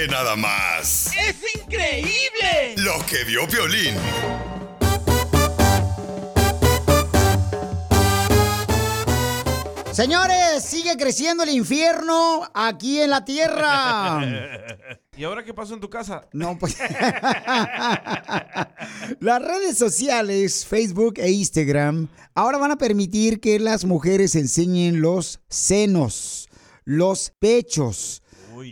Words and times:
Ve 0.00 0.08
nada 0.08 0.34
más. 0.34 1.08
¡Es 1.08 1.36
increíble! 1.60 2.74
Lo 2.78 3.04
que 3.04 3.22
vio 3.24 3.46
Violín. 3.46 3.94
Señores, 9.92 10.64
sigue 10.64 10.96
creciendo 10.96 11.42
el 11.42 11.50
infierno 11.50 12.50
aquí 12.54 13.02
en 13.02 13.10
la 13.10 13.26
tierra. 13.26 14.22
¿Y 15.18 15.24
ahora 15.24 15.44
qué 15.44 15.52
pasó 15.52 15.74
en 15.74 15.80
tu 15.80 15.90
casa? 15.90 16.26
No, 16.32 16.58
pues. 16.58 16.78
Las 19.20 19.42
redes 19.42 19.76
sociales, 19.76 20.64
Facebook 20.64 21.18
e 21.18 21.30
Instagram, 21.30 22.08
ahora 22.34 22.56
van 22.56 22.70
a 22.70 22.78
permitir 22.78 23.38
que 23.38 23.60
las 23.60 23.84
mujeres 23.84 24.34
enseñen 24.34 25.02
los 25.02 25.40
senos, 25.50 26.48
los 26.86 27.34
pechos. 27.38 28.22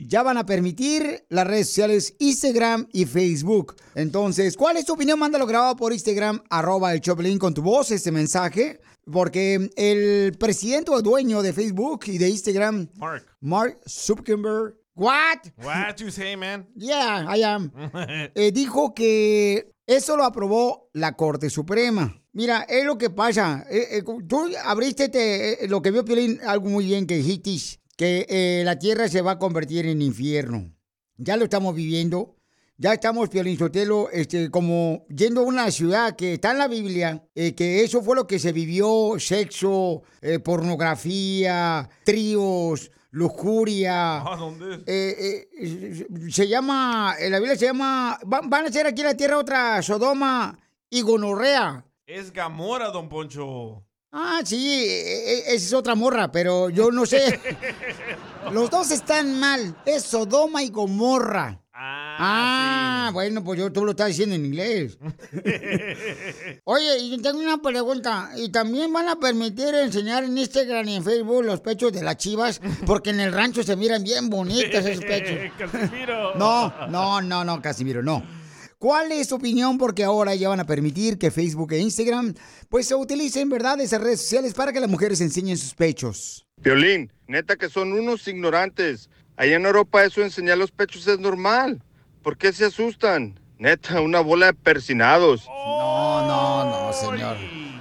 Ya 0.07 0.23
van 0.23 0.37
a 0.37 0.47
permitir 0.47 1.25
las 1.29 1.47
redes 1.47 1.69
sociales 1.69 2.15
Instagram 2.19 2.89
y 2.93 3.07
Facebook. 3.07 3.77
Entonces, 3.95 4.57
¿cuál 4.57 4.77
es 4.77 4.85
tu 4.85 4.95
opinión? 4.95 5.19
Mándalo 5.19 5.47
grabado 5.47 5.77
por 5.77 5.93
Instagram, 5.93 6.43
arroba 6.51 6.93
el 6.93 7.01
Choplin 7.01 7.39
con 7.39 7.55
tu 7.55 7.63
voz, 7.63 7.91
este 7.91 8.13
mensaje. 8.13 8.81
Porque 9.11 9.71
el 9.77 10.37
presidente 10.39 10.91
o 10.91 11.01
dueño 11.01 11.41
de 11.43 11.53
Facebook 11.53 12.05
y 12.07 12.19
de 12.19 12.29
Instagram, 12.29 12.89
Mark. 12.97 13.25
Mark 13.41 13.81
Zuckerberg, 13.89 14.75
¿what? 14.95 15.39
What 15.65 15.97
you 15.97 16.11
say, 16.11 16.37
man? 16.37 16.69
Yeah, 16.75 17.27
I 17.35 17.43
am. 17.43 17.73
Eh, 18.35 18.53
dijo 18.53 18.95
que 18.95 19.73
eso 19.87 20.19
lo 20.19 20.25
aprobó 20.25 20.91
la 20.93 21.17
Corte 21.17 21.49
Suprema. 21.49 22.15
Mira, 22.39 22.67
es 22.69 22.85
lo 22.85 22.99
que 22.99 23.11
pasa. 23.11 23.65
Eh, 23.71 23.99
eh, 23.99 24.03
tú 24.29 24.49
abriste 24.65 25.05
este, 25.07 25.65
eh, 25.65 25.69
lo 25.69 25.81
que 25.83 25.91
vio 25.91 26.05
Piolín, 26.05 26.39
algo 26.47 26.69
muy 26.69 26.85
bien 26.85 27.07
que 27.07 27.17
dijiste, 27.17 27.78
que 27.99 28.27
eh, 28.29 28.63
la 28.65 28.79
tierra 28.79 29.09
se 29.09 29.23
va 29.23 29.33
a 29.33 29.39
convertir 29.39 29.85
en 29.87 30.01
infierno. 30.01 30.73
Ya 31.17 31.37
lo 31.37 31.45
estamos 31.45 31.75
viviendo. 31.75 32.37
Ya 32.77 32.93
estamos, 32.93 33.29
Piolín 33.29 33.59
Sotelo, 33.59 34.09
este, 34.13 34.53
como 34.53 35.05
yendo 35.09 35.41
a 35.41 35.45
una 35.45 35.69
ciudad 35.73 36.15
que 36.15 36.35
está 36.35 36.53
en 36.53 36.59
la 36.59 36.69
Biblia, 36.69 37.29
eh, 37.35 37.57
que 37.57 37.83
eso 37.83 38.01
fue 38.01 38.15
lo 38.15 38.29
que 38.29 38.39
se 38.39 38.53
vivió, 38.53 39.17
sexo, 39.19 40.03
eh, 40.21 40.39
pornografía, 40.39 41.91
tríos, 42.05 42.93
lujuria. 43.11 44.19
Ah, 44.19 44.37
¿dónde 44.39 44.77
es? 44.77 44.81
Eh, 44.87 45.49
eh, 45.61 46.07
se 46.31 46.47
llama, 46.47 47.17
en 47.19 47.33
la 47.33 47.41
Biblia 47.41 47.59
se 47.59 47.67
llama, 47.67 48.17
van, 48.25 48.49
van 48.49 48.67
a 48.67 48.69
hacer 48.69 48.87
aquí 48.87 49.01
en 49.01 49.09
la 49.09 49.17
tierra 49.17 49.39
otra 49.39 49.83
Sodoma 49.83 50.57
y 50.89 51.03
Gonorrea. 51.03 51.85
Es 52.07 52.33
Gamora, 52.33 52.91
don 52.91 53.09
Poncho. 53.09 53.88
Ah, 54.11 54.41
sí, 54.45 54.85
e- 54.85 55.33
e- 55.33 55.55
esa 55.55 55.67
es 55.67 55.73
otra 55.75 55.95
morra, 55.95 56.33
pero 56.33 56.71
yo 56.71 56.91
no 56.91 57.05
sé. 57.05 57.39
Los 58.53 58.71
dos 58.71 58.91
están 58.91 59.39
mal, 59.39 59.77
es 59.85 60.03
Sodoma 60.05 60.63
y 60.63 60.71
Gomorra. 60.71 61.61
Ah, 61.81 63.11
bueno, 63.13 63.45
pues 63.45 63.61
yo 63.61 63.71
tú 63.71 63.85
lo 63.85 63.93
estás 63.93 64.09
diciendo 64.09 64.35
en 64.35 64.47
inglés. 64.47 64.99
Oye, 66.65 66.99
y 66.99 67.19
tengo 67.23 67.39
una 67.39 67.59
pregunta. 67.59 68.31
¿Y 68.37 68.49
también 68.51 68.93
van 68.93 69.09
a 69.09 69.17
permitir 69.17 69.75
enseñar 69.75 70.25
en 70.25 70.37
Instagram 70.37 70.89
y 70.89 70.97
en 70.97 71.05
Facebook 71.05 71.45
los 71.45 71.61
pechos 71.61 71.93
de 71.93 72.03
las 72.03 72.17
chivas? 72.17 72.61
Porque 72.85 73.11
en 73.11 73.21
el 73.21 73.33
rancho 73.33 73.63
se 73.63 73.77
miran 73.77 74.03
bien 74.03 74.29
bonitas 74.29 74.85
esos 74.85 75.05
pechos. 75.05 75.37
Casimiro. 75.59 76.35
No, 76.35 76.89
no, 76.89 77.21
no, 77.23 77.45
no, 77.45 77.63
Casimiro, 77.63 78.03
no. 78.03 78.25
¿Cuál 78.79 79.11
es 79.11 79.27
tu 79.27 79.35
opinión? 79.35 79.77
Porque 79.77 80.05
ahora 80.05 80.37
ya 80.37 80.49
van 80.49 80.61
a 80.61 80.67
permitir 80.67 81.19
que 81.19 81.33
Facebook 81.33 81.73
e 81.73 81.81
Instagram 81.81 82.35
pues 82.69 82.87
se 82.87 82.95
utilicen, 82.95 83.49
¿verdad? 83.49 83.81
Esas 83.81 84.01
redes 84.01 84.21
sociales 84.21 84.55
para 84.55 84.73
que 84.73 84.79
las 84.79 84.89
mujeres 84.89 85.21
enseñen 85.21 85.59
sus 85.59 85.75
pechos. 85.75 86.47
Violín, 86.59 87.13
neta 87.27 87.57
que 87.57 87.69
son 87.69 87.93
unos 87.93 88.29
ignorantes. 88.29 89.11
Allá 89.37 89.57
en 89.57 89.67
Europa 89.67 90.05
eso 90.05 90.21
de 90.21 90.27
enseñar 90.27 90.59
los 90.59 90.71
pechos 90.71 91.09
es 91.09 91.19
normal. 91.19 91.83
¿Por 92.23 92.39
qué 92.39 92.53
se 92.53 92.67
asustan? 92.67 93.41
Neta, 93.59 94.01
una 94.01 94.21
bola 94.21 94.47
de 94.47 94.55
persinados. 94.55 95.47
No, 95.47 96.27
no, 96.29 96.87
no, 96.87 96.93
señor. 96.93 97.37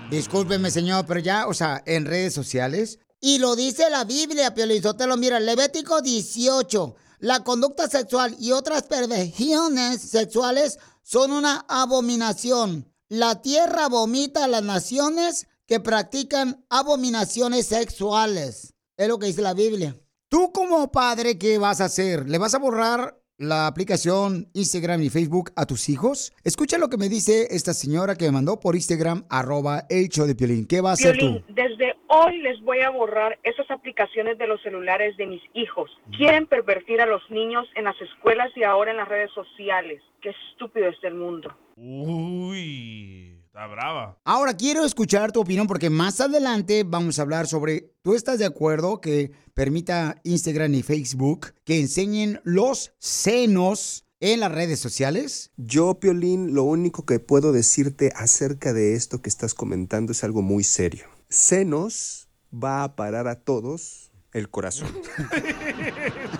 Discúlpeme, 0.10 0.72
señor, 0.72 1.06
pero 1.06 1.20
ya, 1.20 1.46
o 1.46 1.54
sea, 1.54 1.84
en 1.86 2.06
redes 2.06 2.34
sociales. 2.34 2.98
Y 3.22 3.38
lo 3.38 3.56
dice 3.56 3.88
la 3.92 4.04
Biblia, 4.04 4.56
Piolizotelo. 4.56 5.16
Mira, 5.16 5.40
Levítico 5.40 6.02
18. 6.02 6.96
La 7.20 7.44
conducta 7.44 7.90
sexual 7.90 8.36
y 8.40 8.52
otras 8.52 8.84
perversiones 8.84 10.02
sexuales 10.02 10.78
son 11.02 11.32
una 11.32 11.66
abominación. 11.68 12.94
La 13.10 13.42
tierra 13.42 13.88
vomita 13.88 14.44
a 14.44 14.48
las 14.48 14.62
naciones 14.62 15.48
que 15.66 15.80
practican 15.80 16.64
abominaciones 16.70 17.68
sexuales. 17.68 18.76
Es 18.98 19.08
lo 19.08 19.18
que 19.18 19.28
dice 19.28 19.42
la 19.42 19.54
Biblia. 19.54 20.00
Tú 20.30 20.52
como 20.52 20.92
padre, 20.92 21.38
¿qué 21.38 21.58
vas 21.58 21.82
a 21.82 21.86
hacer? 21.86 22.30
¿Le 22.30 22.38
vas 22.38 22.54
a 22.54 22.60
borrar 22.60 23.20
la 23.38 23.68
aplicación 23.68 24.48
Instagram 24.54 25.02
y 25.04 25.10
Facebook 25.10 25.52
a 25.56 25.66
tus 25.66 25.90
hijos? 25.90 26.34
Escucha 26.44 26.78
lo 26.78 26.90
que 26.90 26.98
me 26.98 27.10
dice 27.10 27.48
esta 27.52 27.74
señora 27.74 28.16
que 28.16 28.26
me 28.26 28.32
mandó 28.32 28.60
por 28.60 28.76
Instagram, 28.76 29.26
arroba 29.30 29.86
show 29.90 30.26
de 30.26 30.36
Piolín. 30.36 30.68
¿Qué 30.68 30.82
va 30.82 30.92
a 30.92 30.94
hacer 30.94 31.18
Piolín, 31.18 31.44
tú? 31.46 31.54
desde 31.54 31.96
hoy 32.08 32.38
les 32.40 32.60
voy 32.62 32.80
a 32.80 32.90
borrar 32.90 33.38
esas 33.44 33.70
aplicaciones 33.70 34.38
de 34.38 34.48
los 34.48 34.62
celulares 34.62 35.16
de 35.18 35.28
mis 35.28 35.42
hijos. 35.54 35.92
Quieren 36.18 36.48
pervertir 36.48 37.02
a 37.02 37.06
los 37.06 37.22
niños 37.30 37.68
en 37.76 37.86
las 37.86 38.00
escuelas 38.02 38.50
y 38.56 38.64
ahora 38.64 38.92
en 38.92 38.98
las 38.98 39.08
redes 39.08 39.32
sociales. 39.32 40.02
Qué 40.22 40.34
estúpido 40.52 40.88
es 40.88 40.98
el 41.04 41.14
mundo. 41.14 41.56
Uy, 41.76 43.37
está 43.58 43.66
brava. 43.66 44.20
Ahora 44.24 44.56
quiero 44.56 44.86
escuchar 44.86 45.32
tu 45.32 45.42
opinión 45.42 45.66
porque 45.66 45.90
más 45.90 46.22
adelante 46.22 46.84
vamos 46.86 47.18
a 47.18 47.24
hablar 47.24 47.48
sobre, 47.48 47.92
¿tú 48.04 48.14
estás 48.14 48.38
de 48.38 48.46
acuerdo 48.46 49.02
que 49.02 49.32
permita 49.56 50.22
Instagram 50.24 50.76
y 50.76 50.84
Facebook 50.84 51.56
que 51.64 51.80
enseñen 51.80 52.40
los 52.44 52.94
senos 53.00 54.06
en 54.20 54.42
las 54.42 54.52
redes 54.52 54.80
sociales? 54.80 55.52
Yo, 55.58 56.00
Piolín, 56.00 56.54
lo 56.54 56.64
único 56.64 57.08
que 57.08 57.20
puedo 57.20 57.52
decirte 57.52 58.12
acerca 58.16 58.74
de 58.74 58.94
esto 58.94 59.24
que 59.24 59.30
estás 59.30 59.56
comentando 59.56 60.12
es 60.12 60.24
algo 60.24 60.44
muy 60.44 60.64
serio. 60.64 61.08
Senos 61.28 62.28
va 62.54 62.84
a 62.84 62.96
parar 62.96 63.28
a 63.28 63.40
todos 63.40 64.12
el 64.34 64.50
corazón. 64.50 64.96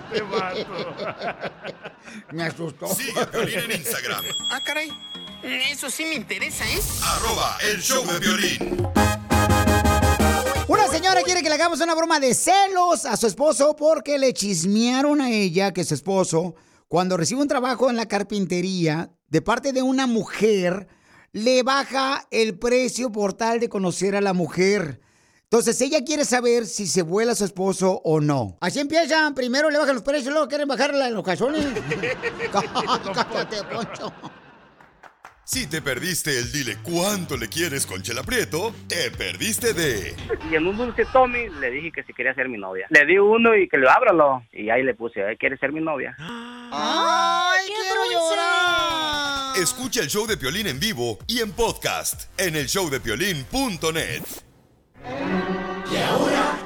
Este 0.08 0.22
vato. 0.22 0.94
Me 2.32 2.44
asustó. 2.44 2.86
Sigue 2.86 3.20
a 3.20 3.24
Violín 3.26 3.58
en 3.58 3.72
Instagram. 3.72 4.24
Ah, 4.52 4.60
caray. 4.64 4.88
Eso 5.42 5.88
sí 5.88 6.04
me 6.04 6.14
interesa, 6.14 6.64
¿eh? 6.68 6.80
Arroba 7.04 7.56
el 7.70 7.80
show 7.80 8.04
de 8.04 8.18
violín. 8.18 8.88
Una 10.66 10.88
señora 10.88 11.22
quiere 11.22 11.42
que 11.42 11.48
le 11.48 11.54
hagamos 11.54 11.80
una 11.80 11.94
broma 11.94 12.18
de 12.18 12.34
celos 12.34 13.04
a 13.04 13.16
su 13.16 13.26
esposo 13.28 13.76
porque 13.76 14.18
le 14.18 14.34
chismearon 14.34 15.20
a 15.20 15.30
ella 15.30 15.72
que 15.72 15.84
su 15.84 15.94
esposo, 15.94 16.56
cuando 16.88 17.16
recibe 17.16 17.40
un 17.40 17.48
trabajo 17.48 17.88
en 17.88 17.96
la 17.96 18.06
carpintería 18.06 19.10
de 19.28 19.40
parte 19.40 19.72
de 19.72 19.82
una 19.82 20.06
mujer, 20.06 20.88
le 21.32 21.62
baja 21.62 22.26
el 22.32 22.58
precio 22.58 23.12
por 23.12 23.32
tal 23.32 23.60
de 23.60 23.68
conocer 23.68 24.16
a 24.16 24.20
la 24.20 24.32
mujer. 24.32 25.00
Entonces 25.44 25.80
ella 25.80 26.04
quiere 26.04 26.24
saber 26.24 26.66
si 26.66 26.86
se 26.86 27.02
vuela 27.02 27.32
a 27.32 27.36
su 27.36 27.44
esposo 27.44 28.02
o 28.04 28.20
no. 28.20 28.58
Así 28.60 28.80
empiezan, 28.80 29.34
primero 29.34 29.70
le 29.70 29.78
bajan 29.78 29.94
los 29.94 30.04
precios, 30.04 30.32
luego 30.32 30.48
quieren 30.48 30.66
bajarle 30.66 31.10
los 31.10 31.22
calzones. 31.22 31.64
Cállate, 32.52 33.62
Poncho. 33.72 34.12
Si 35.50 35.66
te 35.66 35.80
perdiste 35.80 36.38
el 36.38 36.52
dile 36.52 36.76
cuánto 36.82 37.38
le 37.38 37.48
quieres 37.48 37.86
con 37.86 38.02
Chela 38.02 38.22
Prieto, 38.22 38.74
te 38.86 39.10
perdiste 39.10 39.72
de 39.72 40.14
Y 40.50 40.54
en 40.56 40.66
un 40.66 40.76
dulce 40.76 41.06
Tommy 41.10 41.48
le 41.58 41.70
dije 41.70 41.90
que 41.90 42.02
si 42.02 42.12
quería 42.12 42.34
ser 42.34 42.50
mi 42.50 42.58
novia. 42.58 42.86
Le 42.90 43.06
di 43.06 43.16
uno 43.16 43.56
y 43.56 43.66
que 43.66 43.78
lo 43.78 43.90
ábralo. 43.90 44.42
Y 44.52 44.68
ahí 44.68 44.82
le 44.82 44.92
puse, 44.92 45.24
"Ay, 45.24 45.38
¿quieres 45.38 45.58
ser 45.58 45.72
mi 45.72 45.80
novia? 45.80 46.14
¡Ay, 46.18 47.66
quiero 47.66 48.02
Escucha 49.62 50.02
el 50.02 50.08
show 50.08 50.26
de 50.26 50.36
Piolín 50.36 50.66
en 50.66 50.78
vivo 50.78 51.18
y 51.26 51.40
en 51.40 51.52
podcast 51.52 52.24
en 52.38 52.54
el 52.54 52.66
showdepiolín.net. 52.66 54.22
Y 55.90 55.96
ahora, 55.96 56.58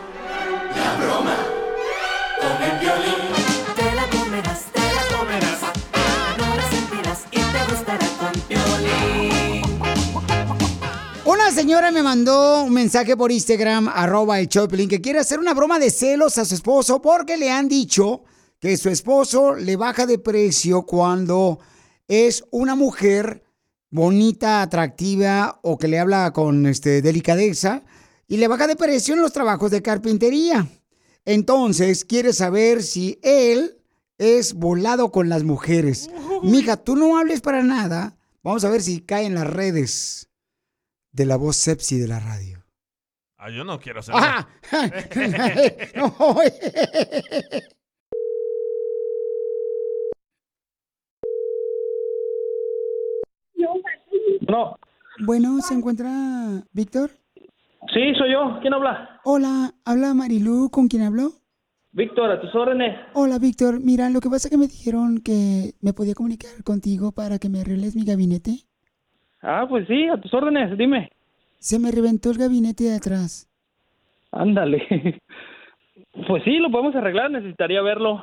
señora 11.52 11.90
me 11.90 12.02
mandó 12.02 12.64
un 12.64 12.72
mensaje 12.72 13.14
por 13.14 13.30
Instagram, 13.30 13.88
arroba 13.88 14.40
el 14.40 14.48
Piolín, 14.48 14.88
que 14.88 15.02
quiere 15.02 15.18
hacer 15.18 15.38
una 15.38 15.52
broma 15.52 15.78
de 15.78 15.90
celos 15.90 16.38
a 16.38 16.46
su 16.46 16.54
esposo 16.54 17.02
porque 17.02 17.36
le 17.36 17.50
han 17.50 17.68
dicho 17.68 18.22
que 18.58 18.76
su 18.78 18.88
esposo 18.88 19.54
le 19.54 19.76
baja 19.76 20.06
de 20.06 20.18
precio 20.18 20.82
cuando 20.82 21.58
es 22.08 22.44
una 22.50 22.74
mujer 22.74 23.44
bonita, 23.90 24.62
atractiva 24.62 25.60
o 25.62 25.76
que 25.76 25.88
le 25.88 25.98
habla 25.98 26.32
con 26.32 26.64
este, 26.66 27.02
delicadeza 27.02 27.82
y 28.26 28.38
le 28.38 28.48
baja 28.48 28.66
de 28.66 28.76
precio 28.76 29.14
en 29.14 29.20
los 29.20 29.32
trabajos 29.32 29.70
de 29.70 29.82
carpintería. 29.82 30.66
Entonces, 31.26 32.06
quiere 32.06 32.32
saber 32.32 32.82
si 32.82 33.18
él 33.22 33.78
es 34.16 34.54
volado 34.54 35.12
con 35.12 35.28
las 35.28 35.44
mujeres. 35.44 36.08
Mija, 36.42 36.78
tú 36.78 36.96
no 36.96 37.18
hables 37.18 37.42
para 37.42 37.62
nada. 37.62 38.16
Vamos 38.42 38.64
a 38.64 38.70
ver 38.70 38.82
si 38.82 39.00
cae 39.00 39.26
en 39.26 39.34
las 39.34 39.46
redes 39.46 40.31
de 41.12 41.26
la 41.26 41.36
voz 41.36 41.56
sepsi 41.56 41.98
de 41.98 42.08
la 42.08 42.18
radio. 42.20 42.64
Ah, 43.36 43.50
yo 43.50 43.64
no 43.64 43.78
quiero 43.78 44.00
hacer 44.00 44.14
¡Ah! 44.16 44.48
No, 45.94 46.14
No. 54.48 54.76
Bueno, 55.24 55.60
¿se 55.60 55.74
encuentra 55.74 56.10
Víctor? 56.72 57.10
Sí, 57.92 58.14
soy 58.18 58.32
yo. 58.32 58.58
¿Quién 58.60 58.74
habla? 58.74 59.20
Hola, 59.24 59.74
habla 59.84 60.14
Marilu, 60.14 60.70
¿con 60.70 60.88
quién 60.88 61.02
habló? 61.02 61.32
Víctor, 61.92 62.30
a 62.30 62.40
tus 62.40 62.54
órdenes. 62.54 62.98
Hola, 63.12 63.38
Víctor. 63.38 63.80
Mira, 63.80 64.08
lo 64.08 64.20
que 64.20 64.30
pasa 64.30 64.48
es 64.48 64.50
que 64.50 64.56
me 64.56 64.66
dijeron 64.66 65.18
que 65.18 65.74
me 65.80 65.92
podía 65.92 66.14
comunicar 66.14 66.62
contigo 66.64 67.12
para 67.12 67.38
que 67.38 67.48
me 67.50 67.60
arregles 67.60 67.94
mi 67.94 68.04
gabinete. 68.04 68.64
Ah, 69.42 69.66
pues 69.68 69.86
sí, 69.88 70.08
a 70.08 70.20
tus 70.20 70.32
órdenes, 70.32 70.76
dime. 70.78 71.10
Se 71.58 71.78
me 71.78 71.90
reventó 71.90 72.30
el 72.30 72.38
gabinete 72.38 72.84
de 72.84 72.96
atrás. 72.96 73.48
Ándale. 74.30 75.20
Pues 76.26 76.44
sí, 76.44 76.58
lo 76.58 76.70
podemos 76.70 76.94
arreglar, 76.94 77.30
necesitaría 77.30 77.80
verlo. 77.80 78.22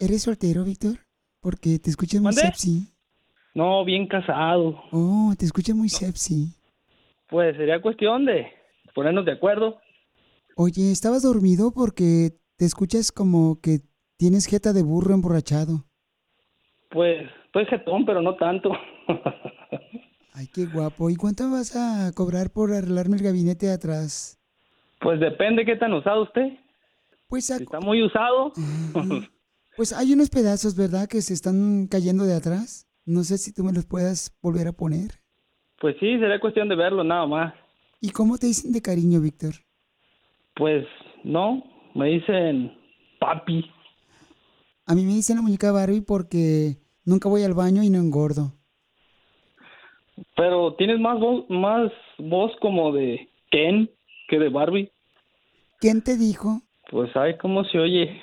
¿Eres 0.00 0.22
soltero, 0.22 0.64
Víctor? 0.64 0.98
Porque 1.40 1.78
te 1.78 1.90
escuchas 1.90 2.20
muy 2.20 2.32
sepsi. 2.32 2.88
No, 3.54 3.84
bien 3.84 4.06
casado. 4.06 4.82
Oh, 4.90 5.32
te 5.38 5.44
escuchas 5.44 5.76
muy 5.76 5.88
sepsi. 5.88 6.54
Pues 7.28 7.56
sería 7.56 7.80
cuestión 7.80 8.24
de 8.24 8.48
ponernos 8.94 9.24
de 9.24 9.32
acuerdo. 9.32 9.78
Oye, 10.56 10.90
¿estabas 10.90 11.22
dormido? 11.22 11.72
Porque 11.72 12.30
te 12.56 12.64
escuchas 12.64 13.12
como 13.12 13.60
que 13.60 13.78
tienes 14.16 14.46
jeta 14.46 14.72
de 14.72 14.82
burro 14.82 15.14
emborrachado. 15.14 15.84
Pues 16.90 17.28
estoy 17.46 17.66
jetón, 17.66 18.04
pero 18.04 18.22
no 18.22 18.34
tanto. 18.34 18.72
Ay, 20.32 20.46
qué 20.52 20.66
guapo. 20.66 21.10
¿Y 21.10 21.16
cuánto 21.16 21.50
vas 21.50 21.74
a 21.76 22.12
cobrar 22.14 22.50
por 22.50 22.72
arreglarme 22.72 23.16
el 23.16 23.22
gabinete 23.22 23.66
de 23.66 23.72
atrás? 23.72 24.38
Pues 25.00 25.18
depende 25.20 25.64
qué 25.64 25.76
tan 25.76 25.92
usado 25.92 26.22
usted. 26.22 26.48
Pues 27.28 27.46
Si 27.46 27.52
está 27.54 27.80
muy 27.80 28.02
usado, 28.02 28.52
Pues 29.76 29.92
hay 29.92 30.12
unos 30.12 30.28
pedazos, 30.30 30.76
¿verdad? 30.76 31.08
Que 31.08 31.22
se 31.22 31.32
están 31.32 31.86
cayendo 31.86 32.24
de 32.24 32.34
atrás. 32.34 32.86
No 33.06 33.22
sé 33.24 33.38
si 33.38 33.52
tú 33.52 33.64
me 33.64 33.72
los 33.72 33.86
puedas 33.86 34.36
volver 34.42 34.68
a 34.68 34.72
poner. 34.72 35.12
pues 35.80 35.96
sí, 36.00 36.18
sería 36.18 36.38
cuestión 36.40 36.68
de 36.68 36.76
verlo 36.76 37.02
nada 37.02 37.26
más. 37.26 37.54
¿Y 38.00 38.10
cómo 38.10 38.36
te 38.36 38.46
dicen 38.46 38.72
de 38.72 38.82
cariño, 38.82 39.20
Víctor? 39.20 39.54
Pues 40.54 40.84
no, 41.24 41.62
me 41.94 42.08
dicen 42.08 42.72
papi. 43.18 43.64
A 44.86 44.94
mí 44.94 45.04
me 45.04 45.14
dicen 45.14 45.36
la 45.36 45.42
muñeca 45.42 45.72
Barbie 45.72 46.02
porque 46.02 46.76
nunca 47.04 47.28
voy 47.28 47.42
al 47.44 47.54
baño 47.54 47.82
y 47.82 47.90
no 47.90 47.98
engordo. 47.98 48.52
Pero 50.36 50.74
tienes 50.74 51.00
más 51.00 51.18
voz, 51.18 51.48
más 51.48 51.90
voz 52.18 52.52
como 52.60 52.92
de 52.92 53.28
Ken 53.50 53.90
que 54.28 54.38
de 54.38 54.48
Barbie. 54.48 54.90
¿Quién 55.78 56.02
te 56.02 56.16
dijo? 56.16 56.60
Pues 56.90 57.10
ay, 57.16 57.36
cómo 57.38 57.64
se 57.64 57.78
oye. 57.78 58.20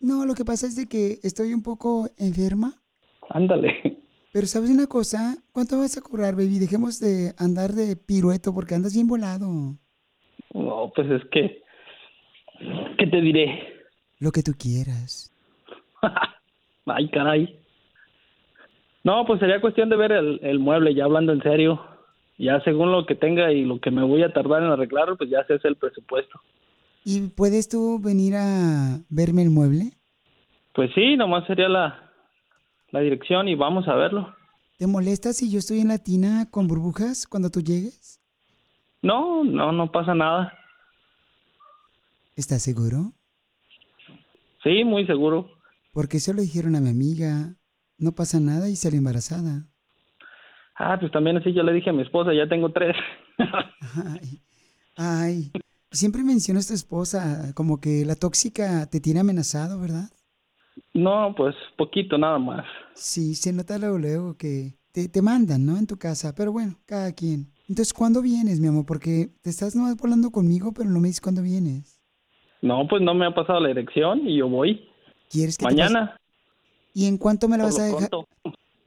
No, 0.00 0.26
lo 0.26 0.34
que 0.34 0.44
pasa 0.44 0.66
es 0.66 0.76
de 0.76 0.86
que 0.86 1.18
estoy 1.22 1.54
un 1.54 1.62
poco 1.62 2.08
enferma. 2.18 2.74
Ándale. 3.30 3.98
Pero 4.32 4.46
¿sabes 4.46 4.70
una 4.70 4.86
cosa? 4.86 5.36
¿Cuánto 5.52 5.78
vas 5.78 5.96
a 5.96 6.02
cobrar, 6.02 6.34
baby? 6.34 6.58
Dejemos 6.58 7.00
de 7.00 7.32
andar 7.38 7.72
de 7.72 7.96
pirueto 7.96 8.52
porque 8.52 8.74
andas 8.74 8.94
bien 8.94 9.06
volado. 9.06 9.46
No, 10.52 10.92
pues 10.94 11.10
es 11.10 11.22
que 11.30 11.62
¿qué 12.98 13.06
te 13.06 13.20
diré? 13.20 13.58
Lo 14.18 14.30
que 14.32 14.42
tú 14.42 14.52
quieras. 14.58 15.32
Ay, 16.86 17.08
caray. 17.10 17.58
No, 19.06 19.24
pues 19.24 19.38
sería 19.38 19.60
cuestión 19.60 19.88
de 19.88 19.94
ver 19.94 20.10
el, 20.10 20.40
el 20.42 20.58
mueble, 20.58 20.92
ya 20.92 21.04
hablando 21.04 21.32
en 21.32 21.40
serio. 21.40 21.80
Ya 22.38 22.60
según 22.62 22.90
lo 22.90 23.06
que 23.06 23.14
tenga 23.14 23.52
y 23.52 23.64
lo 23.64 23.78
que 23.80 23.92
me 23.92 24.02
voy 24.02 24.24
a 24.24 24.32
tardar 24.32 24.64
en 24.64 24.70
arreglarlo, 24.70 25.16
pues 25.16 25.30
ya 25.30 25.44
se 25.46 25.54
hace 25.54 25.68
el 25.68 25.76
presupuesto. 25.76 26.40
¿Y 27.04 27.28
puedes 27.28 27.68
tú 27.68 28.00
venir 28.02 28.34
a 28.34 28.98
verme 29.08 29.44
el 29.44 29.50
mueble? 29.50 29.92
Pues 30.74 30.90
sí, 30.92 31.16
nomás 31.16 31.46
sería 31.46 31.68
la, 31.68 32.10
la 32.90 32.98
dirección 32.98 33.46
y 33.46 33.54
vamos 33.54 33.86
a 33.86 33.94
verlo. 33.94 34.34
¿Te 34.76 34.88
molesta 34.88 35.32
si 35.32 35.52
yo 35.52 35.60
estoy 35.60 35.78
en 35.82 35.88
la 35.88 35.98
tina 35.98 36.50
con 36.50 36.66
burbujas 36.66 37.28
cuando 37.28 37.48
tú 37.48 37.60
llegues? 37.60 38.20
No, 39.02 39.44
no, 39.44 39.70
no 39.70 39.92
pasa 39.92 40.16
nada. 40.16 40.52
¿Estás 42.34 42.60
seguro? 42.60 43.12
Sí, 44.64 44.82
muy 44.82 45.06
seguro. 45.06 45.48
Porque 45.92 46.16
eso 46.16 46.32
lo 46.32 46.42
dijeron 46.42 46.74
a 46.74 46.80
mi 46.80 46.90
amiga. 46.90 47.54
No 47.98 48.12
pasa 48.12 48.40
nada 48.40 48.68
y 48.68 48.76
sale 48.76 48.96
embarazada. 48.96 49.66
Ah, 50.78 50.98
pues 51.00 51.10
también 51.10 51.38
así 51.38 51.52
yo 51.52 51.62
le 51.62 51.72
dije 51.72 51.90
a 51.90 51.92
mi 51.92 52.02
esposa, 52.02 52.34
ya 52.34 52.48
tengo 52.48 52.70
tres. 52.72 52.96
Ay, 53.38 54.40
ay, 54.96 55.52
siempre 55.90 56.22
mencionas 56.22 56.66
a 56.66 56.68
tu 56.68 56.74
esposa 56.74 57.52
como 57.54 57.80
que 57.80 58.04
la 58.06 58.14
tóxica 58.14 58.86
te 58.86 59.00
tiene 59.00 59.20
amenazado, 59.20 59.78
¿verdad? 59.80 60.10
No, 60.94 61.34
pues 61.36 61.54
poquito 61.76 62.18
nada 62.18 62.38
más. 62.38 62.64
Sí, 62.94 63.34
se 63.34 63.52
nota 63.52 63.78
luego, 63.78 63.98
luego 63.98 64.36
que 64.36 64.74
te, 64.92 65.08
te 65.08 65.22
mandan, 65.22 65.66
¿no? 65.66 65.76
En 65.76 65.86
tu 65.86 65.98
casa, 65.98 66.34
pero 66.34 66.52
bueno, 66.52 66.76
cada 66.86 67.12
quien. 67.12 67.52
Entonces, 67.68 67.92
¿cuándo 67.92 68.22
vienes, 68.22 68.60
mi 68.60 68.68
amor? 68.68 68.86
Porque 68.86 69.28
te 69.42 69.50
estás 69.50 69.74
nomás 69.76 69.96
volando 69.96 70.30
conmigo, 70.30 70.72
pero 70.72 70.88
no 70.88 71.00
me 71.00 71.08
dices 71.08 71.20
cuándo 71.20 71.42
vienes. 71.42 72.00
No, 72.62 72.86
pues 72.88 73.02
no 73.02 73.14
me 73.14 73.26
ha 73.26 73.34
pasado 73.34 73.60
la 73.60 73.68
dirección 73.68 74.26
y 74.26 74.38
yo 74.38 74.48
voy. 74.48 74.88
¿Quieres 75.30 75.58
que 75.58 75.64
Mañana. 75.64 76.16
¿Y 76.96 77.08
en 77.08 77.18
cuánto 77.18 77.46
me 77.46 77.58
por 77.58 77.66
vas 77.66 77.78
a 77.78 77.88
lo 77.88 77.94
dejar? 77.94 78.10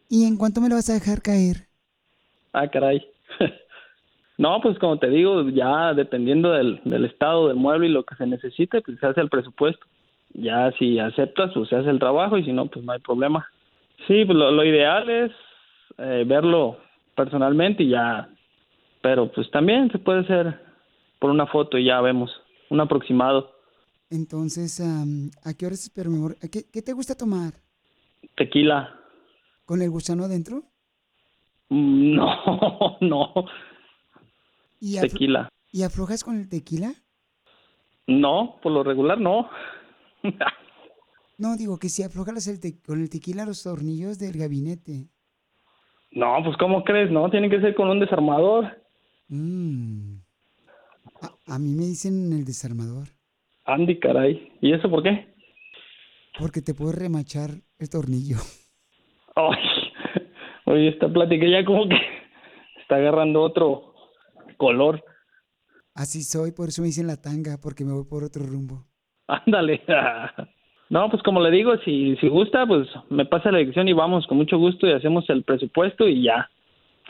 ¿Y 0.10 0.26
en 0.26 0.36
cuánto 0.36 0.62
me 0.62 0.70
la 0.70 0.74
vas 0.74 0.90
a 0.90 0.94
dejar 0.94 1.22
caer? 1.22 1.68
Ah, 2.54 2.68
caray. 2.68 3.06
No, 4.40 4.62
pues 4.62 4.80
como 4.80 4.98
te 4.98 5.10
digo, 5.10 5.50
ya 5.50 5.94
dependiendo 5.94 6.52
del, 6.54 6.80
del 6.86 7.04
estado 7.04 7.50
del 7.50 7.58
mueble 7.58 7.88
y 7.88 7.92
lo 7.92 8.06
que 8.06 8.16
se 8.16 8.26
necesite, 8.26 8.80
pues 8.80 8.98
se 8.98 9.06
hace 9.06 9.20
el 9.20 9.28
presupuesto. 9.28 9.86
Ya 10.34 10.72
si 10.80 10.98
aceptas, 10.98 11.52
pues 11.54 11.68
se 11.68 11.76
hace 11.76 11.90
el 11.90 12.00
trabajo 12.00 12.38
y 12.38 12.46
si 12.46 12.54
no, 12.54 12.68
pues 12.68 12.86
no 12.86 12.94
hay 12.94 13.00
problema. 13.00 13.46
Sí, 14.08 14.24
pues 14.24 14.38
lo, 14.38 14.50
lo 14.50 14.64
ideal 14.64 15.10
es 15.10 15.32
eh, 15.98 16.24
verlo 16.26 16.78
personalmente 17.18 17.84
y 17.84 17.90
ya, 17.90 18.30
pero 19.02 19.30
pues 19.30 19.52
también 19.52 19.92
se 19.92 20.00
puede 20.00 20.22
hacer 20.22 20.58
por 21.20 21.32
una 21.32 21.46
foto 21.46 21.78
y 21.78 21.84
ya 21.88 22.00
vemos, 22.00 22.32
un 22.70 22.80
aproximado. 22.80 23.52
Entonces, 24.10 24.80
¿a 24.80 25.54
qué 25.54 25.66
horas 25.66 25.84
espero, 25.84 26.10
mi 26.12 26.16
amor? 26.16 26.38
¿A 26.42 26.48
¿Qué, 26.48 26.64
qué 26.72 26.82
te 26.82 26.94
gusta 26.94 27.14
tomar? 27.14 27.56
Tequila. 28.40 28.96
¿Con 29.66 29.82
el 29.82 29.90
gusano 29.90 30.24
adentro? 30.24 30.64
Mm, 31.68 32.16
No, 32.16 32.98
no, 33.02 33.34
¿Y, 34.80 34.96
aflo- 34.96 35.12
tequila. 35.12 35.50
¿Y 35.74 35.84
aflojas 35.84 36.24
con 36.24 36.38
el 36.40 36.48
tequila? 36.50 36.94
No, 38.08 38.56
por 38.64 38.72
lo 38.72 38.82
regular 38.84 39.20
no. 39.20 39.50
No, 41.38 41.56
digo 41.58 41.78
que 41.78 41.90
si 41.90 42.02
aflojas 42.02 42.48
el 42.48 42.60
con 42.82 43.02
el 43.02 43.10
tequila 43.10 43.46
los 43.46 43.62
tornillos 43.62 44.18
del 44.20 44.38
gabinete. 44.38 45.10
No, 46.12 46.38
pues 46.44 46.58
¿cómo 46.58 46.84
crees? 46.84 47.12
No, 47.12 47.30
tiene 47.30 47.50
que 47.50 47.60
ser 47.62 47.76
con 47.76 47.90
un 47.90 48.00
desarmador. 48.00 48.82
Mm. 49.28 50.16
A, 51.22 51.56
a 51.56 51.60
mí 51.60 51.76
me 51.76 51.84
dicen 51.86 52.32
el 52.34 52.46
desarmador, 52.46 53.10
Andy, 53.66 54.00
caray. 54.00 54.54
¿Y 54.62 54.72
eso 54.74 54.90
por 54.90 55.04
qué? 55.04 55.28
porque 56.40 56.62
te 56.62 56.74
puedo 56.74 56.94
remachar 56.94 57.52
el 57.80 57.90
tornillo. 57.90 58.38
Ay, 59.36 59.58
oye, 60.66 60.90
esta 60.90 61.08
plática 61.12 61.48
ya 61.48 61.64
como 61.66 61.88
que 61.88 61.96
está 62.82 62.98
agarrando 62.98 63.42
otro 63.42 63.94
color. 64.58 65.04
Así 65.96 66.24
soy, 66.24 66.52
por 66.52 66.70
eso 66.70 66.82
me 66.82 66.88
dicen 66.88 67.08
la 67.08 67.22
tanga, 67.22 67.58
porque 67.62 67.84
me 67.84 67.94
voy 67.94 68.06
por 68.06 68.24
otro 68.24 68.46
rumbo. 68.46 68.86
Ándale. 69.28 69.82
No, 70.90 71.08
pues 71.10 71.22
como 71.22 71.40
le 71.40 71.52
digo, 71.52 71.78
si, 71.86 72.16
si 72.18 72.28
gusta, 72.30 72.66
pues 72.66 72.88
me 73.10 73.26
pasa 73.26 73.52
la 73.52 73.60
dirección 73.60 73.88
y 73.88 73.94
vamos 73.94 74.26
con 74.26 74.38
mucho 74.38 74.58
gusto 74.58 74.88
y 74.88 74.94
hacemos 74.94 75.30
el 75.30 75.44
presupuesto 75.44 76.08
y 76.08 76.24
ya, 76.24 76.50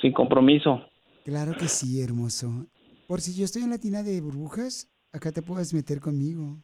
sin 0.01 0.11
compromiso. 0.11 0.85
Claro 1.23 1.53
que 1.53 1.67
sí, 1.67 2.01
hermoso. 2.01 2.67
Por 3.07 3.21
si 3.21 3.39
yo 3.39 3.45
estoy 3.45 3.63
en 3.63 3.69
la 3.69 3.77
tina 3.77 4.03
de 4.03 4.19
burbujas, 4.19 4.91
acá 5.13 5.31
te 5.31 5.41
puedes 5.41 5.73
meter 5.73 6.01
conmigo. 6.01 6.57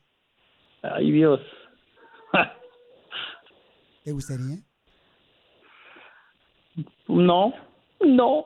Ay, 0.82 1.12
Dios. 1.12 1.40
¿Te 4.06 4.12
gustaría? 4.12 4.58
No, 7.08 7.52
no. 8.02 8.46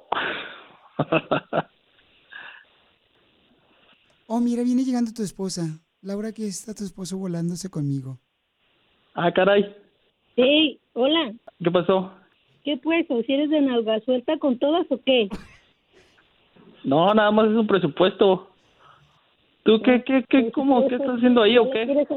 Oh, 4.28 4.40
mira, 4.40 4.64
viene 4.64 4.84
llegando 4.84 5.12
tu 5.12 5.22
esposa. 5.22 5.64
Laura, 6.02 6.32
que 6.32 6.48
está 6.48 6.74
tu 6.74 6.86
esposo 6.86 7.18
volándose 7.18 7.70
conmigo. 7.70 8.20
Ah, 9.16 9.34
caray. 9.34 9.76
Sí, 10.38 10.80
hola. 10.94 11.34
¿Qué 11.62 11.72
pasó? 11.72 12.14
¿Qué 12.64 12.78
pues? 12.78 13.06
¿O 13.10 13.22
si 13.24 13.34
eres 13.34 13.50
de 13.50 13.60
nalga 13.60 14.00
suelta 14.02 14.38
con 14.38 14.58
todas 14.60 14.86
o 14.90 15.02
qué? 15.04 15.28
No, 16.86 17.14
nada 17.14 17.32
más 17.32 17.50
es 17.50 17.58
un 17.58 17.68
presupuesto. 17.68 18.50
¿Tú 19.64 19.82
qué, 19.84 20.04
qué, 20.06 20.24
qué, 20.30 20.52
cómo, 20.54 20.88
qué 20.88 20.96
estás 20.96 21.18
haciendo 21.18 21.42
ahí 21.42 21.58
o 21.58 21.70
qué? 21.70 22.08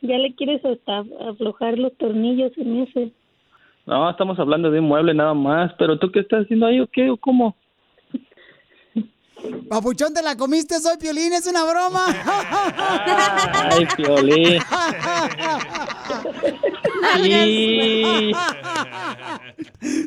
Ya 0.00 0.16
le 0.16 0.34
quieres 0.34 0.64
hasta 0.64 1.04
aflojar 1.28 1.78
los 1.78 1.96
tornillos 1.96 2.52
en 2.56 2.82
ese. 2.82 3.12
No, 3.86 4.08
estamos 4.10 4.38
hablando 4.38 4.70
de 4.70 4.80
un 4.80 4.86
mueble 4.86 5.14
nada 5.14 5.34
más, 5.34 5.72
pero 5.78 5.98
¿tú 5.98 6.12
qué 6.12 6.20
estás 6.20 6.44
haciendo 6.44 6.66
ahí 6.66 6.80
o 6.80 6.86
qué 6.86 7.10
o 7.10 7.16
cómo? 7.16 7.56
Papuchón, 9.68 10.12
¿te 10.12 10.22
la 10.22 10.36
comiste? 10.36 10.78
Soy 10.80 10.96
Piolín, 10.98 11.32
es 11.32 11.46
una 11.46 11.64
broma. 11.64 12.06
Ay, 13.70 13.86
Piolín. 13.96 14.60
Sí. 17.14 18.32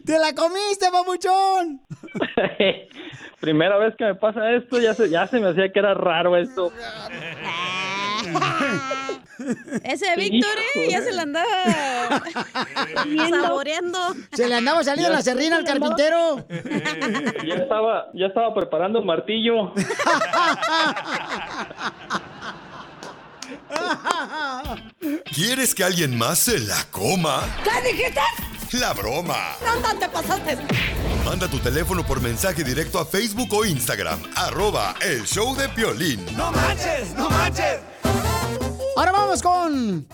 ¡Te 0.06 0.20
la 0.20 0.34
comiste, 0.36 0.88
papuchón! 0.92 1.82
Primera 3.40 3.78
vez 3.78 3.96
que 3.96 4.06
me 4.06 4.16
pasa 4.16 4.52
esto, 4.54 4.80
ya 4.80 4.94
se, 4.94 5.10
ya 5.10 5.26
se 5.28 5.40
me 5.40 5.50
hacía 5.50 5.72
que 5.72 5.80
era 5.80 5.94
raro 5.94 6.36
esto. 6.38 6.72
Ese 9.84 10.16
Víctor 10.16 10.52
eh, 10.76 10.88
ya 10.90 11.02
se 11.02 11.12
la 11.14 11.24
andaba 11.24 12.24
saboreando. 13.30 14.00
Se 14.34 14.48
le 14.48 14.56
andaba 14.56 14.84
saliendo 14.84 15.12
la 15.12 15.22
serrina 15.22 15.58
al 15.58 15.66
carpintero. 15.66 16.46
Ya 17.46 17.56
estaba, 17.56 18.08
ya 18.14 18.28
estaba 18.28 18.54
preparando 18.54 19.00
el 19.00 19.06
martillo. 19.06 19.74
¿Quieres 25.34 25.74
que 25.74 25.84
alguien 25.84 26.18
más 26.18 26.40
se 26.40 26.60
la 26.60 26.84
coma? 26.92 27.42
¿Qué 27.64 27.92
dijiste? 27.92 28.22
La 28.74 28.94
broma. 28.94 29.56
No 29.66 30.00
te 30.00 30.08
pasaste. 30.08 30.58
Manda 31.26 31.48
tu 31.48 31.60
teléfono 31.60 32.06
por 32.06 32.22
mensaje 32.22 32.64
directo 32.64 33.00
a 33.00 33.06
Facebook 33.06 33.54
o 33.54 33.66
Instagram. 33.66 34.22
Arroba 34.36 34.96
el 35.02 35.26
show 35.26 35.56
de 35.56 35.68
Piolín. 35.70 36.26
No 36.38 36.52
manches, 36.52 37.14
no 37.16 37.30
manches. 37.30 37.80
Ahora 38.96 39.12
vamos 39.12 39.42
con. 39.42 40.08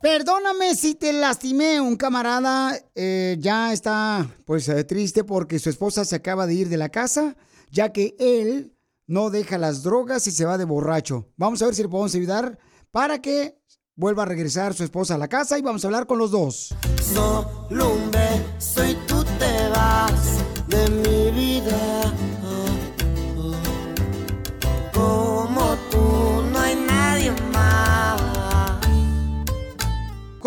Perdóname 0.00 0.74
si 0.74 0.94
te 0.94 1.12
lastimé. 1.12 1.80
Un 1.80 1.96
camarada 1.96 2.78
eh, 2.94 3.36
ya 3.40 3.72
está 3.72 4.28
pues 4.44 4.68
eh, 4.68 4.84
triste 4.84 5.24
porque 5.24 5.58
su 5.58 5.70
esposa 5.70 6.04
se 6.04 6.16
acaba 6.16 6.46
de 6.46 6.54
ir 6.54 6.68
de 6.68 6.76
la 6.76 6.88
casa, 6.88 7.36
ya 7.70 7.92
que 7.92 8.14
él 8.18 8.72
no 9.06 9.30
deja 9.30 9.58
las 9.58 9.82
drogas 9.82 10.26
y 10.26 10.30
se 10.30 10.44
va 10.44 10.58
de 10.58 10.64
borracho. 10.64 11.28
Vamos 11.36 11.62
a 11.62 11.66
ver 11.66 11.74
si 11.74 11.82
le 11.82 11.88
podemos 11.88 12.14
ayudar 12.14 12.58
para 12.90 13.20
que 13.20 13.58
vuelva 13.96 14.24
a 14.24 14.26
regresar 14.26 14.74
su 14.74 14.84
esposa 14.84 15.14
a 15.14 15.18
la 15.18 15.28
casa 15.28 15.58
y 15.58 15.62
vamos 15.62 15.84
a 15.84 15.88
hablar 15.88 16.06
con 16.06 16.18
los 16.18 16.30
dos. 16.30 16.74
Solo 17.02 17.94
un 17.94 18.10
beso 18.10 18.84
y 18.84 18.94
tú 19.06 19.24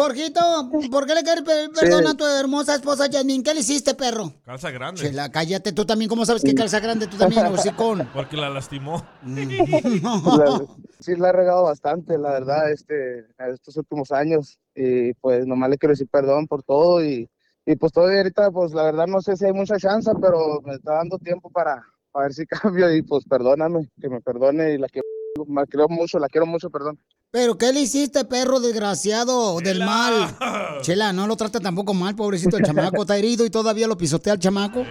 Jorgito, 0.04 0.40
¿por 0.92 1.06
qué 1.06 1.14
le 1.16 1.24
quieres 1.24 1.44
pedir 1.44 1.72
perdón 1.72 2.08
a 2.08 2.14
tu 2.16 2.26
hermosa 2.26 2.76
esposa 2.76 3.06
Jasmine? 3.12 3.44
¿Qué 3.44 3.54
le 3.54 3.60
hiciste, 3.60 3.94
perro? 3.96 4.34
Calza 4.46 4.72
grande. 4.72 5.02
Chela, 5.02 5.30
cállate, 5.30 5.72
tú 5.74 5.86
también, 5.86 6.08
¿cómo 6.10 6.26
sabes 6.26 6.44
que 6.44 6.56
calza 6.56 6.80
grande? 6.80 7.08
Tú 7.08 7.18
también, 7.18 7.46
hocicón. 7.48 8.08
Porque 8.14 8.38
la 8.38 8.50
lastimó. 8.50 9.06
La- 9.26 10.66
sí 11.00 11.16
la 11.16 11.30
he 11.30 11.32
regado 11.34 11.64
bastante, 11.64 12.18
la 12.18 12.32
verdad, 12.32 12.72
este, 12.72 13.26
estos 13.52 13.76
últimos 13.78 14.12
años. 14.12 14.58
Y 14.76 15.14
pues 15.16 15.46
nomás 15.46 15.70
le 15.70 15.78
quiero 15.78 15.92
decir 15.94 16.08
perdón 16.10 16.48
por 16.48 16.64
todo 16.64 17.04
y, 17.04 17.30
y 17.66 17.76
pues 17.76 17.92
todavía 17.92 18.20
ahorita, 18.20 18.52
pues 18.52 18.74
la 18.74 18.84
verdad 18.84 19.08
no 19.08 19.22
sé 19.22 19.36
si 19.36 19.46
hay 19.46 19.54
mucha 19.54 19.78
chance, 19.78 20.10
pero 20.22 20.62
me 20.64 20.76
está 20.76 20.94
dando 20.94 21.18
tiempo 21.18 21.50
para, 21.50 21.84
para 22.12 22.24
ver 22.28 22.34
si 22.34 22.46
cambio 22.48 22.94
y 22.94 23.02
pues 23.02 23.26
perdóname, 23.26 23.90
que 24.00 24.10
me 24.10 24.22
perdone 24.22 24.74
y 24.74 24.78
la 24.78 24.88
quiero, 24.88 25.06
la 25.48 25.66
quiero 25.66 25.88
mucho, 25.90 26.20
la 26.20 26.28
quiero 26.30 26.46
mucho, 26.46 26.70
perdón. 26.70 26.98
¿Pero 27.32 27.60
qué 27.60 27.72
le 27.72 27.82
hiciste, 27.82 28.26
perro 28.26 28.60
desgraciado 28.60 29.60
del 29.60 29.80
mal? 29.86 30.36
Chela, 30.82 31.14
no 31.14 31.28
lo 31.28 31.36
trata 31.36 31.60
tampoco 31.60 31.94
mal, 31.94 32.16
pobrecito 32.16 32.58
el 32.58 32.66
chamaco. 32.66 33.04
Está 33.04 33.18
herido 33.18 33.46
y 33.46 33.52
todavía 33.52 33.86
lo 33.88 33.96
pisotea 33.98 34.34
el 34.34 34.40
chamaco. 34.40 34.84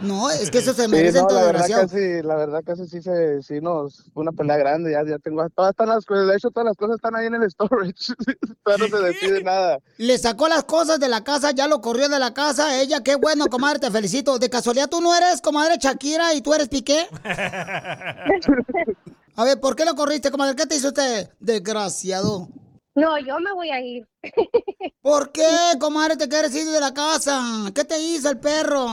No, 0.00 0.28
es 0.30 0.50
que 0.50 0.58
eso 0.58 0.74
se 0.74 0.84
Sí, 0.84 0.88
merece 0.88 1.20
no, 1.20 1.26
todo 1.26 1.38
la 1.40 1.46
verdad 1.46 1.66
desgraciado. 1.66 1.88
casi, 1.88 2.22
la 2.26 2.34
verdad 2.36 2.62
casi 2.64 2.86
sí 2.86 3.02
se, 3.02 3.42
sí 3.42 3.60
nos, 3.60 4.04
fue 4.14 4.22
una 4.22 4.30
pelea 4.30 4.56
grande, 4.56 4.92
ya, 4.92 5.04
ya 5.04 5.18
tengo, 5.18 5.44
todas 5.50 5.70
están 5.70 5.88
las 5.88 6.04
cosas, 6.04 6.28
de 6.28 6.36
hecho 6.36 6.50
todas 6.50 6.66
las 6.66 6.76
cosas 6.76 6.96
están 6.96 7.16
ahí 7.16 7.26
en 7.26 7.34
el 7.34 7.50
storage, 7.50 8.14
todavía 8.64 8.86
no 8.88 8.96
se 8.96 9.02
decide 9.04 9.42
nada. 9.42 9.78
Le 9.96 10.16
sacó 10.18 10.46
las 10.46 10.62
cosas 10.64 11.00
de 11.00 11.08
la 11.08 11.24
casa, 11.24 11.50
ya 11.50 11.66
lo 11.66 11.80
corrió 11.80 12.08
de 12.08 12.20
la 12.20 12.32
casa. 12.32 12.80
Ella, 12.80 13.02
qué 13.02 13.16
bueno, 13.16 13.46
comadre, 13.46 13.80
te 13.80 13.90
felicito. 13.90 14.38
¿De 14.38 14.48
casualidad 14.48 14.88
tú 14.88 15.00
no 15.00 15.16
eres 15.16 15.40
comadre 15.40 15.78
Shakira 15.80 16.32
y 16.34 16.42
tú 16.42 16.54
eres 16.54 16.68
Piqué? 16.68 17.08
A 19.38 19.44
ver, 19.44 19.60
¿por 19.60 19.76
qué 19.76 19.84
lo 19.84 19.94
corriste, 19.94 20.32
comadre? 20.32 20.56
¿Qué 20.56 20.66
te 20.66 20.74
hizo 20.74 20.88
usted, 20.88 21.30
desgraciado? 21.38 22.48
No, 22.96 23.16
yo 23.20 23.38
me 23.38 23.52
voy 23.52 23.70
a 23.70 23.80
ir. 23.80 24.04
¿Por 25.00 25.30
qué, 25.30 25.46
comadre, 25.78 26.16
te 26.16 26.28
quieres 26.28 26.52
ir 26.56 26.66
de 26.66 26.80
la 26.80 26.92
casa? 26.92 27.40
¿Qué 27.72 27.84
te 27.84 28.00
hizo 28.00 28.30
el 28.30 28.40
perro? 28.40 28.84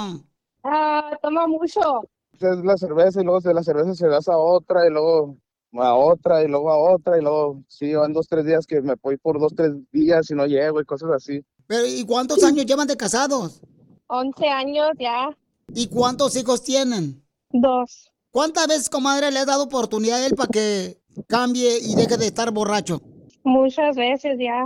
Ah, 0.63 1.17
toma 1.23 1.47
mucho. 1.47 2.07
es 2.33 2.63
la 2.63 2.77
cerveza 2.77 3.21
y 3.21 3.23
luego 3.23 3.39
de 3.39 3.55
la 3.55 3.63
cerveza 3.63 3.95
se 3.95 4.07
das 4.07 4.27
a 4.27 4.37
otra 4.37 4.85
y 4.85 4.91
luego 4.91 5.35
a 5.73 5.95
otra 5.95 6.43
y 6.43 6.47
luego 6.47 6.71
a 6.71 6.77
otra 6.93 7.17
y 7.17 7.23
luego 7.23 7.63
sí, 7.67 7.95
van 7.95 8.13
dos, 8.13 8.27
tres 8.27 8.45
días 8.45 8.67
que 8.67 8.83
me 8.83 8.93
voy 9.01 9.17
por 9.17 9.39
dos, 9.39 9.51
tres 9.55 9.71
días 9.91 10.29
y 10.29 10.35
no 10.35 10.45
llego 10.45 10.79
y 10.79 10.85
cosas 10.85 11.09
así. 11.09 11.43
Pero, 11.65 11.87
¿y 11.87 12.05
cuántos 12.05 12.43
años 12.43 12.67
llevan 12.67 12.87
de 12.87 12.95
casados? 12.95 13.63
11 14.05 14.47
años 14.47 14.89
ya. 14.99 15.35
¿Y 15.73 15.87
cuántos 15.87 16.35
hijos 16.35 16.61
tienen? 16.61 17.25
Dos. 17.49 18.11
¿Cuántas 18.35 18.67
veces, 18.67 18.89
comadre, 18.89 19.31
le 19.31 19.39
has 19.39 19.45
dado 19.45 19.63
oportunidad 19.63 20.21
a 20.21 20.25
él 20.25 20.35
para 20.35 20.49
que 20.49 20.97
cambie 21.25 21.79
y 21.81 21.95
deje 21.95 22.17
de 22.17 22.25
estar 22.25 22.51
borracho? 22.51 23.01
Muchas 23.45 23.95
veces 23.95 24.37
ya. 24.37 24.65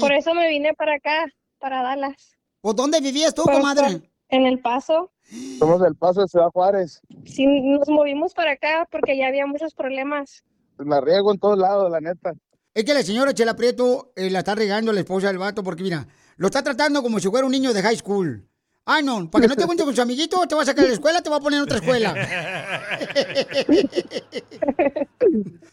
Por 0.00 0.12
eso 0.14 0.32
me 0.32 0.48
vine 0.48 0.72
para 0.72 0.94
acá, 0.94 1.26
para 1.58 1.82
Dallas. 1.82 2.38
¿Por 2.62 2.74
dónde 2.74 3.02
vivías 3.02 3.34
tú, 3.34 3.42
comadre? 3.42 4.10
En 4.30 4.46
El 4.46 4.60
Paso. 4.60 5.12
Somos 5.58 5.82
del 5.82 5.94
Paso 5.94 6.22
de 6.22 6.28
Ciudad 6.28 6.48
Juárez. 6.54 7.02
Sí, 7.26 7.44
nos 7.46 7.86
movimos 7.90 8.32
para 8.32 8.52
acá 8.52 8.88
porque 8.90 9.14
ya 9.18 9.26
había 9.26 9.44
muchos 9.44 9.74
problemas. 9.74 10.42
La 10.78 11.02
riego 11.02 11.32
en 11.32 11.38
todos 11.38 11.58
lados, 11.58 11.90
la 11.90 12.00
neta. 12.00 12.32
Es 12.72 12.84
que 12.84 12.94
la 12.94 13.02
señora 13.02 13.34
Chela 13.34 13.56
Prieto 13.56 14.10
eh, 14.16 14.30
la 14.30 14.38
está 14.38 14.54
regando 14.54 14.90
la 14.94 15.00
esposa 15.00 15.26
del 15.26 15.36
vato 15.36 15.62
porque, 15.62 15.82
mira, 15.82 16.06
lo 16.38 16.46
está 16.46 16.62
tratando 16.62 17.02
como 17.02 17.20
si 17.20 17.28
fuera 17.28 17.44
un 17.44 17.52
niño 17.52 17.74
de 17.74 17.82
high 17.82 17.96
school. 17.98 18.48
Ay, 18.92 19.04
no, 19.04 19.30
para 19.30 19.42
que 19.42 19.48
no 19.48 19.54
te 19.54 19.66
cuente 19.66 19.84
con 19.84 19.94
su 19.94 20.02
amiguito, 20.02 20.44
te 20.48 20.56
va 20.56 20.62
a 20.62 20.64
sacar 20.64 20.82
de 20.82 20.88
la 20.88 20.94
escuela, 20.94 21.22
te 21.22 21.30
va 21.30 21.36
a 21.36 21.40
poner 21.40 21.58
en 21.58 21.62
otra 21.62 21.78
escuela. 21.78 22.12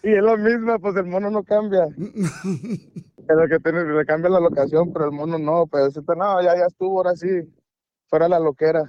Y 0.03 0.13
es 0.13 0.21
lo 0.21 0.37
mismo, 0.37 0.79
pues 0.79 0.95
el 0.97 1.05
mono 1.05 1.31
no 1.31 1.41
cambia. 1.41 1.85
Es 1.85 3.35
lo 3.35 3.47
que 3.49 3.59
tiene, 3.59 3.85
le 3.85 4.05
cambia 4.05 4.29
la 4.29 4.39
locación, 4.39 4.93
pero 4.93 5.05
el 5.05 5.13
mono 5.13 5.39
no, 5.39 5.65
pues 5.65 5.97
este, 5.97 6.15
no, 6.15 6.43
ya, 6.43 6.55
ya 6.55 6.67
estuvo, 6.67 6.99
ahora 6.99 7.15
sí, 7.15 7.27
fuera 8.05 8.29
la 8.29 8.37
loquera. 8.37 8.83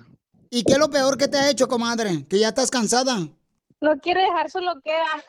¿Y 0.50 0.62
qué 0.62 0.75
es 0.75 0.78
lo 0.78 0.90
peor 0.90 1.16
que 1.16 1.28
te 1.28 1.38
ha 1.38 1.49
hecho, 1.49 1.66
comadre? 1.66 2.26
Que 2.28 2.38
ya 2.38 2.49
estás 2.49 2.70
cansada. 2.70 3.16
No 3.80 3.99
quiere 3.99 4.20
dejar 4.20 4.50
su 4.50 4.58
loquera. 4.61 5.25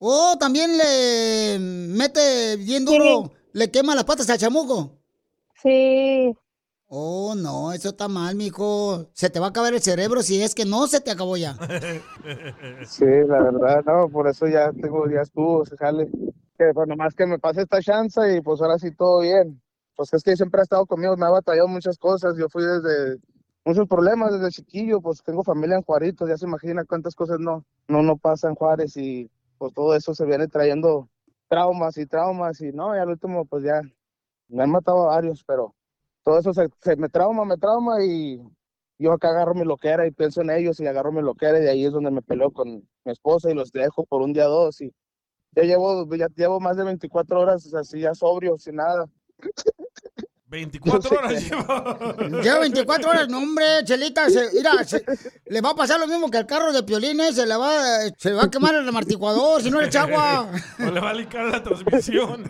Oh, 0.00 0.36
también 0.38 0.76
le 0.76 1.58
mete 1.58 2.56
bien 2.58 2.84
duro, 2.84 3.32
le 3.54 3.70
quema 3.70 3.94
las 3.94 4.04
patas 4.04 4.28
al 4.28 4.36
chamuco. 4.36 4.98
Sí. 5.62 6.36
Oh, 6.94 7.34
no, 7.34 7.72
eso 7.72 7.88
está 7.88 8.06
mal, 8.06 8.36
mijo. 8.36 9.06
Se 9.14 9.30
te 9.30 9.40
va 9.40 9.46
a 9.46 9.48
acabar 9.48 9.72
el 9.72 9.80
cerebro 9.80 10.20
si 10.20 10.42
es 10.42 10.54
que 10.54 10.66
no 10.66 10.86
se 10.86 11.00
te 11.00 11.10
acabó 11.10 11.38
ya. 11.38 11.56
Sí, 12.86 13.06
la 13.06 13.42
verdad, 13.44 13.82
no, 13.86 14.10
por 14.10 14.28
eso 14.28 14.46
ya 14.46 14.70
tengo, 14.72 15.08
ya 15.08 15.22
estuvo, 15.22 15.64
se 15.64 15.74
sale. 15.78 16.10
Que 16.58 16.70
pues 16.74 16.86
nomás 16.86 17.14
que 17.14 17.24
me 17.24 17.38
pase 17.38 17.62
esta 17.62 17.80
chance 17.80 18.20
y 18.36 18.42
pues 18.42 18.60
ahora 18.60 18.78
sí 18.78 18.94
todo 18.94 19.20
bien. 19.20 19.58
Pues 19.96 20.12
es 20.12 20.22
que 20.22 20.36
siempre 20.36 20.60
ha 20.60 20.64
estado 20.64 20.84
conmigo, 20.84 21.16
me 21.16 21.24
ha 21.24 21.30
batallado 21.30 21.66
muchas 21.66 21.96
cosas. 21.96 22.36
Yo 22.36 22.50
fui 22.50 22.62
desde 22.62 23.18
muchos 23.64 23.88
problemas 23.88 24.32
desde 24.32 24.50
chiquillo, 24.50 25.00
pues 25.00 25.22
tengo 25.22 25.42
familia 25.42 25.76
en 25.76 25.82
Juaritos, 25.84 26.28
ya 26.28 26.36
se 26.36 26.44
imagina 26.44 26.84
cuántas 26.84 27.14
cosas 27.14 27.38
no, 27.40 27.64
no, 27.88 28.02
no 28.02 28.18
pasa 28.18 28.48
en 28.48 28.54
Juárez 28.54 28.98
y 28.98 29.30
pues 29.56 29.72
todo 29.72 29.94
eso 29.96 30.14
se 30.14 30.26
viene 30.26 30.46
trayendo 30.46 31.08
traumas 31.48 31.96
y 31.96 32.04
traumas 32.04 32.60
y 32.60 32.70
no, 32.70 32.94
y 32.94 32.98
al 32.98 33.08
último 33.08 33.46
pues 33.46 33.64
ya 33.64 33.80
me 34.48 34.64
han 34.64 34.70
matado 34.70 35.04
a 35.04 35.14
varios, 35.14 35.42
pero 35.42 35.74
todo 36.24 36.38
eso 36.38 36.52
se, 36.54 36.68
se 36.80 36.96
me 36.96 37.08
trauma, 37.08 37.44
me 37.44 37.56
trauma 37.56 38.04
y 38.04 38.40
yo 38.98 39.12
acá 39.12 39.30
agarro 39.30 39.54
mi 39.54 39.64
loquera 39.64 40.06
y 40.06 40.10
pienso 40.12 40.42
en 40.42 40.50
ellos 40.50 40.78
y 40.80 40.86
agarro 40.86 41.10
mi 41.12 41.22
loquera 41.22 41.58
y 41.58 41.62
de 41.62 41.70
ahí 41.70 41.84
es 41.86 41.92
donde 41.92 42.10
me 42.10 42.22
peleo 42.22 42.50
con 42.50 42.68
mi 43.04 43.12
esposa 43.12 43.50
y 43.50 43.54
los 43.54 43.72
dejo 43.72 44.04
por 44.04 44.22
un 44.22 44.32
día 44.32 44.48
o 44.48 44.52
dos 44.64 44.80
y 44.80 44.92
ya 45.54 45.64
llevo, 45.64 46.06
ya 46.16 46.28
llevo 46.34 46.60
más 46.60 46.76
de 46.76 46.84
24 46.84 47.40
horas 47.40 47.74
así 47.74 48.00
ya 48.00 48.14
sobrio, 48.14 48.56
sin 48.58 48.76
nada. 48.76 49.06
24 50.46 51.18
horas 51.18 51.42
lleva. 51.48 51.98
Lleva 52.42 52.58
24 52.60 53.08
horas, 53.10 53.28
no 53.28 53.38
hombre, 53.38 53.64
Chelita, 53.84 54.28
se, 54.28 54.50
mira, 54.54 54.84
se- 54.84 55.02
le 55.46 55.60
va 55.62 55.70
a 55.70 55.74
pasar 55.74 55.98
lo 55.98 56.06
mismo 56.06 56.30
que 56.30 56.36
al 56.38 56.46
carro 56.46 56.72
de 56.72 56.82
piolines, 56.82 57.34
se 57.36 57.46
le 57.46 57.56
va, 57.56 57.72
se 58.18 58.30
le 58.30 58.36
va 58.36 58.44
a 58.44 58.50
quemar 58.50 58.74
el 58.74 58.86
amortiguador 58.86 59.62
si 59.62 59.70
no 59.70 59.80
le 59.80 59.86
echa 59.86 60.02
agua. 60.02 60.50
O 60.86 60.90
le 60.90 61.00
va 61.00 61.10
a 61.10 61.14
licar 61.14 61.46
la 61.46 61.62
transmisión. 61.62 62.44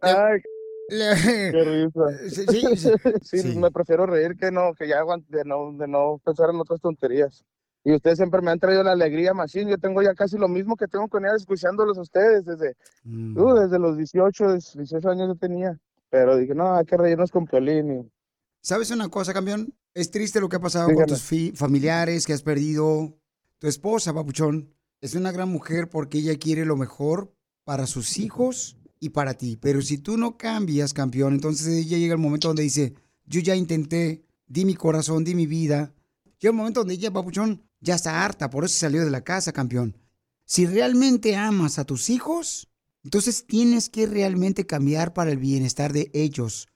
Ay, 0.00 0.40
qué 0.88 1.64
risa. 1.64 2.18
Sí, 2.28 2.76
sí, 3.22 3.38
sí. 3.52 3.58
Me 3.58 3.70
prefiero 3.70 4.06
reír 4.06 4.36
que 4.36 4.50
no, 4.50 4.74
que 4.74 4.88
ya 4.88 5.00
aguant- 5.02 5.26
de 5.28 5.44
no, 5.44 5.72
de 5.72 5.86
no 5.88 6.20
pensar 6.24 6.50
en 6.50 6.56
otras 6.60 6.80
tonterías. 6.80 7.44
Y 7.84 7.92
ustedes 7.94 8.16
siempre 8.18 8.40
me 8.42 8.50
han 8.52 8.60
traído 8.60 8.82
la 8.84 8.92
alegría, 8.92 9.34
Machine. 9.34 9.70
Yo 9.70 9.78
tengo 9.78 10.02
ya 10.02 10.14
casi 10.14 10.38
lo 10.38 10.46
mismo 10.48 10.76
que 10.76 10.86
tengo 10.86 11.08
con 11.08 11.24
ellas 11.24 11.40
escuchándolos 11.40 11.98
a 11.98 12.02
ustedes 12.02 12.44
desde, 12.44 12.74
Mm. 13.04 13.36
uh, 13.36 13.54
desde 13.54 13.78
los 13.78 13.96
18, 13.96 14.52
18 14.74 15.08
años 15.10 15.28
yo 15.28 15.34
tenía. 15.34 15.78
Pero 16.08 16.36
dije, 16.36 16.54
no, 16.54 16.74
hay 16.76 16.84
que 16.84 16.96
reírnos 16.96 17.30
con 17.32 17.46
Piolín. 17.46 17.90
Y... 18.00 18.12
¿Sabes 18.60 18.90
una 18.92 19.08
cosa, 19.08 19.32
campeón? 19.32 19.74
Es 19.94 20.10
triste 20.10 20.40
lo 20.40 20.48
que 20.48 20.56
ha 20.56 20.60
pasado 20.60 20.86
con 20.86 20.94
Dígame. 20.94 21.08
tus 21.12 21.58
familiares, 21.58 22.24
que 22.26 22.32
has 22.34 22.42
perdido. 22.42 23.14
Tu 23.58 23.66
esposa, 23.66 24.12
papuchón, 24.14 24.72
es 25.00 25.14
una 25.14 25.32
gran 25.32 25.48
mujer 25.48 25.88
porque 25.88 26.18
ella 26.18 26.36
quiere 26.38 26.64
lo 26.64 26.76
mejor 26.76 27.32
para 27.64 27.86
sus 27.86 28.18
hijos 28.18 28.76
y 29.02 29.08
para 29.08 29.34
ti. 29.34 29.56
Pero 29.56 29.82
si 29.82 29.98
tú 29.98 30.16
no 30.16 30.38
cambias, 30.38 30.94
campeón, 30.94 31.34
entonces 31.34 31.66
ella 31.66 31.98
llega 31.98 32.14
el 32.14 32.20
momento 32.20 32.46
donde 32.46 32.62
dice, 32.62 32.94
yo 33.26 33.40
ya 33.40 33.56
intenté, 33.56 34.24
di 34.46 34.64
mi 34.64 34.76
corazón, 34.76 35.24
di 35.24 35.34
mi 35.34 35.46
vida. 35.46 35.92
Llega 36.38 36.52
el 36.52 36.56
momento 36.56 36.80
donde 36.80 36.94
ella, 36.94 37.12
papuchón, 37.12 37.64
ya 37.80 37.96
está 37.96 38.24
harta, 38.24 38.48
por 38.48 38.64
eso 38.64 38.78
salió 38.78 39.04
de 39.04 39.10
la 39.10 39.24
casa, 39.24 39.52
campeón. 39.52 39.98
Si 40.44 40.66
realmente 40.66 41.34
amas 41.34 41.80
a 41.80 41.84
tus 41.84 42.10
hijos, 42.10 42.68
entonces 43.02 43.44
tienes 43.44 43.88
que 43.88 44.06
realmente 44.06 44.66
cambiar 44.66 45.12
para 45.14 45.32
el 45.32 45.38
bienestar 45.38 45.92
de 45.92 46.08
ellos. 46.14 46.68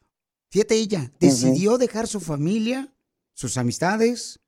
Fíjate, 0.51 0.75
ella 0.75 1.13
decidió 1.21 1.79
dejar 1.79 2.09
su 2.09 2.19
familia, 2.19 2.93
sus 3.35 3.57
amistades 3.57 4.41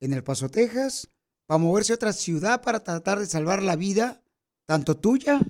en 0.00 0.14
El 0.14 0.24
Paso, 0.24 0.48
Texas, 0.48 1.10
para 1.44 1.58
moverse 1.58 1.92
a 1.92 1.96
otra 1.96 2.14
ciudad 2.14 2.62
para 2.62 2.82
tratar 2.82 3.18
de 3.18 3.26
salvar 3.26 3.62
la 3.62 3.76
vida, 3.76 4.22
tanto 4.64 4.96
tuya 4.96 5.42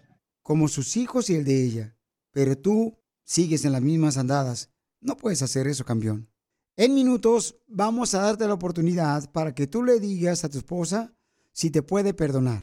como 0.47 0.69
sus 0.69 0.97
hijos 0.97 1.29
y 1.29 1.35
el 1.35 1.45
de 1.45 1.65
ella. 1.65 1.97
Pero 2.31 2.57
tú 2.57 2.97
sigues 3.25 3.65
en 3.65 3.73
las 3.73 3.83
mismas 3.83 4.17
andadas. 4.17 4.71
No 5.01 5.17
puedes 5.17 5.43
hacer 5.43 5.67
eso, 5.67 5.85
campeón. 5.85 6.29
En 6.77 6.95
minutos 6.95 7.57
vamos 7.67 8.15
a 8.15 8.23
darte 8.23 8.47
la 8.47 8.55
oportunidad 8.55 9.29
para 9.33 9.57
que 9.57 9.67
tú 9.67 9.83
le 9.83 9.99
digas 9.99 10.45
a 10.45 10.49
tu 10.49 10.59
esposa 10.59 11.13
si 11.51 11.73
te 11.73 11.83
puede 11.83 12.15
perdonar. 12.15 12.63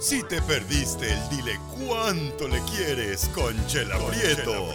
Si 0.00 0.22
te 0.22 0.40
perdiste 0.40 1.12
el 1.12 1.28
dile 1.28 1.58
cuánto 1.86 2.48
le 2.48 2.60
quieres 2.74 3.28
con 3.34 3.54
Chela 3.66 3.98
Prieto. 4.08 4.72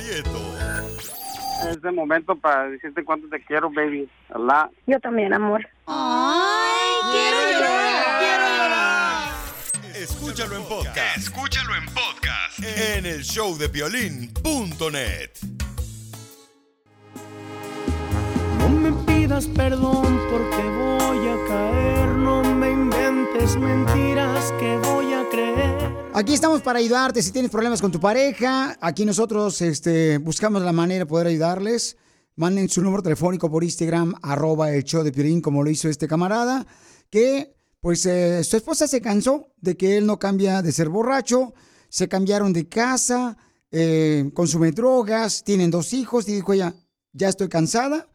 Es 1.71 1.83
el 1.83 1.93
momento 1.93 2.35
para 2.35 2.69
decirte 2.69 3.03
cuánto 3.03 3.27
te 3.29 3.43
quiero, 3.45 3.71
baby. 3.71 4.07
Allah. 4.29 4.69
Yo 4.85 4.99
también, 4.99 5.33
amor. 5.33 5.67
¡Ay, 5.87 6.99
quiero 7.11 7.51
llorar! 7.51 8.19
¡Quiero 8.19 8.43
llorar! 8.43 9.27
Escúchalo 9.95 10.55
en 10.55 10.63
podcast. 10.65 11.17
Escúchalo 11.17 11.75
en 11.75 11.85
podcast. 11.85 12.16
En 12.63 13.05
el 13.05 13.21
showdepiolín.net. 13.21 15.29
No 18.57 18.69
me 18.69 18.91
pidas 19.05 19.45
perdón 19.45 20.19
porque 20.31 20.63
voy 20.63 21.27
a 21.27 21.37
caer, 21.47 22.09
no 22.15 22.41
me 22.55 22.71
inventes 22.71 23.55
mentiras 23.57 24.51
que 24.59 24.75
voy 24.77 25.13
a 25.13 25.29
creer. 25.29 26.09
Aquí 26.15 26.33
estamos 26.33 26.63
para 26.63 26.79
ayudarte 26.79 27.21
si 27.21 27.31
tienes 27.31 27.51
problemas 27.51 27.79
con 27.79 27.91
tu 27.91 27.99
pareja. 27.99 28.75
Aquí 28.81 29.05
nosotros 29.05 29.61
este, 29.61 30.17
buscamos 30.17 30.63
la 30.63 30.71
manera 30.71 31.05
de 31.05 31.05
poder 31.05 31.27
ayudarles. 31.27 31.95
Manden 32.35 32.69
su 32.69 32.81
número 32.81 33.03
telefónico 33.03 33.51
por 33.51 33.63
Instagram, 33.63 34.15
arroba 34.23 34.71
el 34.71 34.83
show 34.83 35.03
de 35.03 35.11
Piolín, 35.11 35.41
como 35.41 35.61
lo 35.61 35.69
hizo 35.69 35.89
este 35.89 36.07
camarada, 36.07 36.65
que 37.11 37.53
pues 37.81 38.03
eh, 38.07 38.43
su 38.43 38.57
esposa 38.57 38.87
se 38.87 38.99
cansó 38.99 39.53
de 39.61 39.77
que 39.77 39.97
él 39.97 40.07
no 40.07 40.17
cambia 40.17 40.63
de 40.63 40.71
ser 40.71 40.89
borracho, 40.89 41.53
se 41.89 42.07
cambiaron 42.07 42.53
de 42.53 42.67
casa, 42.67 43.37
eh, 43.71 44.29
consume 44.33 44.71
drogas, 44.71 45.43
tienen 45.43 45.71
dos 45.71 45.93
hijos 45.93 46.27
y 46.27 46.33
dijo 46.35 46.53
ella, 46.53 46.75
ya 47.13 47.29
estoy 47.29 47.49
cansada 47.49 48.07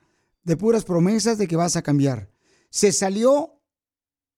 de 0.44 0.56
puras 0.56 0.84
promesas 0.84 1.38
de 1.38 1.46
que 1.46 1.56
vas 1.56 1.76
a 1.76 1.82
cambiar. 1.82 2.28
Se 2.70 2.92
salió 2.92 3.62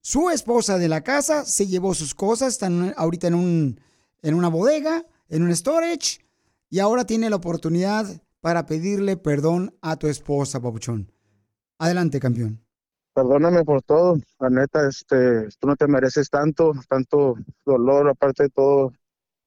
su 0.07 0.29
esposa 0.29 0.77
de 0.77 0.87
la 0.87 1.03
casa 1.03 1.47
se 1.47 1.67
llevó 1.67 1.95
sus 1.95 2.15
cosas, 2.15 2.53
están 2.53 2.93
ahorita 2.99 3.29
en, 3.29 3.35
un, 3.35 3.81
en 4.21 4.35
una 4.35 4.49
bodega, 4.49 5.03
en 5.31 5.43
un 5.43 5.57
storage, 5.57 6.19
y 6.69 6.81
ahora 6.81 7.07
tiene 7.07 7.31
la 7.31 7.37
oportunidad 7.37 8.21
para 8.43 8.67
pedirle 8.67 9.17
perdón 9.17 9.75
a 9.81 9.97
tu 9.97 10.07
esposa, 10.07 10.61
Pabuchón. 10.61 11.11
Adelante, 11.79 12.21
campeón. 12.21 12.63
Perdóname 13.15 13.65
por 13.65 13.81
todo, 13.81 14.19
la 14.41 14.51
neta, 14.51 14.87
este, 14.87 15.49
tú 15.59 15.67
no 15.67 15.75
te 15.75 15.87
mereces 15.87 16.29
tanto, 16.29 16.75
tanto 16.87 17.37
dolor, 17.65 18.11
aparte 18.11 18.43
de 18.43 18.51
todo, 18.51 18.93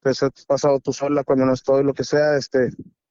que 0.01 0.09
has 0.09 0.45
pasado 0.47 0.79
tú 0.79 0.93
sola 0.93 1.23
cuando 1.23 1.45
no 1.45 1.53
estoy, 1.53 1.83
lo 1.83 1.93
que 1.93 2.03
sea, 2.03 2.37
este, 2.37 2.69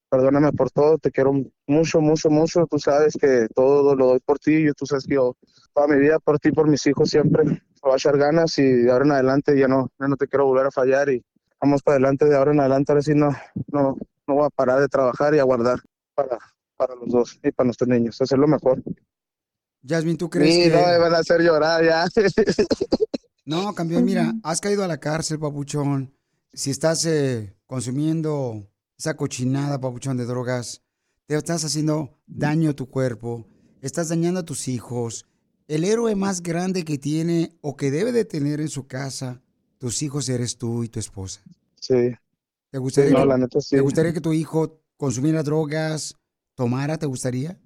perdóname 0.09 0.51
por 0.53 0.71
todo, 0.71 0.97
te 0.97 1.11
quiero 1.11 1.33
mucho, 1.67 2.01
mucho, 2.01 2.29
mucho, 2.29 2.65
tú 2.69 2.79
sabes 2.79 3.15
que 3.19 3.47
todo 3.53 3.95
lo 3.95 4.07
doy 4.07 4.19
por 4.19 4.39
ti, 4.39 4.67
y 4.67 4.71
tú 4.73 4.85
sabes 4.85 5.05
que 5.05 5.15
yo, 5.15 5.35
toda 5.73 5.87
mi 5.87 5.99
vida 5.99 6.19
por 6.19 6.39
ti, 6.39 6.51
por 6.51 6.67
mis 6.69 6.85
hijos 6.87 7.09
siempre, 7.09 7.43
voy 7.81 7.91
a 7.93 7.95
echar 7.95 8.17
ganas 8.17 8.57
y 8.57 8.63
de 8.63 8.91
ahora 8.91 9.05
en 9.05 9.11
adelante 9.11 9.57
ya 9.59 9.67
no, 9.67 9.89
ya 9.99 10.07
no 10.07 10.15
te 10.15 10.27
quiero 10.27 10.45
volver 10.45 10.67
a 10.67 10.71
fallar 10.71 11.09
y 11.09 11.23
vamos 11.61 11.81
para 11.83 11.95
adelante, 11.95 12.25
de 12.25 12.35
ahora 12.35 12.51
en 12.53 12.59
adelante, 12.59 12.91
ahora 12.91 13.01
sí 13.01 13.13
no, 13.13 13.29
no, 13.71 13.97
no 14.27 14.33
voy 14.33 14.45
a 14.45 14.49
parar 14.49 14.79
de 14.79 14.87
trabajar 14.87 15.33
y 15.35 15.39
a 15.39 15.43
guardar 15.43 15.79
para, 16.15 16.37
para 16.75 16.95
los 16.95 17.09
dos 17.09 17.39
y 17.43 17.51
para 17.51 17.65
nuestros 17.65 17.87
niños, 17.89 18.19
hacer 18.21 18.39
lo 18.39 18.47
mejor. 18.47 18.81
Jasmine, 19.87 20.17
¿tú 20.17 20.29
crees 20.29 20.53
Sí, 20.55 20.61
que...? 20.63 20.69
no 20.69 20.85
me 20.87 20.97
van 20.97 21.13
a 21.13 21.19
hacer 21.19 21.41
llorar 21.41 21.83
ya. 21.85 22.05
No, 23.45 23.73
campeón, 23.73 24.03
mira, 24.03 24.33
has 24.43 24.59
caído 24.59 24.83
a 24.83 24.87
la 24.87 24.97
cárcel, 24.97 25.39
papuchón. 25.39 26.13
Si 26.53 26.71
estás 26.71 27.05
eh, 27.05 27.55
consumiendo 27.65 28.67
esa 28.97 29.15
cochinada, 29.15 29.79
papuchón, 29.79 30.17
de 30.17 30.25
drogas, 30.25 30.81
te 31.25 31.35
estás 31.35 31.63
haciendo 31.63 32.17
daño 32.25 32.71
a 32.71 32.73
tu 32.73 32.89
cuerpo, 32.89 33.47
estás 33.81 34.09
dañando 34.09 34.39
a 34.39 34.45
tus 34.45 34.67
hijos. 34.67 35.25
El 35.67 35.83
héroe 35.83 36.15
más 36.15 36.41
grande 36.41 36.83
que 36.83 36.97
tiene 36.97 37.57
o 37.61 37.75
que 37.75 37.91
debe 37.91 38.11
de 38.11 38.25
tener 38.25 38.61
en 38.61 38.69
su 38.69 38.87
casa, 38.87 39.41
tus 39.77 40.01
hijos 40.01 40.29
eres 40.29 40.57
tú 40.57 40.83
y 40.83 40.89
tu 40.89 40.99
esposa. 40.99 41.41
Sí. 41.79 42.15
¿Te 42.71 42.77
gustaría, 42.77 43.09
Sí, 43.09 43.15
no, 43.15 43.21
que, 43.21 43.27
la 43.27 43.37
neta 43.37 43.61
sí. 43.61 43.75
¿Te 43.75 43.81
gustaría 43.81 44.13
que 44.13 44.21
tu 44.21 44.33
hijo 44.33 44.81
consumiera 44.95 45.43
drogas, 45.43 46.15
tomara? 46.55 46.97
¿Te 46.97 47.05
gustaría? 47.05 47.59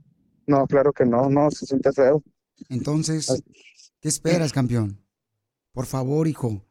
No, 0.48 0.66
claro 0.68 0.92
que 0.92 1.06
no, 1.06 1.30
no, 1.30 1.50
se 1.52 1.66
siente 1.66 1.92
feo. 1.94 2.24
Entonces, 2.70 3.44
¿qué 4.00 4.10
esperas, 4.10 4.52
campeón? 4.52 5.00
Por 5.72 5.86
favor, 5.86 6.28
hijo. 6.28 6.66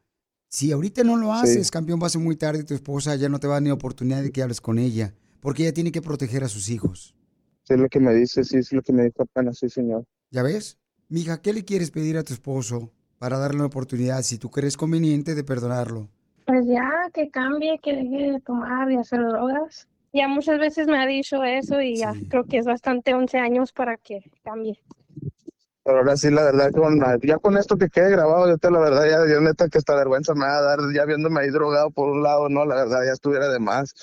Si 0.52 0.72
ahorita 0.72 1.04
no 1.04 1.16
lo 1.16 1.32
haces, 1.32 1.70
campeón, 1.70 2.00
va 2.02 2.08
a 2.08 2.10
ser 2.10 2.20
muy 2.20 2.34
tarde. 2.34 2.64
Tu 2.64 2.74
esposa 2.74 3.14
ya 3.14 3.28
no 3.28 3.38
te 3.38 3.46
va 3.46 3.54
a 3.54 3.56
dar 3.56 3.62
ni 3.62 3.70
oportunidad 3.70 4.20
de 4.20 4.32
que 4.32 4.42
hables 4.42 4.60
con 4.60 4.80
ella. 4.80 5.14
Porque 5.38 5.62
ella 5.62 5.72
tiene 5.72 5.92
que 5.92 6.02
proteger 6.02 6.42
a 6.42 6.48
sus 6.48 6.70
hijos. 6.70 7.14
Sí, 7.62 7.74
es 7.74 7.78
lo 7.78 7.88
que 7.88 8.00
me 8.00 8.12
dice, 8.12 8.42
sí, 8.42 8.56
es 8.56 8.72
lo 8.72 8.82
que 8.82 8.92
me 8.92 9.04
dijo 9.04 9.22
apenas, 9.22 9.58
sí, 9.58 9.68
señor. 9.68 10.04
¿Ya 10.32 10.42
ves? 10.42 10.76
Mija, 11.08 11.40
¿qué 11.40 11.52
le 11.52 11.64
quieres 11.64 11.92
pedir 11.92 12.18
a 12.18 12.24
tu 12.24 12.32
esposo 12.32 12.90
para 13.20 13.38
darle 13.38 13.58
una 13.58 13.66
oportunidad 13.66 14.22
si 14.22 14.38
tú 14.38 14.50
crees 14.50 14.76
conveniente 14.76 15.36
de 15.36 15.44
perdonarlo? 15.44 16.08
Pues 16.46 16.66
ya, 16.66 16.90
que 17.14 17.30
cambie, 17.30 17.78
que 17.80 17.94
deje 17.94 18.32
de 18.32 18.40
tomar 18.40 18.90
y 18.90 18.96
hacer 18.96 19.20
drogas. 19.20 19.86
Ya 20.12 20.26
muchas 20.26 20.58
veces 20.58 20.88
me 20.88 20.98
ha 20.98 21.06
dicho 21.06 21.44
eso 21.44 21.80
y 21.80 21.96
ya 21.96 22.12
creo 22.28 22.42
que 22.42 22.58
es 22.58 22.66
bastante 22.66 23.14
11 23.14 23.38
años 23.38 23.70
para 23.70 23.96
que 23.98 24.28
cambie. 24.42 24.80
Pero 25.82 25.98
ahora 25.98 26.16
sí, 26.16 26.30
la 26.30 26.44
verdad, 26.44 26.70
con, 26.72 27.00
ya 27.22 27.38
con 27.38 27.56
esto 27.56 27.78
que 27.78 27.88
quede 27.88 28.10
grabado, 28.10 28.48
yo 28.48 28.58
te 28.58 28.70
la 28.70 28.80
verdad, 28.80 29.04
ya, 29.04 29.32
ya 29.32 29.40
neta 29.40 29.68
que 29.68 29.78
esta 29.78 29.94
vergüenza 29.94 30.34
me 30.34 30.44
va 30.44 30.58
a 30.58 30.62
dar, 30.62 30.78
ya 30.94 31.04
viéndome 31.06 31.40
ahí 31.40 31.50
drogado 31.50 31.90
por 31.90 32.10
un 32.10 32.22
lado, 32.22 32.48
no, 32.48 32.66
la 32.66 32.74
verdad, 32.76 33.04
ya 33.06 33.12
estuviera 33.12 33.48
de 33.48 33.58
más. 33.58 33.94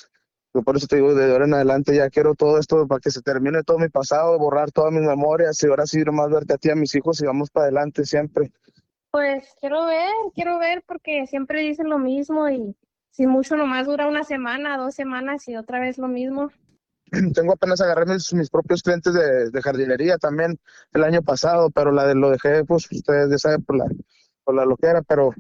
Yo 0.54 0.64
por 0.64 0.76
eso 0.76 0.88
te 0.88 0.96
digo, 0.96 1.14
de 1.14 1.32
ahora 1.32 1.46
en 1.46 1.54
adelante 1.54 1.96
ya 1.96 2.10
quiero 2.10 2.34
todo 2.34 2.58
esto 2.58 2.88
para 2.88 3.00
que 3.00 3.12
se 3.12 3.22
termine 3.22 3.62
todo 3.64 3.78
mi 3.78 3.90
pasado, 3.90 4.40
borrar 4.40 4.72
todas 4.72 4.92
mis 4.92 5.04
memorias 5.04 5.62
y 5.62 5.68
ahora 5.68 5.86
sí 5.86 6.02
nomás 6.04 6.32
verte 6.32 6.56
a 6.56 6.58
ti, 6.58 6.72
a 6.72 6.76
mis 6.76 6.96
hijos 6.96 7.22
y 7.22 7.26
vamos 7.28 7.52
para 7.52 7.66
adelante 7.66 8.06
siempre. 8.06 8.52
Pues 9.12 9.56
quiero 9.60 9.86
ver, 9.86 10.10
quiero 10.34 10.58
ver 10.58 10.84
porque 10.88 11.28
siempre 11.28 11.62
dicen 11.62 11.90
lo 11.90 12.00
mismo 12.00 12.50
y 12.50 12.76
si 13.12 13.28
mucho 13.28 13.56
nomás 13.56 13.86
dura 13.86 14.08
una 14.08 14.24
semana, 14.24 14.78
dos 14.78 14.96
semanas 14.96 15.48
y 15.48 15.56
otra 15.56 15.80
vez 15.80 16.00
lo 16.00 16.08
mismo. 16.08 16.52
Tengo 17.34 17.54
apenas 17.54 17.82
agarré 17.82 18.06
mis, 18.06 18.50
propios 18.50 18.84
clientes 18.84 19.14
de, 19.14 19.50
de 19.50 19.62
jardinería 19.62 20.18
también 20.18 20.60
el 20.94 21.04
año 21.04 21.22
pasado, 21.22 21.70
pero 21.70 21.92
la 21.92 22.06
de 22.06 22.16
lo 22.16 22.30
dejé, 22.30 22.64
pues 22.66 22.88
ustedes 22.92 23.30
ya 23.30 23.38
saben, 23.38 23.64
por 23.64 23.78
la, 23.78 23.86
por 24.44 24.56
la 24.56 24.66
loquera, 24.66 25.02
pero 25.02 25.32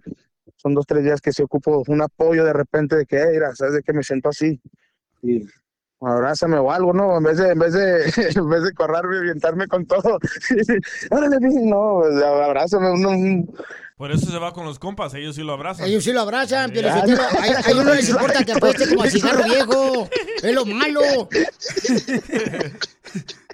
son 0.55 0.73
dos, 0.73 0.85
tres 0.85 1.03
días 1.03 1.21
que 1.21 1.31
sí 1.31 1.43
ocupo 1.43 1.83
un 1.87 2.01
apoyo 2.01 2.43
de 2.43 2.53
repente 2.53 2.95
de 2.95 3.05
que, 3.05 3.17
"Eh, 3.21 3.31
mira, 3.33 3.55
sabes 3.55 3.73
de 3.75 3.83
que 3.83 3.93
me 3.93 4.03
siento 4.03 4.29
así. 4.29 4.61
Y 5.21 5.45
abrázame 6.01 6.57
o 6.57 6.71
algo, 6.71 6.93
¿no? 6.93 7.17
En 7.17 7.23
vez 7.23 7.37
de, 7.37 7.51
en 7.51 7.59
vez 7.59 7.73
de, 7.73 8.03
en 8.35 8.49
vez 8.49 8.63
de 8.63 8.73
correrme 8.73 9.15
y 9.15 9.19
avientarme 9.19 9.67
con 9.67 9.85
todo. 9.85 10.19
Órale, 11.11 11.37
no, 11.41 11.99
pues, 12.03 12.23
abrázame, 12.23 12.91
uno, 12.91 13.09
un- 13.09 13.55
Por 13.97 14.11
eso 14.11 14.29
se 14.29 14.37
va 14.37 14.53
con 14.53 14.65
los 14.65 14.77
compas, 14.79 15.13
ellos 15.15 15.35
sí 15.35 15.41
lo 15.43 15.53
abrazan. 15.53 15.87
Ellos 15.87 16.03
sí 16.03 16.13
lo 16.13 16.21
abrazan, 16.21 16.71
pero 16.71 16.89
a 16.89 16.93
a 16.93 17.71
ellos 17.71 17.83
no 17.85 17.93
les 17.95 18.09
importa 18.09 18.43
que 18.45 18.51
apeste 18.53 18.87
como 18.89 19.03
a 19.03 19.09
cigarro 19.09 19.43
viejo. 19.45 20.09
Es 20.43 20.53
lo 20.53 20.65
malo. 20.65 21.01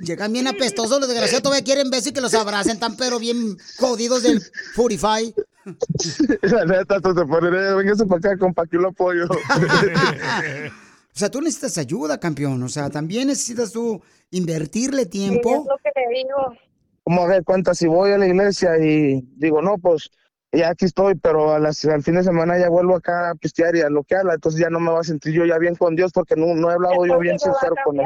Llegan 0.02 0.34
bien 0.34 0.48
apestosos 0.48 1.00
los 1.00 1.08
desgraciados, 1.08 1.44
todavía 1.44 1.64
quieren 1.64 1.90
ver 1.90 2.02
si 2.02 2.12
que 2.12 2.20
los 2.20 2.34
abracen, 2.34 2.78
tan 2.80 2.98
pero 2.98 3.20
bien 3.20 3.58
jodidos 3.78 4.24
del 4.24 4.42
Fortify. 4.76 5.34
La 6.42 6.66
neta, 6.66 7.00
tú 7.00 7.16
te 7.16 7.26
pones, 7.26 7.54
eh, 7.54 7.74
véngase 7.76 8.06
para 8.06 8.18
acá, 8.20 8.38
compa, 8.38 8.64
aquí 8.64 8.76
lo 8.76 8.90
apoyo. 8.90 9.28
O 11.16 11.20
sea, 11.20 11.30
tú 11.30 11.42
necesitas 11.42 11.78
ayuda, 11.78 12.20
campeón. 12.20 12.62
O 12.64 12.70
sea, 12.70 12.90
también 12.90 13.28
necesitas 13.28 13.72
tú 13.72 14.02
invertirle 14.32 15.02
Sí, 15.04 15.04
es 15.04 15.10
tiempo. 15.12 15.66
lo 15.70 15.78
que 15.78 15.92
le 15.96 16.18
digo. 16.24 16.60
¿Cómo 17.04 17.26
hacer 17.26 17.44
cuenta 17.44 17.74
si 17.76 17.86
voy 17.88 18.12
a 18.12 18.18
la 18.18 18.26
iglesia 18.28 18.78
y 18.78 19.22
digo, 19.36 19.62
no, 19.62 19.78
pues 19.78 20.10
ya 20.52 20.70
aquí 20.70 20.86
estoy, 20.86 21.16
pero 21.16 21.54
a 21.54 21.60
las- 21.60 21.84
al 21.86 22.02
fin 22.02 22.16
de 22.16 22.24
semana 22.24 22.58
ya 22.58 22.70
vuelvo 22.70 22.96
acá 22.96 23.32
a 23.32 23.36
pistear 23.36 23.76
y 23.76 23.82
a 23.82 23.90
lo 23.90 24.04
que 24.04 24.16
habla, 24.16 24.36
entonces 24.36 24.62
ya 24.62 24.70
no 24.70 24.80
me 24.80 24.92
va 24.92 25.02
a 25.02 25.04
sentir 25.04 25.34
yo 25.34 25.46
ya 25.46 25.58
bien 25.58 25.76
con 25.76 25.96
Dios 25.96 26.12
porque 26.14 26.36
no, 26.36 26.56
no 26.56 26.70
he 26.70 26.74
hablado 26.74 27.06
yo 27.06 27.20
bien 27.20 27.38
sincero 27.40 27.76
con 27.84 28.00
él. 28.00 28.06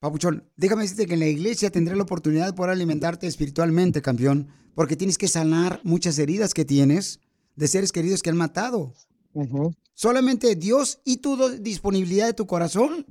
Papuchón, 0.00 0.44
déjame 0.56 0.82
decirte 0.82 1.06
que 1.06 1.14
en 1.14 1.20
la 1.20 1.26
iglesia 1.26 1.70
tendré 1.70 1.96
la 1.96 2.02
oportunidad 2.02 2.46
de 2.46 2.52
poder 2.52 2.70
alimentarte 2.72 3.26
espiritualmente, 3.26 4.02
campeón, 4.02 4.48
porque 4.74 4.94
tienes 4.94 5.18
que 5.18 5.26
sanar 5.26 5.80
muchas 5.82 6.18
heridas 6.18 6.52
que 6.54 6.64
tienes 6.64 7.18
de 7.56 7.66
seres 7.66 7.90
queridos 7.92 8.22
que 8.22 8.30
han 8.30 8.36
matado. 8.36 8.92
Solamente 9.98 10.54
Dios 10.54 11.00
y 11.04 11.16
tu 11.16 11.36
disponibilidad 11.58 12.26
de 12.26 12.32
tu 12.32 12.46
corazón 12.46 13.04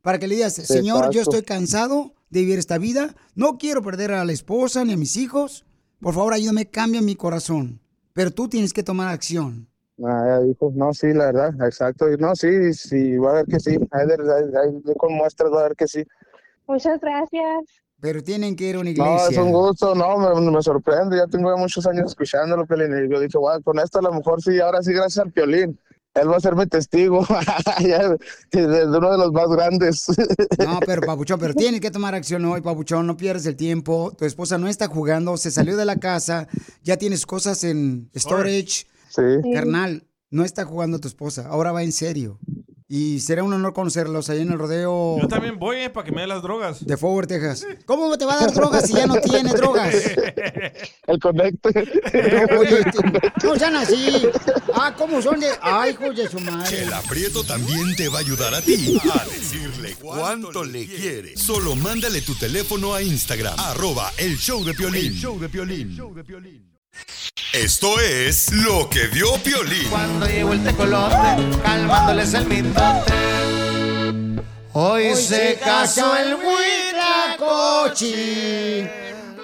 para 0.00 0.18
que 0.18 0.26
le 0.26 0.34
digas, 0.34 0.54
Señor, 0.54 1.10
yo 1.12 1.22
estoy 1.22 1.42
cansado 1.42 2.14
de 2.30 2.40
vivir 2.40 2.58
esta 2.58 2.78
vida, 2.78 3.14
no 3.36 3.58
quiero 3.58 3.80
perder 3.80 4.10
a 4.10 4.24
la 4.24 4.32
esposa 4.32 4.84
ni 4.84 4.94
a 4.94 4.96
mis 4.96 5.16
hijos, 5.16 5.64
por 6.00 6.14
favor 6.14 6.32
ayúdame, 6.32 6.68
cambia 6.68 7.00
mi 7.00 7.14
corazón. 7.14 7.80
Pero 8.12 8.32
tú 8.32 8.48
tienes 8.48 8.72
que 8.72 8.82
tomar 8.82 9.06
acción. 9.06 9.68
Ah, 10.04 10.40
dijo, 10.44 10.72
no, 10.74 10.92
sí, 10.92 11.12
la 11.12 11.26
verdad, 11.26 11.54
exacto. 11.64 12.08
No, 12.18 12.34
sí, 12.34 12.74
sí, 12.74 13.16
va 13.18 13.30
a 13.30 13.34
ver 13.34 13.46
que 13.46 13.60
sí. 13.60 13.78
Ahí, 13.92 14.94
con 14.98 15.14
muestras 15.14 15.52
va 15.52 15.60
a 15.60 15.68
ver 15.68 15.76
que 15.76 15.86
sí. 15.86 16.02
Muchas 16.66 17.00
gracias. 17.00 17.84
Pero 18.00 18.20
tienen 18.20 18.56
que 18.56 18.64
ir 18.68 18.74
a 18.74 18.80
una 18.80 18.90
No, 18.90 19.04
iglesia. 19.14 19.28
es 19.30 19.38
un 19.38 19.52
gusto, 19.52 19.94
no, 19.94 20.18
me, 20.18 20.50
me 20.50 20.60
sorprende. 20.60 21.18
Ya 21.18 21.28
tengo 21.28 21.56
muchos 21.56 21.86
años 21.86 22.06
escuchándolo, 22.10 22.66
Piolín. 22.66 23.06
Y 23.06 23.12
yo 23.12 23.20
dije, 23.20 23.38
wow, 23.38 23.62
con 23.62 23.78
esto 23.78 24.00
a 24.00 24.02
lo 24.02 24.12
mejor 24.12 24.42
sí, 24.42 24.58
ahora 24.58 24.82
sí, 24.82 24.92
gracias 24.92 25.24
al 25.24 25.30
Piolín. 25.30 25.78
Él 26.14 26.30
va 26.30 26.36
a 26.36 26.40
ser 26.40 26.54
mi 26.54 26.66
testigo 26.66 27.26
de 28.52 28.86
uno 28.86 29.12
de 29.12 29.18
los 29.18 29.32
más 29.32 29.48
grandes. 29.48 30.06
No, 30.58 30.80
pero 30.84 31.02
Papuchón, 31.02 31.40
pero 31.40 31.54
tienes 31.54 31.80
que 31.80 31.90
tomar 31.90 32.14
acción 32.14 32.44
hoy, 32.44 32.60
Papuchón, 32.60 33.06
no 33.06 33.16
pierdes 33.16 33.46
el 33.46 33.56
tiempo. 33.56 34.12
Tu 34.16 34.26
esposa 34.26 34.58
no 34.58 34.68
está 34.68 34.88
jugando, 34.88 35.36
se 35.36 35.50
salió 35.50 35.76
de 35.76 35.84
la 35.84 35.96
casa, 35.96 36.48
ya 36.82 36.98
tienes 36.98 37.24
cosas 37.24 37.64
en 37.64 38.10
storage. 38.14 38.86
Sí. 39.08 39.22
Carnal, 39.54 40.06
no 40.30 40.44
está 40.44 40.64
jugando 40.64 40.98
tu 40.98 41.08
esposa, 41.08 41.46
ahora 41.48 41.72
va 41.72 41.82
en 41.82 41.92
serio. 41.92 42.38
Y 42.94 43.20
será 43.20 43.42
un 43.42 43.50
honor 43.54 43.72
conocerlos 43.72 44.28
ahí 44.28 44.42
en 44.42 44.52
el 44.52 44.58
rodeo 44.58 45.16
Yo 45.18 45.26
también 45.26 45.58
voy, 45.58 45.78
eh, 45.78 45.88
para 45.88 46.04
que 46.04 46.12
me 46.12 46.20
dé 46.20 46.26
las 46.26 46.42
drogas. 46.42 46.84
de 46.84 46.96
Forward, 46.98 47.26
Texas. 47.26 47.66
¿Cómo 47.86 48.18
te 48.18 48.26
va 48.26 48.34
a 48.34 48.40
dar 48.40 48.52
drogas 48.52 48.86
si 48.86 48.92
ya 48.92 49.06
no 49.06 49.14
tiene 49.16 49.50
drogas? 49.54 49.94
El 51.06 51.18
conecte. 51.18 51.70
Oye, 52.58 52.84
t- 52.84 53.46
no 53.46 53.56
sean 53.56 53.76
así. 53.76 54.26
Ah, 54.74 54.94
¿cómo 54.94 55.22
son 55.22 55.40
de...? 55.40 55.48
Ay, 55.62 55.92
hijos 55.92 56.14
de 56.14 56.28
su 56.28 56.38
madre. 56.40 56.68
Chela 56.68 57.00
Prieto 57.08 57.42
también 57.44 57.96
te 57.96 58.10
va 58.10 58.18
a 58.18 58.20
ayudar 58.20 58.54
a 58.54 58.60
ti 58.60 59.00
a 59.10 59.24
decirle 59.24 59.94
cuánto 59.98 60.62
le 60.62 60.84
quiere. 60.86 61.34
Solo 61.34 61.74
mándale 61.74 62.20
tu 62.20 62.34
teléfono 62.34 62.92
a 62.94 63.00
Instagram, 63.00 63.58
arroba 63.58 64.12
el 64.18 64.36
show 64.36 64.62
de 64.62 64.74
Piolín. 64.74 65.06
El 65.06 65.14
show 65.18 65.38
de 65.40 65.48
Piolín. 65.48 66.71
Esto 67.52 68.00
es 68.00 68.50
lo 68.50 68.88
que 68.88 69.08
vio 69.08 69.34
Piolín. 69.42 69.90
Cuando 69.90 70.26
llegó 70.26 70.54
el 70.54 70.64
tecolote, 70.64 71.60
calmándoles 71.62 72.32
el 72.32 72.46
mitote. 72.46 73.12
Hoy, 74.72 75.14
se 75.14 75.58
casó 75.62 76.16
el 76.16 76.34
Huitlacochi. 77.36 78.08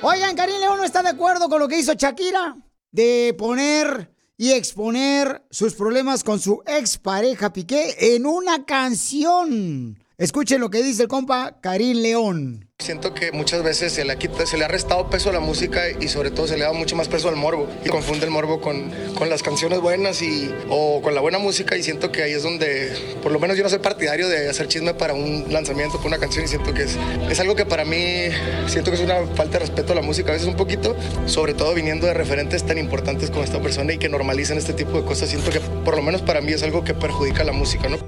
Oigan, 0.00 0.34
Karim 0.34 0.58
León 0.58 0.78
no 0.78 0.84
está 0.84 1.02
de 1.02 1.10
acuerdo 1.10 1.50
con 1.50 1.60
lo 1.60 1.68
que 1.68 1.78
hizo 1.78 1.92
Shakira 1.92 2.56
de 2.92 3.34
poner 3.38 4.10
y 4.38 4.52
exponer 4.52 5.44
sus 5.50 5.74
problemas 5.74 6.24
con 6.24 6.40
su 6.40 6.62
expareja 6.66 7.52
Piqué 7.52 8.14
en 8.14 8.24
una 8.24 8.64
canción. 8.64 10.02
Escuchen 10.22 10.60
lo 10.60 10.68
que 10.68 10.82
dice 10.82 11.02
el 11.02 11.08
compa 11.08 11.58
Karim 11.60 11.98
León. 11.98 12.68
Siento 12.80 13.14
que 13.14 13.30
muchas 13.30 13.62
veces 13.62 13.92
se 13.92 14.04
le, 14.04 14.12
ha 14.14 14.16
quita- 14.18 14.46
se 14.46 14.58
le 14.58 14.64
ha 14.64 14.68
restado 14.68 15.08
peso 15.08 15.30
a 15.30 15.32
la 15.32 15.38
música 15.38 15.82
y 16.00 16.08
sobre 16.08 16.32
todo 16.32 16.48
se 16.48 16.56
le 16.58 16.64
da 16.64 16.72
mucho 16.72 16.96
más 16.96 17.06
peso 17.06 17.28
al 17.28 17.36
morbo. 17.36 17.68
Y 17.84 17.88
confunde 17.88 18.24
el 18.24 18.32
morbo 18.32 18.60
con, 18.60 18.90
con 19.16 19.30
las 19.30 19.44
canciones 19.44 19.80
buenas 19.80 20.20
y, 20.20 20.52
o 20.68 21.00
con 21.02 21.14
la 21.14 21.20
buena 21.20 21.38
música 21.38 21.76
y 21.76 21.84
siento 21.84 22.10
que 22.10 22.24
ahí 22.24 22.32
es 22.32 22.42
donde, 22.42 22.92
por 23.22 23.30
lo 23.30 23.38
menos 23.38 23.56
yo 23.56 23.62
no 23.62 23.68
soy 23.70 23.78
partidario 23.78 24.28
de 24.28 24.48
hacer 24.48 24.66
chisme 24.66 24.92
para 24.92 25.14
un 25.14 25.44
lanzamiento, 25.50 25.98
para 25.98 26.08
una 26.08 26.18
canción 26.18 26.44
y 26.44 26.48
siento 26.48 26.74
que 26.74 26.82
es, 26.82 26.96
es 27.30 27.38
algo 27.38 27.54
que 27.54 27.64
para 27.64 27.84
mí 27.84 28.24
siento 28.66 28.90
que 28.90 28.96
es 28.96 29.02
una 29.04 29.24
falta 29.36 29.52
de 29.52 29.58
respeto 29.60 29.92
a 29.92 29.96
la 29.96 30.02
música, 30.02 30.30
a 30.30 30.32
veces 30.32 30.48
un 30.48 30.56
poquito, 30.56 30.96
sobre 31.26 31.54
todo 31.54 31.74
viniendo 31.74 32.08
de 32.08 32.14
referentes 32.14 32.66
tan 32.66 32.76
importantes 32.78 33.30
como 33.30 33.44
esta 33.44 33.60
persona 33.62 33.92
y 33.92 33.98
que 33.98 34.08
normalizan 34.08 34.58
este 34.58 34.72
tipo 34.72 35.00
de 35.00 35.04
cosas. 35.04 35.28
Siento 35.30 35.52
que 35.52 35.60
por 35.60 35.94
lo 35.94 36.02
menos 36.02 36.22
para 36.22 36.40
mí 36.40 36.50
es 36.52 36.64
algo 36.64 36.82
que 36.82 36.94
perjudica 36.94 37.42
a 37.42 37.46
la 37.46 37.52
música, 37.52 37.88
¿no? 37.88 37.98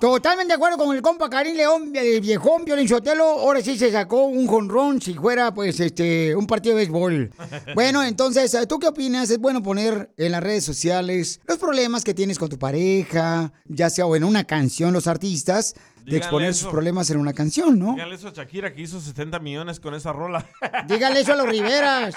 Totalmente 0.00 0.52
de 0.52 0.54
acuerdo 0.54 0.78
con 0.78 0.94
el 0.94 1.02
compa 1.02 1.28
Karim 1.28 1.56
León, 1.56 1.90
el 1.92 2.20
viejón 2.20 2.64
Sotelo. 2.86 3.24
Ahora 3.24 3.60
sí 3.60 3.76
se 3.76 3.90
sacó 3.90 4.26
un 4.26 4.46
jonrón 4.46 5.02
si 5.02 5.14
fuera, 5.14 5.52
pues, 5.52 5.80
este, 5.80 6.36
un 6.36 6.46
partido 6.46 6.76
de 6.76 6.82
béisbol. 6.82 7.32
Bueno, 7.74 8.04
entonces, 8.04 8.56
¿tú 8.68 8.78
qué 8.78 8.88
opinas? 8.88 9.30
¿Es 9.30 9.38
bueno 9.38 9.62
poner 9.62 10.10
en 10.16 10.32
las 10.32 10.42
redes 10.42 10.64
sociales 10.64 11.40
los 11.46 11.58
problemas 11.58 12.04
que 12.04 12.14
tienes 12.14 12.38
con 12.38 12.48
tu 12.48 12.58
pareja, 12.58 13.52
ya 13.66 13.90
sea 13.90 14.06
o 14.06 14.14
en 14.14 14.24
una 14.24 14.44
canción, 14.44 14.92
los 14.92 15.06
artistas, 15.06 15.74
de 16.08 16.14
Díganle 16.14 16.24
exponer 16.26 16.48
eso. 16.50 16.60
sus 16.64 16.70
problemas 16.70 17.10
en 17.10 17.18
una 17.18 17.34
canción, 17.34 17.78
¿no? 17.78 17.92
Dígale 17.92 18.14
eso 18.14 18.28
a 18.28 18.32
Shakira 18.32 18.72
que 18.72 18.80
hizo 18.80 18.98
70 18.98 19.38
millones 19.40 19.78
con 19.78 19.92
esa 19.92 20.10
rola. 20.10 20.46
Dígale 20.88 21.20
eso 21.20 21.34
a 21.34 21.36
los 21.36 21.46
Riveras. 21.46 22.14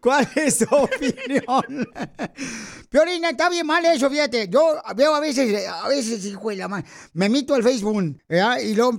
¿Cuál 0.00 0.28
es 0.36 0.58
tu 0.58 0.66
opinión? 0.72 1.88
Piolina, 2.88 3.30
está 3.30 3.48
bien 3.50 3.66
mal 3.66 3.84
eso, 3.84 4.08
fíjate. 4.08 4.48
Yo 4.48 4.80
veo 4.94 5.14
a 5.14 5.20
veces, 5.20 5.66
a 5.66 5.88
veces, 5.88 6.24
hijo 6.24 6.50
de 6.50 6.56
la 6.56 6.68
madre, 6.68 6.86
me 7.14 7.28
mito 7.28 7.54
al 7.54 7.64
Facebook 7.64 8.20
¿verdad? 8.28 8.58
y 8.60 8.74
luego 8.74 8.96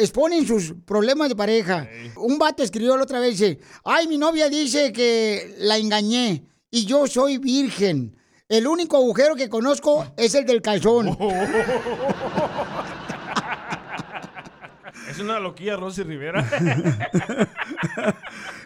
exponen 0.00 0.44
sus 0.44 0.74
problemas 0.84 1.28
de 1.28 1.36
pareja. 1.36 1.88
Un 2.16 2.36
vato 2.36 2.64
escribió 2.64 2.96
la 2.96 3.04
otra 3.04 3.20
vez, 3.20 3.38
dice, 3.38 3.60
ay, 3.84 4.08
mi 4.08 4.18
novia 4.18 4.48
dice 4.48 4.92
que 4.92 5.54
la 5.58 5.76
engañé 5.76 6.42
y 6.68 6.84
yo 6.84 7.06
soy 7.06 7.38
virgen. 7.38 8.16
El 8.52 8.66
único 8.66 8.98
agujero 8.98 9.34
que 9.34 9.48
conozco 9.48 10.12
es 10.18 10.34
el 10.34 10.44
del 10.44 10.60
calzón. 10.60 11.16
Es 15.08 15.18
una 15.18 15.38
loquilla 15.38 15.76
Rosy 15.76 16.02
Rivera. 16.02 16.42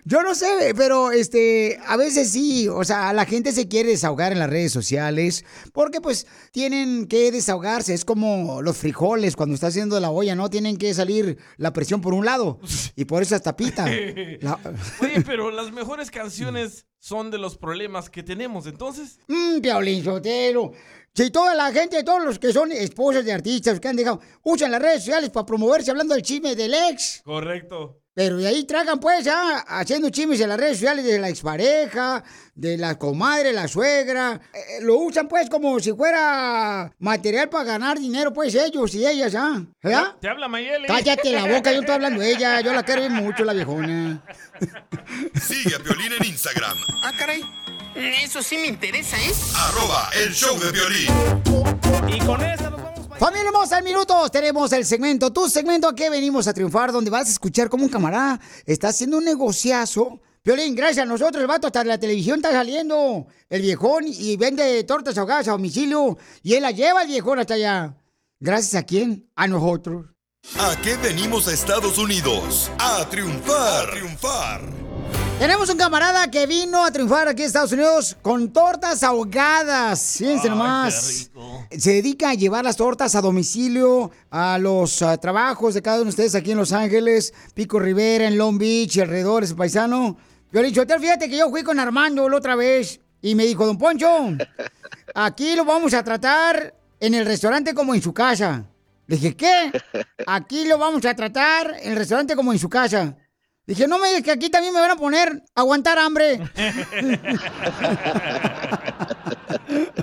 Yo 0.08 0.22
no 0.22 0.36
sé, 0.36 0.72
pero 0.76 1.10
este, 1.10 1.80
a 1.84 1.96
veces 1.96 2.30
sí, 2.30 2.68
o 2.68 2.84
sea, 2.84 3.12
la 3.12 3.24
gente 3.24 3.50
se 3.50 3.66
quiere 3.66 3.88
desahogar 3.90 4.30
en 4.30 4.38
las 4.38 4.48
redes 4.48 4.70
sociales 4.70 5.44
porque 5.72 6.00
pues 6.00 6.28
tienen 6.52 7.08
que 7.08 7.32
desahogarse, 7.32 7.92
es 7.92 8.04
como 8.04 8.62
los 8.62 8.76
frijoles 8.76 9.34
cuando 9.34 9.56
está 9.56 9.66
haciendo 9.66 9.98
la 9.98 10.10
olla, 10.12 10.36
¿no? 10.36 10.48
Tienen 10.48 10.76
que 10.76 10.94
salir 10.94 11.38
la 11.56 11.72
presión 11.72 12.00
por 12.00 12.14
un 12.14 12.24
lado 12.24 12.60
y 12.94 13.04
por 13.06 13.20
eso 13.22 13.34
hasta 13.34 13.56
pita. 13.56 13.84
La- 14.40 14.60
Oye, 15.00 15.22
pero 15.26 15.50
las 15.50 15.72
mejores 15.72 16.12
canciones 16.12 16.86
son 17.00 17.32
de 17.32 17.38
los 17.38 17.58
problemas 17.58 18.08
que 18.08 18.22
tenemos, 18.22 18.68
entonces. 18.68 19.18
Mmm, 19.26 19.60
Piolín 19.60 20.04
Sotelo. 20.04 20.70
Si 21.14 21.30
toda 21.30 21.54
la 21.56 21.72
gente, 21.72 22.04
todos 22.04 22.24
los 22.24 22.38
que 22.38 22.52
son 22.52 22.70
esposas 22.70 23.24
de 23.24 23.32
artistas 23.32 23.80
que 23.80 23.88
han 23.88 23.96
dejado, 23.96 24.20
usan 24.44 24.70
las 24.70 24.80
redes 24.82 25.00
sociales 25.00 25.30
para 25.30 25.46
promoverse 25.46 25.90
hablando 25.90 26.14
del 26.14 26.22
chisme 26.22 26.54
del 26.54 26.74
ex. 26.74 27.22
Correcto. 27.24 28.02
Pero 28.16 28.38
de 28.38 28.48
ahí 28.48 28.64
tragan 28.64 28.98
pues 28.98 29.22
ya 29.26 29.58
haciendo 29.68 30.08
chismes 30.08 30.40
en 30.40 30.48
las 30.48 30.58
redes 30.58 30.78
sociales 30.78 31.04
de 31.04 31.18
la 31.18 31.28
expareja, 31.28 32.24
de 32.54 32.78
la 32.78 32.98
comadre, 32.98 33.52
la 33.52 33.68
suegra. 33.68 34.40
Eh, 34.54 34.80
lo 34.80 34.96
usan 34.96 35.28
pues 35.28 35.50
como 35.50 35.78
si 35.80 35.92
fuera 35.92 36.90
material 36.98 37.50
para 37.50 37.64
ganar 37.64 37.98
dinero 37.98 38.32
pues 38.32 38.54
ellos 38.54 38.94
y 38.94 39.06
ellas, 39.06 39.34
¿ah? 39.34 39.62
¿verdad? 39.82 40.14
Te 40.18 40.30
habla 40.30 40.48
Mayeli. 40.48 40.86
Cállate 40.86 41.30
la 41.30 41.44
boca, 41.44 41.70
yo 41.74 41.80
estoy 41.80 41.94
hablando 41.94 42.22
de 42.22 42.30
ella, 42.32 42.62
yo 42.62 42.72
la 42.72 42.82
quiero 42.84 43.06
mucho 43.10 43.44
la 43.44 43.52
viejona. 43.52 44.22
Sigue 45.38 45.74
a 45.74 45.78
Piolín 45.78 46.12
en 46.18 46.26
Instagram, 46.26 46.78
Ah, 47.02 47.12
caray. 47.18 47.42
Eso 47.94 48.42
sí 48.42 48.56
me 48.56 48.68
interesa, 48.68 49.18
¿eh? 49.18 49.32
arroba 49.56 50.08
el 50.24 50.32
show 50.32 50.58
de 50.58 50.72
Piolín. 50.72 52.14
Y 52.14 52.18
con 52.24 52.42
esa 52.42 52.70
nos 52.70 52.82
vamos. 52.82 52.95
Familia 53.18 53.46
hermosa, 53.46 53.78
en 53.78 53.84
minutos 53.84 54.30
tenemos 54.30 54.72
el 54.72 54.84
segmento, 54.84 55.32
tu 55.32 55.48
segmento 55.48 55.88
a 55.88 55.94
que 55.94 56.10
venimos 56.10 56.46
a 56.46 56.52
triunfar, 56.52 56.92
donde 56.92 57.10
vas 57.10 57.28
a 57.28 57.30
escuchar 57.30 57.68
cómo 57.68 57.84
un 57.84 57.90
camarada 57.90 58.40
está 58.66 58.88
haciendo 58.88 59.18
un 59.18 59.24
negociazo 59.24 60.20
Piolín, 60.46 60.76
gracias 60.76 61.02
a 61.02 61.06
nosotros, 61.06 61.40
el 61.40 61.48
vato 61.48 61.66
hasta 61.66 61.82
la 61.82 61.98
televisión 61.98 62.36
está 62.36 62.52
saliendo. 62.52 63.26
El 63.48 63.62
viejón 63.62 64.04
y 64.06 64.36
vende 64.36 64.84
tortas 64.84 65.18
ahogadas 65.18 65.48
a 65.48 65.50
domicilio. 65.50 66.16
Y 66.44 66.54
él 66.54 66.62
la 66.62 66.70
lleva 66.70 67.02
el 67.02 67.08
viejón 67.08 67.40
hasta 67.40 67.54
allá. 67.54 67.96
¿Gracias 68.38 68.80
a 68.80 68.86
quién? 68.86 69.28
A 69.34 69.48
nosotros. 69.48 70.06
¿A 70.56 70.80
qué 70.82 70.96
venimos 70.98 71.48
a 71.48 71.52
Estados 71.52 71.98
Unidos? 71.98 72.70
A 72.78 73.04
triunfar. 73.10 73.88
A 73.88 73.90
triunfar. 73.90 74.85
Tenemos 75.38 75.68
un 75.68 75.76
camarada 75.76 76.30
que 76.30 76.46
vino 76.46 76.84
a 76.84 76.90
triunfar 76.90 77.28
aquí 77.28 77.42
en 77.42 77.46
Estados 77.46 77.70
Unidos 77.72 78.16
con 78.22 78.52
tortas 78.52 79.02
ahogadas. 79.02 80.16
Fíjense 80.18 80.48
nomás. 80.48 81.30
Se 81.76 81.92
dedica 81.92 82.30
a 82.30 82.34
llevar 82.34 82.64
las 82.64 82.76
tortas 82.76 83.14
a 83.14 83.20
domicilio 83.20 84.10
a 84.30 84.58
los 84.58 85.02
ah, 85.02 85.18
trabajos 85.18 85.74
de 85.74 85.82
cada 85.82 85.98
uno 85.98 86.04
de 86.04 86.10
ustedes 86.10 86.34
aquí 86.34 86.52
en 86.52 86.58
Los 86.58 86.72
Ángeles, 86.72 87.34
Pico 87.54 87.78
Rivera, 87.78 88.26
en 88.26 88.38
Long 88.38 88.58
Beach, 88.58 88.98
alrededor, 88.98 89.44
ese 89.44 89.54
paisano. 89.54 90.16
Yo 90.52 90.62
le 90.62 90.68
dije, 90.68 90.86
fíjate 90.98 91.28
que 91.28 91.36
yo 91.36 91.50
fui 91.50 91.62
con 91.62 91.78
Armando 91.78 92.28
la 92.28 92.36
otra 92.38 92.56
vez 92.56 92.98
y 93.20 93.34
me 93.34 93.44
dijo, 93.44 93.66
don 93.66 93.76
Poncho, 93.76 94.08
aquí 95.14 95.54
lo 95.54 95.66
vamos 95.66 95.92
a 95.92 96.02
tratar 96.02 96.74
en 96.98 97.14
el 97.14 97.26
restaurante 97.26 97.74
como 97.74 97.94
en 97.94 98.00
su 98.00 98.14
casa. 98.14 98.64
Le 99.06 99.16
dije, 99.16 99.36
¿qué? 99.36 99.70
Aquí 100.26 100.64
lo 100.64 100.78
vamos 100.78 101.04
a 101.04 101.14
tratar 101.14 101.76
en 101.82 101.92
el 101.92 101.98
restaurante 101.98 102.34
como 102.34 102.52
en 102.52 102.58
su 102.58 102.68
casa. 102.68 103.16
Dije, 103.66 103.88
no 103.88 103.98
me 103.98 104.08
digas 104.08 104.22
que 104.22 104.30
aquí 104.30 104.48
también 104.48 104.72
me 104.72 104.80
van 104.80 104.92
a 104.92 104.96
poner 104.96 105.42
a 105.54 105.60
aguantar 105.60 105.98
hambre. 105.98 106.34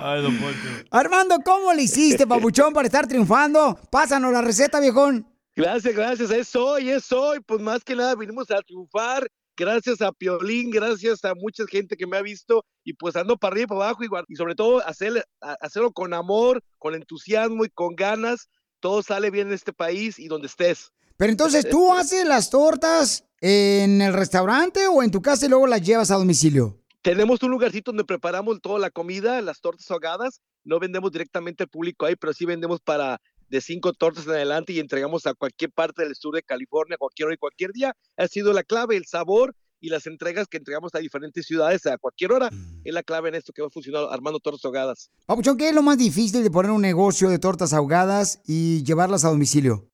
Ay, 0.02 0.22
don 0.22 0.36
Poncho. 0.38 0.68
Armando, 0.90 1.38
¿cómo 1.42 1.72
le 1.72 1.82
hiciste, 1.82 2.26
papuchón, 2.26 2.74
para 2.74 2.86
estar 2.86 3.06
triunfando? 3.06 3.78
Pásanos 3.90 4.32
la 4.32 4.42
receta, 4.42 4.80
viejón. 4.80 5.26
Gracias, 5.56 5.94
gracias. 5.94 6.30
Es 6.30 6.54
hoy, 6.54 6.90
es 6.90 7.10
hoy. 7.10 7.40
Pues 7.40 7.62
más 7.62 7.82
que 7.82 7.96
nada 7.96 8.14
vinimos 8.14 8.50
a 8.50 8.60
triunfar. 8.60 9.26
Gracias 9.56 10.02
a 10.02 10.12
Piolín, 10.12 10.70
gracias 10.70 11.24
a 11.24 11.32
mucha 11.34 11.64
gente 11.66 11.96
que 11.96 12.08
me 12.08 12.16
ha 12.16 12.22
visto 12.22 12.64
y 12.82 12.92
pues 12.94 13.14
ando 13.14 13.36
para 13.36 13.52
arriba 13.52 13.64
y 13.64 13.68
para 13.68 13.84
abajo 13.86 14.02
igual. 14.02 14.24
Y 14.28 14.34
sobre 14.34 14.56
todo 14.56 14.84
hacer, 14.86 15.24
hacerlo 15.40 15.92
con 15.92 16.12
amor, 16.12 16.60
con 16.78 16.94
entusiasmo 16.94 17.64
y 17.64 17.70
con 17.70 17.94
ganas. 17.94 18.48
Todo 18.80 19.02
sale 19.02 19.30
bien 19.30 19.46
en 19.48 19.54
este 19.54 19.72
país 19.72 20.18
y 20.18 20.26
donde 20.26 20.48
estés. 20.48 20.90
Pero 21.16 21.30
entonces, 21.30 21.68
¿tú 21.68 21.92
haces 21.94 22.26
las 22.26 22.50
tortas 22.50 23.24
en 23.40 24.02
el 24.02 24.12
restaurante 24.12 24.86
o 24.86 25.02
en 25.02 25.10
tu 25.10 25.22
casa 25.22 25.46
y 25.46 25.48
luego 25.48 25.66
las 25.66 25.82
llevas 25.82 26.10
a 26.10 26.16
domicilio? 26.16 26.80
Tenemos 27.02 27.42
un 27.42 27.50
lugarcito 27.50 27.90
donde 27.90 28.04
preparamos 28.04 28.60
toda 28.62 28.78
la 28.78 28.90
comida, 28.90 29.42
las 29.42 29.60
tortas 29.60 29.90
ahogadas. 29.90 30.40
No 30.64 30.80
vendemos 30.80 31.12
directamente 31.12 31.64
al 31.64 31.68
público 31.68 32.06
ahí, 32.06 32.16
pero 32.16 32.32
sí 32.32 32.46
vendemos 32.46 32.80
para 32.80 33.20
de 33.50 33.60
cinco 33.60 33.92
tortas 33.92 34.24
en 34.24 34.32
adelante 34.32 34.72
y 34.72 34.80
entregamos 34.80 35.26
a 35.26 35.34
cualquier 35.34 35.70
parte 35.70 36.02
del 36.02 36.16
sur 36.16 36.34
de 36.34 36.42
California, 36.42 36.96
cualquier 36.98 37.26
hora 37.26 37.34
y 37.34 37.38
cualquier 37.38 37.72
día. 37.72 37.94
Ha 38.16 38.26
sido 38.26 38.52
la 38.52 38.62
clave, 38.62 38.96
el 38.96 39.04
sabor 39.04 39.54
y 39.80 39.90
las 39.90 40.06
entregas 40.06 40.48
que 40.48 40.56
entregamos 40.56 40.94
a 40.94 40.98
diferentes 40.98 41.44
ciudades 41.44 41.84
a 41.84 41.98
cualquier 41.98 42.32
hora. 42.32 42.50
Es 42.84 42.94
la 42.94 43.02
clave 43.02 43.28
en 43.28 43.34
esto 43.34 43.52
que 43.52 43.60
va 43.60 43.68
funcionando 43.68 44.10
armando 44.10 44.40
tortas 44.40 44.64
ahogadas. 44.64 45.10
Papuchón, 45.26 45.58
¿qué 45.58 45.68
es 45.68 45.74
lo 45.74 45.82
más 45.82 45.98
difícil 45.98 46.42
de 46.42 46.50
poner 46.50 46.70
un 46.70 46.80
negocio 46.80 47.28
de 47.28 47.38
tortas 47.38 47.74
ahogadas 47.74 48.40
y 48.46 48.82
llevarlas 48.82 49.26
a 49.26 49.28
domicilio? 49.28 49.90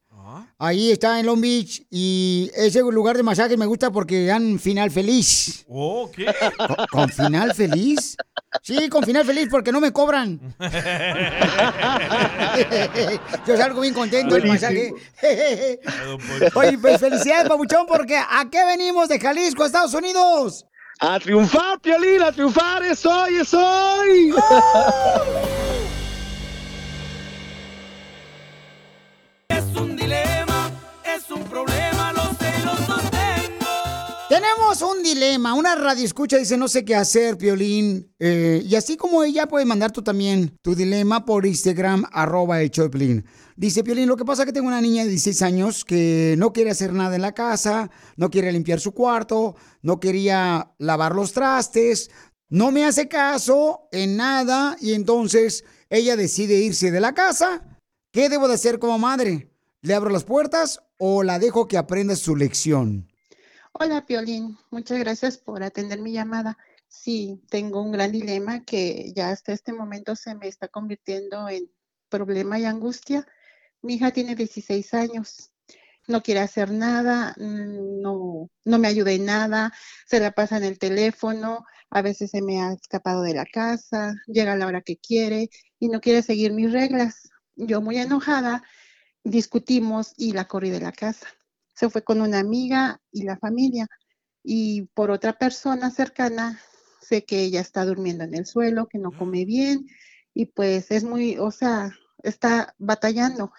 Ahí 0.58 0.90
está 0.90 1.18
en 1.18 1.26
Long 1.26 1.40
Beach 1.40 1.82
y 1.90 2.50
ese 2.54 2.80
lugar 2.80 3.16
de 3.16 3.22
masajes 3.22 3.58
me 3.58 3.66
gusta 3.66 3.90
porque 3.90 4.26
dan 4.26 4.58
final 4.58 4.90
feliz. 4.90 5.64
Oh, 5.68 6.10
¿qué? 6.14 6.26
¿Con, 6.56 6.86
con 6.90 7.08
final 7.08 7.54
feliz? 7.54 8.16
Sí, 8.62 8.88
con 8.88 9.02
final 9.02 9.24
feliz 9.24 9.48
porque 9.50 9.72
no 9.72 9.80
me 9.80 9.92
cobran. 9.92 10.54
Yo 13.46 13.56
salgo 13.56 13.80
bien 13.80 13.94
contento 13.94 14.34
del 14.34 14.46
masaje. 14.46 14.92
Oye, 16.54 16.78
pues 16.78 17.00
felicidades, 17.00 17.48
Pabuchón, 17.48 17.86
porque 17.86 18.16
¿a 18.16 18.48
qué 18.50 18.64
venimos 18.64 19.08
de 19.08 19.18
Jalisco, 19.18 19.64
Estados 19.64 19.94
Unidos? 19.94 20.66
A 21.00 21.18
triunfar, 21.18 21.80
Piolín, 21.80 22.22
a 22.22 22.30
triunfar, 22.30 22.82
es 22.84 23.04
hoy, 23.04 23.36
es 23.36 23.52
hoy. 23.54 24.30
Es 24.30 25.61
Un 34.80 35.02
dilema, 35.02 35.52
una 35.52 35.74
radio 35.74 36.02
escucha 36.02 36.38
dice 36.38 36.56
no 36.56 36.66
sé 36.66 36.82
qué 36.82 36.94
hacer, 36.94 37.36
Piolín. 37.36 38.10
Eh, 38.18 38.62
y 38.64 38.74
así 38.74 38.96
como 38.96 39.22
ella 39.22 39.46
puede 39.46 39.66
mandar 39.66 39.92
tú 39.92 40.00
también 40.00 40.56
tu 40.62 40.74
dilema 40.74 41.26
por 41.26 41.44
Instagram, 41.44 42.06
arroba 42.10 42.62
el 42.62 42.70
Piolín. 42.70 43.26
Dice 43.54 43.84
Piolín, 43.84 44.08
lo 44.08 44.16
que 44.16 44.24
pasa 44.24 44.42
es 44.42 44.46
que 44.46 44.52
tengo 44.54 44.68
una 44.68 44.80
niña 44.80 45.02
de 45.02 45.10
16 45.10 45.42
años 45.42 45.84
que 45.84 46.36
no 46.38 46.54
quiere 46.54 46.70
hacer 46.70 46.94
nada 46.94 47.14
en 47.14 47.20
la 47.20 47.34
casa, 47.34 47.90
no 48.16 48.30
quiere 48.30 48.50
limpiar 48.50 48.80
su 48.80 48.92
cuarto, 48.92 49.56
no 49.82 50.00
quería 50.00 50.72
lavar 50.78 51.14
los 51.14 51.34
trastes, 51.34 52.10
no 52.48 52.70
me 52.70 52.86
hace 52.86 53.08
caso 53.08 53.88
en 53.92 54.16
nada 54.16 54.78
y 54.80 54.94
entonces 54.94 55.64
ella 55.90 56.16
decide 56.16 56.54
irse 56.54 56.90
de 56.90 57.00
la 57.00 57.12
casa. 57.12 57.78
¿Qué 58.10 58.30
debo 58.30 58.48
de 58.48 58.54
hacer 58.54 58.78
como 58.78 58.98
madre? 58.98 59.52
¿Le 59.82 59.92
abro 59.92 60.08
las 60.08 60.24
puertas 60.24 60.80
o 60.96 61.22
la 61.22 61.38
dejo 61.38 61.68
que 61.68 61.76
aprenda 61.76 62.16
su 62.16 62.36
lección? 62.36 63.11
Hola, 63.84 64.06
Piolín. 64.06 64.56
Muchas 64.70 65.00
gracias 65.00 65.38
por 65.38 65.64
atender 65.64 66.00
mi 66.00 66.12
llamada. 66.12 66.56
Sí, 66.86 67.42
tengo 67.50 67.82
un 67.82 67.90
gran 67.90 68.12
dilema 68.12 68.64
que 68.64 69.12
ya 69.12 69.30
hasta 69.30 69.52
este 69.52 69.72
momento 69.72 70.14
se 70.14 70.36
me 70.36 70.46
está 70.46 70.68
convirtiendo 70.68 71.48
en 71.48 71.68
problema 72.08 72.60
y 72.60 72.64
angustia. 72.64 73.26
Mi 73.80 73.94
hija 73.94 74.12
tiene 74.12 74.36
16 74.36 74.94
años. 74.94 75.50
No 76.06 76.22
quiere 76.22 76.38
hacer 76.38 76.70
nada, 76.70 77.34
no, 77.38 78.48
no 78.64 78.78
me 78.78 78.86
ayuda 78.86 79.10
en 79.10 79.24
nada, 79.24 79.72
se 80.06 80.20
la 80.20 80.30
pasa 80.30 80.58
en 80.58 80.64
el 80.64 80.78
teléfono, 80.78 81.64
a 81.90 82.02
veces 82.02 82.30
se 82.30 82.40
me 82.40 82.62
ha 82.62 82.74
escapado 82.74 83.22
de 83.22 83.34
la 83.34 83.46
casa, 83.46 84.14
llega 84.28 84.52
a 84.52 84.56
la 84.56 84.68
hora 84.68 84.82
que 84.82 84.98
quiere 84.98 85.50
y 85.80 85.88
no 85.88 86.00
quiere 86.00 86.22
seguir 86.22 86.52
mis 86.52 86.70
reglas. 86.70 87.30
Yo 87.56 87.80
muy 87.80 87.98
enojada, 87.98 88.62
discutimos 89.24 90.12
y 90.16 90.34
la 90.34 90.46
corrí 90.46 90.70
de 90.70 90.80
la 90.80 90.92
casa 90.92 91.26
se 91.82 91.90
fue 91.90 92.04
con 92.04 92.20
una 92.20 92.38
amiga 92.38 93.00
y 93.10 93.24
la 93.24 93.36
familia. 93.36 93.88
Y 94.44 94.82
por 94.94 95.10
otra 95.10 95.32
persona 95.32 95.90
cercana, 95.90 96.60
sé 97.00 97.24
que 97.24 97.42
ella 97.42 97.60
está 97.60 97.84
durmiendo 97.84 98.22
en 98.22 98.34
el 98.34 98.46
suelo, 98.46 98.86
que 98.86 98.98
no 98.98 99.10
come 99.10 99.44
bien 99.44 99.88
y 100.32 100.46
pues 100.46 100.92
es 100.92 101.02
muy, 101.02 101.38
o 101.38 101.50
sea, 101.50 101.90
está 102.22 102.76
batallando. 102.78 103.52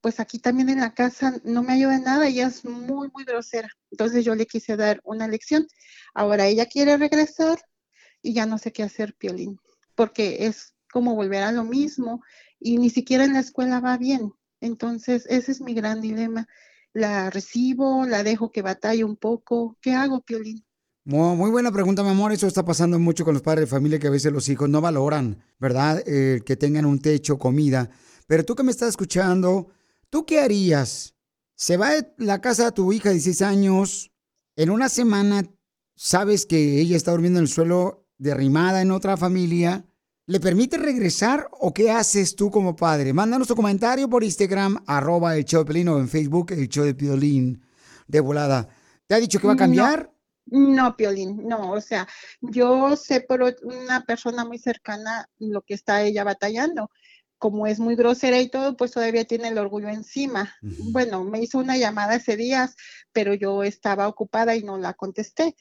Pues 0.00 0.20
aquí 0.20 0.38
también 0.38 0.68
en 0.68 0.80
la 0.80 0.94
casa 0.94 1.40
no 1.42 1.64
me 1.64 1.72
ayuda 1.72 1.96
en 1.96 2.04
nada, 2.04 2.28
ella 2.28 2.46
es 2.46 2.64
muy, 2.64 3.10
muy 3.12 3.24
grosera. 3.24 3.68
Entonces 3.90 4.24
yo 4.24 4.36
le 4.36 4.46
quise 4.46 4.76
dar 4.76 5.00
una 5.02 5.26
lección. 5.26 5.66
Ahora 6.14 6.46
ella 6.46 6.66
quiere 6.66 6.96
regresar 6.96 7.58
y 8.22 8.34
ya 8.34 8.46
no 8.46 8.58
sé 8.58 8.72
qué 8.72 8.84
hacer, 8.84 9.16
Piolín, 9.16 9.58
porque 9.96 10.46
es 10.46 10.76
como 10.92 11.16
volver 11.16 11.42
a 11.42 11.50
lo 11.50 11.64
mismo 11.64 12.22
y 12.60 12.78
ni 12.78 12.88
siquiera 12.88 13.24
en 13.24 13.32
la 13.32 13.40
escuela 13.40 13.80
va 13.80 13.98
bien. 13.98 14.32
Entonces 14.60 15.26
ese 15.28 15.50
es 15.50 15.60
mi 15.60 15.74
gran 15.74 16.00
dilema 16.00 16.46
la 16.94 17.28
recibo, 17.28 18.06
la 18.06 18.22
dejo 18.22 18.50
que 18.50 18.62
batalle 18.62 19.04
un 19.04 19.16
poco. 19.16 19.76
¿Qué 19.80 19.92
hago, 19.92 20.22
Piolín? 20.22 20.64
Muy, 21.04 21.50
buena 21.50 21.70
pregunta, 21.70 22.02
mi 22.02 22.08
amor. 22.08 22.32
Eso 22.32 22.46
está 22.46 22.64
pasando 22.64 22.98
mucho 22.98 23.24
con 23.24 23.34
los 23.34 23.42
padres 23.42 23.68
de 23.68 23.70
familia 23.70 23.98
que 23.98 24.06
a 24.06 24.10
veces 24.10 24.32
los 24.32 24.48
hijos 24.48 24.70
no 24.70 24.80
valoran, 24.80 25.42
¿verdad? 25.58 26.02
Eh, 26.06 26.40
que 26.46 26.56
tengan 26.56 26.86
un 26.86 27.00
techo, 27.00 27.38
comida. 27.38 27.90
Pero 28.26 28.44
tú 28.44 28.54
que 28.54 28.62
me 28.62 28.70
estás 28.70 28.90
escuchando, 28.90 29.68
¿tú 30.08 30.24
qué 30.24 30.40
harías? 30.40 31.14
Se 31.56 31.76
va 31.76 31.90
de 31.90 32.14
la 32.16 32.40
casa 32.40 32.66
de 32.66 32.72
tu 32.72 32.90
hija 32.92 33.10
de 33.10 33.16
16 33.16 33.42
años, 33.42 34.12
en 34.56 34.70
una 34.70 34.88
semana 34.88 35.44
sabes 35.94 36.46
que 36.46 36.80
ella 36.80 36.96
está 36.96 37.10
durmiendo 37.10 37.38
en 37.38 37.44
el 37.44 37.50
suelo 37.50 38.08
derrimada 38.16 38.80
en 38.80 38.90
otra 38.92 39.16
familia 39.16 39.84
¿Le 40.26 40.40
permite 40.40 40.78
regresar 40.78 41.48
o 41.50 41.74
qué 41.74 41.90
haces 41.90 42.34
tú 42.34 42.50
como 42.50 42.74
padre? 42.74 43.12
Mándanos 43.12 43.46
tu 43.46 43.54
comentario 43.54 44.08
por 44.08 44.24
Instagram, 44.24 44.82
arroba 44.86 45.36
el 45.36 45.44
show 45.44 45.60
de 45.60 45.66
Piolín 45.66 45.88
o 45.88 45.98
en 45.98 46.08
Facebook, 46.08 46.52
el 46.52 46.66
show 46.66 46.86
de 46.86 46.94
Piolín, 46.94 47.62
de 48.08 48.20
volada. 48.20 48.66
¿Te 49.06 49.14
ha 49.14 49.20
dicho 49.20 49.38
que 49.38 49.46
va 49.46 49.52
a 49.52 49.56
cambiar? 49.56 50.10
No, 50.46 50.96
Piolín, 50.96 51.46
no, 51.46 51.72
o 51.72 51.80
sea, 51.82 52.08
yo 52.40 52.96
sé 52.96 53.20
por 53.20 53.42
una 53.64 54.04
persona 54.06 54.46
muy 54.46 54.58
cercana 54.58 55.28
lo 55.38 55.60
que 55.60 55.74
está 55.74 56.02
ella 56.02 56.24
batallando. 56.24 56.90
Como 57.36 57.66
es 57.66 57.78
muy 57.78 57.94
grosera 57.94 58.40
y 58.40 58.48
todo, 58.48 58.78
pues 58.78 58.92
todavía 58.92 59.26
tiene 59.26 59.48
el 59.48 59.58
orgullo 59.58 59.88
encima. 59.88 60.54
Bueno, 60.62 61.24
me 61.24 61.40
hizo 61.40 61.58
una 61.58 61.76
llamada 61.76 62.14
ese 62.14 62.38
día, 62.38 62.72
pero 63.12 63.34
yo 63.34 63.62
estaba 63.62 64.08
ocupada 64.08 64.56
y 64.56 64.62
no 64.62 64.78
la 64.78 64.94
contesté. 64.94 65.54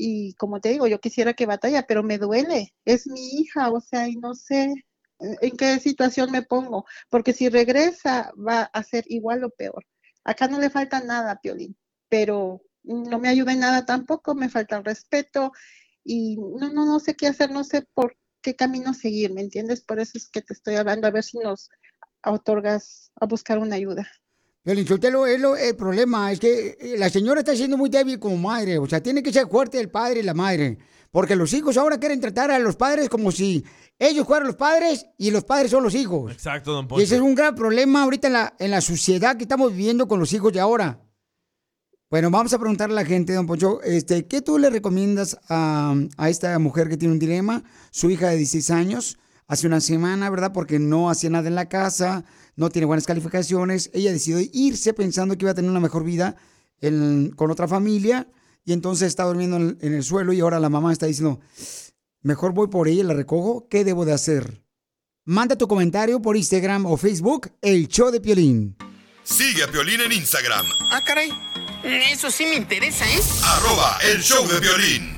Y 0.00 0.34
como 0.34 0.60
te 0.60 0.68
digo, 0.70 0.86
yo 0.86 1.00
quisiera 1.00 1.34
que 1.34 1.44
batalla, 1.46 1.82
pero 1.86 2.04
me 2.04 2.18
duele. 2.18 2.72
Es 2.84 3.08
mi 3.08 3.30
hija, 3.40 3.70
o 3.72 3.80
sea, 3.80 4.08
y 4.08 4.14
no 4.16 4.34
sé 4.34 4.72
eh, 5.20 5.36
en 5.40 5.56
qué 5.56 5.80
situación 5.80 6.30
me 6.30 6.42
pongo, 6.42 6.84
porque 7.10 7.32
si 7.32 7.48
regresa 7.48 8.32
va 8.36 8.62
a 8.62 8.82
ser 8.84 9.04
igual 9.08 9.42
o 9.44 9.50
peor. 9.50 9.84
Acá 10.24 10.46
no 10.46 10.60
le 10.60 10.70
falta 10.70 11.00
nada, 11.00 11.40
Piolín, 11.40 11.76
pero 12.08 12.62
no 12.84 13.18
me 13.18 13.28
ayuda 13.28 13.52
en 13.52 13.60
nada 13.60 13.84
tampoco, 13.86 14.34
me 14.36 14.48
falta 14.48 14.76
el 14.76 14.84
respeto 14.84 15.52
y 16.04 16.36
no, 16.36 16.72
no, 16.72 16.86
no 16.86 17.00
sé 17.00 17.16
qué 17.16 17.26
hacer, 17.26 17.50
no 17.50 17.64
sé 17.64 17.82
por 17.94 18.16
qué 18.40 18.54
camino 18.54 18.94
seguir, 18.94 19.32
¿me 19.34 19.40
entiendes? 19.42 19.82
Por 19.82 19.98
eso 20.00 20.12
es 20.16 20.28
que 20.28 20.42
te 20.42 20.52
estoy 20.54 20.76
hablando, 20.76 21.08
a 21.08 21.10
ver 21.10 21.24
si 21.24 21.38
nos 21.38 21.70
otorgas 22.24 23.10
a 23.16 23.26
buscar 23.26 23.58
una 23.58 23.76
ayuda. 23.76 24.08
Piolín 24.68 24.86
Sotelo, 24.86 25.26
es 25.26 25.40
lo- 25.40 25.56
el 25.56 25.74
problema 25.76 26.30
es 26.30 26.38
que 26.38 26.76
eh, 26.78 26.94
la 26.98 27.08
señora 27.08 27.40
está 27.40 27.56
siendo 27.56 27.78
muy 27.78 27.88
débil 27.88 28.18
como 28.18 28.36
madre. 28.36 28.76
O 28.76 28.86
sea, 28.86 29.02
tiene 29.02 29.22
que 29.22 29.32
ser 29.32 29.48
fuerte 29.48 29.80
el 29.80 29.88
padre 29.88 30.20
y 30.20 30.22
la 30.22 30.34
madre. 30.34 30.76
Porque 31.10 31.34
los 31.36 31.54
hijos 31.54 31.78
ahora 31.78 31.96
quieren 31.98 32.20
tratar 32.20 32.50
a 32.50 32.58
los 32.58 32.76
padres 32.76 33.08
como 33.08 33.32
si 33.32 33.64
ellos 33.98 34.26
fueran 34.26 34.46
los 34.46 34.56
padres 34.56 35.06
y 35.16 35.30
los 35.30 35.44
padres 35.44 35.70
son 35.70 35.82
los 35.84 35.94
hijos. 35.94 36.30
Exacto, 36.32 36.72
don 36.74 36.84
Y 36.98 37.02
ese 37.02 37.14
es 37.14 37.20
Poncho. 37.20 37.24
un 37.24 37.34
gran 37.34 37.54
problema 37.54 38.02
ahorita 38.02 38.26
en 38.26 38.32
la, 38.34 38.54
en 38.58 38.70
la 38.70 38.82
sociedad 38.82 39.38
que 39.38 39.44
estamos 39.44 39.72
viviendo 39.72 40.06
con 40.06 40.20
los 40.20 40.34
hijos 40.34 40.52
de 40.52 40.60
ahora. 40.60 41.00
Bueno, 42.10 42.30
vamos 42.30 42.52
a 42.52 42.58
preguntarle 42.58 42.92
a 42.92 43.02
la 43.02 43.08
gente, 43.08 43.32
don 43.32 43.46
Poncho, 43.46 43.80
este, 43.82 44.26
¿qué 44.26 44.42
tú 44.42 44.58
le 44.58 44.68
recomiendas 44.68 45.38
a, 45.48 45.94
a 46.18 46.28
esta 46.28 46.58
mujer 46.58 46.90
que 46.90 46.98
tiene 46.98 47.12
un 47.14 47.18
dilema? 47.18 47.62
Su 47.90 48.10
hija 48.10 48.28
de 48.28 48.36
16 48.36 48.70
años, 48.70 49.18
hace 49.48 49.66
una 49.66 49.80
semana, 49.80 50.30
¿verdad? 50.30 50.52
Porque 50.52 50.78
no 50.78 51.10
hacía 51.10 51.30
nada 51.30 51.48
en 51.48 51.54
la 51.56 51.68
casa, 51.68 52.24
no 52.54 52.68
tiene 52.70 52.86
buenas 52.86 53.06
calificaciones. 53.06 53.90
Ella 53.92 54.12
decidió 54.12 54.38
irse 54.52 54.92
pensando 54.92 55.36
que 55.36 55.44
iba 55.44 55.50
a 55.50 55.54
tener 55.54 55.70
una 55.70 55.80
mejor 55.80 56.04
vida 56.04 56.36
en- 56.80 57.30
con 57.34 57.50
otra 57.50 57.66
familia 57.66 58.28
y 58.64 58.72
entonces 58.72 59.08
está 59.08 59.24
durmiendo 59.24 59.56
en, 59.56 59.78
en 59.80 59.94
el 59.94 60.04
suelo 60.04 60.32
y 60.32 60.40
ahora 60.40 60.60
la 60.60 60.68
mamá 60.68 60.92
está 60.92 61.06
diciendo, 61.06 61.40
mejor 62.22 62.52
voy 62.52 62.68
por 62.68 62.86
ella, 62.86 63.02
la 63.04 63.14
recojo, 63.14 63.66
¿qué 63.68 63.84
debo 63.84 64.04
de 64.04 64.12
hacer? 64.12 64.62
Manda 65.24 65.56
tu 65.56 65.66
comentario 65.68 66.22
por 66.22 66.36
Instagram 66.36 66.86
o 66.86 66.96
Facebook, 66.96 67.50
El 67.60 67.88
Show 67.88 68.10
de 68.10 68.20
Piolín. 68.20 68.76
Sigue 69.24 69.62
a 69.62 69.70
Piolín 69.70 70.00
en 70.00 70.12
Instagram, 70.12 70.64
Ah, 70.90 71.02
caray. 71.04 71.30
Eso 71.84 72.30
sí 72.30 72.44
me 72.44 72.56
interesa, 72.56 73.04
¿eh? 73.06 73.20
arroba 73.44 73.98
el 74.12 74.20
show 74.22 74.46
de 74.48 74.58
violín. 74.58 75.17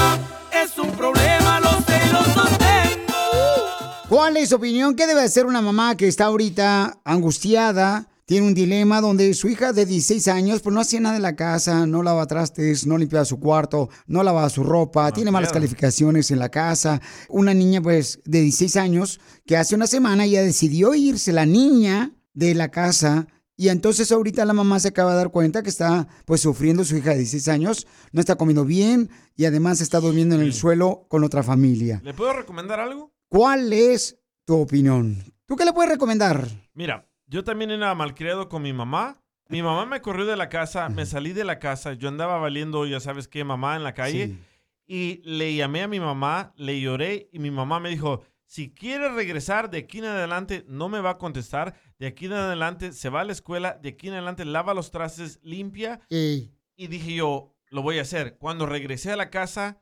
¿Cuál 4.21 4.37
es 4.37 4.49
su 4.49 4.57
opinión? 4.57 4.95
¿Qué 4.95 5.07
debe 5.07 5.21
hacer 5.21 5.47
una 5.47 5.63
mamá 5.63 5.97
que 5.97 6.07
está 6.07 6.25
ahorita 6.25 6.99
angustiada? 7.03 8.07
Tiene 8.25 8.45
un 8.45 8.53
dilema 8.53 9.01
donde 9.01 9.33
su 9.33 9.49
hija 9.49 9.73
de 9.73 9.87
16 9.87 10.27
años 10.27 10.61
pues 10.61 10.71
no 10.75 10.79
hacía 10.79 10.99
nada 10.99 11.15
en 11.15 11.23
la 11.23 11.35
casa, 11.35 11.87
no 11.87 12.03
lava 12.03 12.27
trastes, 12.27 12.85
no 12.85 12.99
limpiaba 12.99 13.25
su 13.25 13.39
cuarto, 13.39 13.89
no 14.05 14.21
lavaba 14.21 14.47
su 14.51 14.63
ropa, 14.63 15.11
tiene 15.11 15.31
malas 15.31 15.49
claro. 15.49 15.61
calificaciones 15.61 16.29
en 16.29 16.37
la 16.37 16.49
casa. 16.49 17.01
Una 17.29 17.55
niña 17.55 17.81
pues 17.81 18.19
de 18.23 18.41
16 18.41 18.75
años 18.77 19.19
que 19.47 19.57
hace 19.57 19.73
una 19.73 19.87
semana 19.87 20.27
ya 20.27 20.43
decidió 20.43 20.93
irse 20.93 21.31
la 21.31 21.47
niña 21.47 22.11
de 22.35 22.53
la 22.53 22.69
casa 22.69 23.25
y 23.57 23.69
entonces 23.69 24.11
ahorita 24.11 24.45
la 24.45 24.53
mamá 24.53 24.79
se 24.79 24.89
acaba 24.89 25.13
de 25.13 25.17
dar 25.17 25.31
cuenta 25.31 25.63
que 25.63 25.69
está 25.69 26.07
pues 26.25 26.41
sufriendo 26.41 26.85
su 26.85 26.95
hija 26.95 27.09
de 27.09 27.17
16 27.17 27.47
años, 27.47 27.87
no 28.11 28.19
está 28.19 28.35
comiendo 28.35 28.65
bien 28.65 29.09
y 29.35 29.45
además 29.45 29.81
está 29.81 29.99
durmiendo 29.99 30.35
en 30.35 30.41
el 30.41 30.53
suelo 30.53 31.07
con 31.09 31.23
otra 31.23 31.41
familia. 31.41 32.01
¿Le 32.03 32.13
puedo 32.13 32.33
recomendar 32.33 32.79
algo? 32.79 33.11
¿Cuál 33.31 33.71
es 33.71 34.19
tu 34.43 34.57
opinión? 34.57 35.15
¿Tú 35.45 35.55
qué 35.55 35.63
le 35.63 35.71
puedes 35.71 35.89
recomendar? 35.89 36.49
Mira, 36.73 37.09
yo 37.27 37.45
también 37.45 37.71
era 37.71 37.95
malcriado 37.95 38.49
con 38.49 38.61
mi 38.61 38.73
mamá. 38.73 39.23
Mi 39.47 39.61
mamá 39.61 39.85
me 39.85 40.01
corrió 40.01 40.25
de 40.25 40.35
la 40.35 40.49
casa, 40.49 40.89
me 40.89 41.05
salí 41.05 41.31
de 41.31 41.45
la 41.45 41.57
casa, 41.57 41.93
yo 41.93 42.09
andaba 42.09 42.39
valiendo, 42.39 42.85
ya 42.85 42.99
sabes 42.99 43.29
qué, 43.29 43.45
mamá 43.45 43.77
en 43.77 43.85
la 43.85 43.93
calle. 43.93 44.37
Y 44.85 45.21
le 45.23 45.55
llamé 45.55 45.81
a 45.81 45.87
mi 45.87 46.01
mamá, 46.01 46.51
le 46.57 46.81
lloré 46.81 47.29
y 47.31 47.39
mi 47.39 47.51
mamá 47.51 47.79
me 47.79 47.87
dijo, 47.87 48.21
si 48.47 48.73
quiere 48.73 49.07
regresar 49.07 49.69
de 49.69 49.77
aquí 49.77 49.99
en 49.99 50.05
adelante, 50.05 50.65
no 50.67 50.89
me 50.89 50.99
va 50.99 51.11
a 51.11 51.17
contestar. 51.17 51.75
De 51.99 52.07
aquí 52.07 52.25
en 52.25 52.33
adelante 52.33 52.91
se 52.91 53.07
va 53.07 53.21
a 53.21 53.23
la 53.23 53.31
escuela, 53.31 53.79
de 53.81 53.89
aquí 53.89 54.09
en 54.09 54.15
adelante 54.15 54.43
lava 54.43 54.73
los 54.73 54.91
trastes, 54.91 55.39
limpia. 55.41 56.01
Y 56.75 56.87
dije 56.87 57.13
yo, 57.15 57.55
lo 57.69 57.81
voy 57.81 57.99
a 57.99 58.01
hacer. 58.01 58.37
Cuando 58.37 58.65
regresé 58.65 59.13
a 59.13 59.15
la 59.15 59.29
casa, 59.29 59.80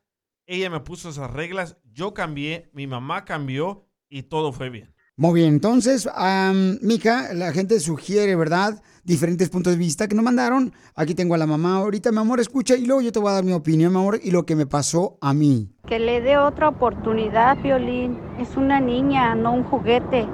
ella 0.49 0.69
me 0.71 0.79
puso 0.79 1.09
esas 1.09 1.31
reglas, 1.31 1.77
yo 1.93 2.13
cambié, 2.15 2.69
mi 2.73 2.87
mamá 2.87 3.23
cambió 3.23 3.87
y 4.09 4.23
todo 4.23 4.51
fue 4.51 4.69
bien. 4.69 4.95
Muy 5.15 5.41
bien, 5.41 5.53
entonces, 5.53 6.09
am, 6.15 6.79
Mija, 6.81 7.33
la 7.33 7.51
gente 7.51 7.79
sugiere, 7.79 8.35
¿verdad? 8.35 8.81
Diferentes 9.03 9.49
puntos 9.49 9.73
de 9.73 9.77
vista 9.77 10.07
que 10.07 10.15
nos 10.15 10.23
mandaron. 10.23 10.73
Aquí 10.95 11.13
tengo 11.13 11.35
a 11.35 11.37
la 11.37 11.45
mamá 11.45 11.75
ahorita, 11.75 12.11
mi 12.11 12.19
amor, 12.19 12.39
escucha 12.39 12.75
y 12.75 12.85
luego 12.85 13.01
yo 13.01 13.11
te 13.11 13.19
voy 13.19 13.29
a 13.29 13.33
dar 13.33 13.43
mi 13.43 13.51
opinión, 13.51 13.91
mi 13.91 13.99
amor, 13.99 14.19
y 14.23 14.31
lo 14.31 14.45
que 14.45 14.55
me 14.55 14.65
pasó 14.65 15.17
a 15.21 15.33
mí. 15.33 15.75
Que 15.87 15.99
le 15.99 16.21
dé 16.21 16.37
otra 16.37 16.69
oportunidad, 16.69 17.61
Violín. 17.61 18.17
Es 18.39 18.55
una 18.55 18.79
niña, 18.79 19.35
no 19.35 19.53
un 19.53 19.63
juguete, 19.65 20.25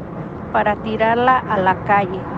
para 0.53 0.81
tirarla 0.83 1.39
a 1.39 1.59
la 1.59 1.83
calle. 1.83 2.34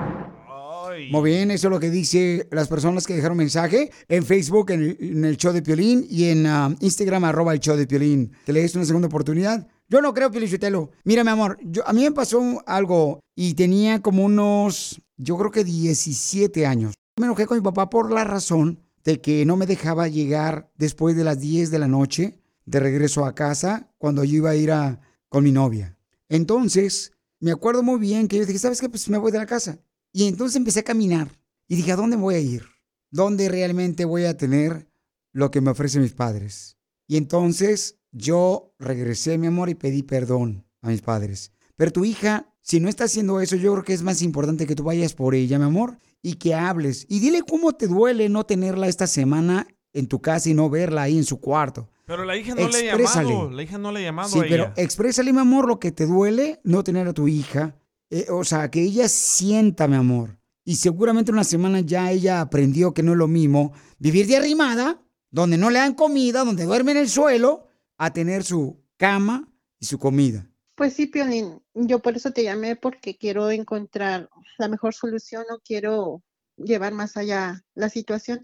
Muy 1.10 1.32
bien, 1.32 1.52
eso 1.52 1.68
es 1.68 1.72
lo 1.72 1.80
que 1.80 1.90
dice 1.90 2.48
las 2.52 2.68
personas 2.68 3.06
que 3.06 3.16
dejaron 3.16 3.38
mensaje 3.38 3.92
en 4.08 4.26
Facebook, 4.26 4.72
en 4.72 5.26
el, 5.26 5.38
show 5.38 5.54
de 5.54 5.62
Piolín 5.62 6.06
y 6.10 6.26
en 6.26 6.46
ah, 6.46 6.76
Instagram, 6.80 7.24
arroba 7.24 7.54
el 7.54 7.60
show 7.60 7.78
de 7.78 7.88
Piolín. 7.88 8.32
¿Te 8.46 8.54
le 8.54 8.70
una 8.76 8.86
segunda 8.86 9.08
oportunidad? 9.08 9.68
Yo 9.88 10.02
no 10.02 10.14
creo, 10.14 10.30
Piolín 10.32 10.50
Sotelo. 10.50 10.92
Mira, 11.06 11.24
mi 11.24 11.30
amor, 11.30 11.58
yo, 11.64 11.88
a 11.88 11.94
mí 11.94 12.04
me 12.04 12.12
pasó 12.12 12.62
algo 12.66 13.22
y 13.36 13.54
tenía 13.54 14.02
como 14.02 14.26
unos, 14.26 15.02
yo 15.16 15.38
creo 15.38 15.52
que 15.52 15.64
17 15.64 16.66
años. 16.66 16.94
Me 17.18 17.26
enojé 17.26 17.46
con 17.46 17.58
mi 17.58 17.64
papá 17.64 17.90
por 17.90 18.12
la 18.12 18.24
razón 18.24 18.80
de 19.04 19.22
que 19.22 19.46
no 19.46 19.56
me 19.56 19.66
dejaba 19.66 20.08
llegar 20.08 20.70
después 20.78 21.16
de 21.16 21.24
las 21.24 21.40
10 21.40 21.72
de 21.72 21.80
la 21.80 21.88
noche 21.88 22.42
de 22.66 22.80
regreso 22.80 23.26
a 23.26 23.34
casa 23.34 23.90
cuando 23.98 24.24
yo 24.24 24.36
iba 24.36 24.50
a 24.50 24.56
ir 24.56 24.72
a, 24.72 25.00
con 25.30 25.44
mi 25.44 25.52
novia. 25.52 25.98
Entonces, 26.28 27.14
me 27.40 27.52
acuerdo 27.52 27.84
muy 27.84 28.00
bien 28.00 28.28
que 28.28 28.38
yo 28.38 28.46
dije, 28.46 28.60
¿sabes 28.60 28.82
qué? 28.82 28.90
Pues 28.90 29.10
me 29.10 29.18
voy 29.18 29.32
de 29.32 29.38
la 29.38 29.46
casa. 29.46 29.80
Y 30.14 30.28
entonces 30.28 30.56
empecé 30.56 30.80
a 30.82 30.84
caminar 30.84 31.30
y 31.68 31.76
dije, 31.76 31.92
¿a 31.92 31.96
dónde 31.96 32.16
voy 32.18 32.36
a 32.36 32.40
ir? 32.40 32.64
¿Dónde 33.12 33.50
realmente 33.50 34.06
voy 34.06 34.26
a 34.26 34.38
tener 34.38 34.90
lo 35.32 35.52
que 35.52 35.62
me 35.62 35.72
ofrecen 35.72 36.02
mis 36.02 36.14
padres? 36.14 36.78
Y 37.08 37.18
entonces 37.18 38.00
yo 38.12 38.74
regresé, 38.80 39.38
mi 39.38 39.48
amor, 39.48 39.70
y 39.70 39.76
pedí 39.76 40.04
perdón 40.04 40.66
a 40.82 40.90
mis 40.90 41.02
padres. 41.02 41.52
Pero 41.76 41.92
tu 41.92 42.04
hija, 42.06 42.54
si 42.62 42.80
no 42.80 42.90
está 42.90 43.06
haciendo 43.06 43.40
eso, 43.40 43.56
yo 43.56 43.72
creo 43.74 43.84
que 43.84 43.94
es 43.94 44.02
más 44.04 44.22
importante 44.22 44.66
que 44.66 44.76
tú 44.76 44.84
vayas 44.84 45.14
por 45.14 45.36
ella, 45.36 45.60
mi 45.60 45.66
amor, 45.66 45.98
y 46.22 46.34
que 46.36 46.56
hables. 46.56 47.06
Y 47.10 47.20
dile 47.20 47.44
cómo 47.48 47.74
te 47.74 47.88
duele 47.88 48.28
no 48.30 48.46
tenerla 48.46 48.88
esta 48.88 49.08
semana 49.08 49.68
en 49.94 50.08
tu 50.08 50.20
casa 50.22 50.50
y 50.50 50.54
no 50.54 50.70
verla 50.70 51.04
ahí 51.04 51.18
en 51.18 51.24
su 51.24 51.40
cuarto. 51.40 51.90
Pero 52.06 52.26
la 52.26 52.36
hija 52.38 52.56
no 52.56 52.68
le 52.68 52.90
ha 52.92 52.98
llamado. 52.98 53.52
La 53.52 53.64
hija 53.64 53.78
no 53.78 53.92
le 53.92 54.00
ha 54.00 54.04
llamado 54.04 54.30
Sí, 54.30 54.40
a 54.40 54.44
pero 54.44 54.64
ella. 54.66 54.74
exprésale, 54.78 55.32
mi 55.34 55.40
amor, 55.40 55.68
lo 55.68 55.80
que 55.80 55.92
te 55.92 56.06
duele 56.06 56.60
no 56.64 56.84
tener 56.84 57.08
a 57.08 57.14
tu 57.14 57.28
hija. 57.28 57.76
Eh, 58.10 58.28
o 58.30 58.44
sea, 58.44 58.70
que 58.70 58.82
ella 58.82 59.08
sienta, 59.10 59.88
mi 59.88 59.96
amor. 59.96 60.40
Y 60.64 60.76
seguramente 60.76 61.32
una 61.32 61.44
semana 61.44 61.80
ya 61.80 62.12
ella 62.12 62.42
aprendió 62.42 62.94
que 62.94 63.04
no 63.04 63.14
es 63.14 63.18
lo 63.18 63.28
mismo 63.28 63.74
vivir 64.00 64.28
de 64.28 64.38
arrimada, 64.38 65.02
donde 65.30 65.58
no 65.58 65.70
le 65.70 65.80
dan 65.80 65.94
comida, 65.94 66.44
donde 66.44 66.66
duerme 66.66 66.92
en 66.92 66.98
el 66.98 67.10
suelo, 67.10 67.68
a 67.98 68.14
tener 68.14 68.44
su 68.44 68.84
cama 68.98 69.52
y 69.80 69.86
su 69.86 69.98
comida. 69.98 70.50
Pues 70.76 70.94
sí, 70.94 71.08
Piolín, 71.08 71.62
yo 71.74 72.00
por 72.00 72.16
eso 72.16 72.32
te 72.32 72.44
llamé 72.44 72.76
porque 72.76 73.18
quiero 73.18 73.50
encontrar 73.50 74.30
la 74.58 74.68
mejor 74.68 74.94
solución, 74.94 75.44
no 75.50 75.60
quiero 75.60 76.24
llevar 76.58 76.94
más 76.94 77.18
allá 77.18 77.64
la 77.74 77.90
situación 77.90 78.42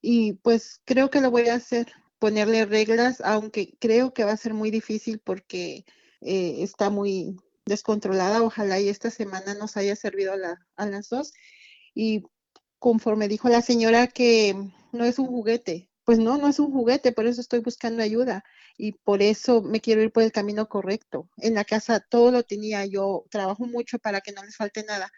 y 0.00 0.34
pues 0.34 0.80
creo 0.84 1.10
que 1.10 1.20
lo 1.20 1.30
voy 1.30 1.48
a 1.48 1.54
hacer, 1.54 1.92
ponerle 2.18 2.64
reglas, 2.64 3.20
aunque 3.24 3.76
creo 3.78 4.14
que 4.14 4.24
va 4.24 4.32
a 4.32 4.36
ser 4.36 4.54
muy 4.54 4.70
difícil 4.70 5.20
porque 5.20 5.84
eh, 6.20 6.56
está 6.62 6.90
muy 6.90 7.36
descontrolada. 7.66 8.42
Ojalá 8.42 8.80
y 8.80 8.88
esta 8.88 9.10
semana 9.10 9.54
nos 9.54 9.76
haya 9.76 9.96
servido 9.96 10.32
a, 10.32 10.36
la- 10.36 10.66
a 10.76 10.86
las 10.86 11.08
dos. 11.10 11.32
Y 11.94 12.24
conforme 12.78 13.28
dijo 13.28 13.48
la 13.48 13.62
señora 13.62 14.06
que 14.08 14.54
no 14.92 15.04
es 15.04 15.18
un 15.18 15.26
juguete, 15.28 15.90
pues 16.04 16.18
no, 16.18 16.38
no 16.38 16.48
es 16.48 16.58
un 16.60 16.72
juguete, 16.72 17.12
por 17.12 17.26
eso 17.26 17.40
estoy 17.40 17.60
buscando 17.60 18.02
ayuda 18.02 18.44
y 18.78 18.92
por 18.92 19.22
eso 19.22 19.62
me 19.62 19.80
quiero 19.80 20.02
ir 20.02 20.12
por 20.12 20.22
el 20.22 20.32
camino 20.32 20.68
correcto. 20.68 21.28
En 21.38 21.54
la 21.54 21.64
casa 21.64 22.00
todo 22.00 22.30
lo 22.30 22.44
tenía, 22.44 22.86
yo 22.86 23.24
trabajo 23.30 23.66
mucho 23.66 23.98
para 23.98 24.20
que 24.20 24.32
no 24.32 24.44
les 24.44 24.56
falte 24.56 24.84
nada, 24.84 25.10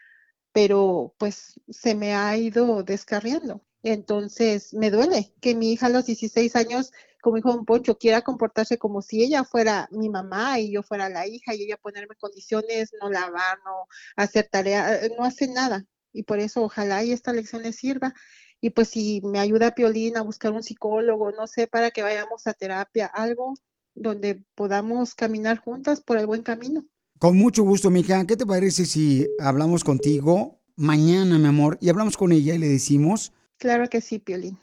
pero 0.51 1.15
pues 1.17 1.59
se 1.69 1.95
me 1.95 2.13
ha 2.15 2.35
ido 2.37 2.83
descarriando. 2.83 3.63
Entonces 3.83 4.73
me 4.73 4.91
duele 4.91 5.33
que 5.41 5.55
mi 5.55 5.71
hija 5.73 5.87
a 5.87 5.89
los 5.89 6.05
16 6.05 6.55
años, 6.55 6.91
como 7.21 7.35
dijo 7.35 7.51
Don 7.51 7.65
Poncho, 7.65 7.97
quiera 7.97 8.21
comportarse 8.21 8.77
como 8.77 9.01
si 9.01 9.23
ella 9.23 9.43
fuera 9.43 9.87
mi 9.91 10.09
mamá 10.09 10.59
y 10.59 10.71
yo 10.71 10.83
fuera 10.83 11.09
la 11.09 11.27
hija 11.27 11.53
y 11.53 11.63
ella 11.63 11.77
ponerme 11.77 12.15
condiciones, 12.15 12.91
no 13.01 13.09
lavar, 13.09 13.57
no 13.65 13.87
hacer 14.15 14.47
tarea, 14.51 14.99
no 15.17 15.23
hace 15.25 15.47
nada. 15.47 15.85
Y 16.11 16.23
por 16.23 16.39
eso 16.39 16.63
ojalá 16.63 17.03
y 17.03 17.11
esta 17.11 17.33
lección 17.33 17.63
les 17.63 17.75
sirva. 17.75 18.13
Y 18.61 18.71
pues 18.71 18.89
si 18.89 19.21
me 19.23 19.39
ayuda 19.39 19.75
Piolín 19.75 20.17
a 20.17 20.21
buscar 20.21 20.51
un 20.51 20.63
psicólogo, 20.63 21.31
no 21.31 21.47
sé, 21.47 21.67
para 21.67 21.91
que 21.91 22.03
vayamos 22.03 22.47
a 22.47 22.53
terapia, 22.53 23.05
algo 23.05 23.53
donde 23.95 24.43
podamos 24.55 25.15
caminar 25.15 25.59
juntas 25.59 26.01
por 26.01 26.17
el 26.17 26.25
buen 26.25 26.41
camino. 26.41 26.85
Con 27.19 27.37
mucho 27.37 27.63
gusto, 27.63 27.89
mija. 27.89 28.25
¿Qué 28.25 28.37
te 28.37 28.45
parece 28.45 28.85
si 28.85 29.27
hablamos 29.39 29.83
contigo 29.83 30.59
mañana, 30.75 31.37
mi 31.37 31.47
amor, 31.47 31.77
y 31.81 31.89
hablamos 31.89 32.15
con 32.15 32.31
ella 32.31 32.55
y 32.55 32.57
le 32.57 32.69
decimos 32.69 33.33
Claro 33.57 33.89
que 33.89 33.99
sí, 33.99 34.19
Piolín. 34.19 34.57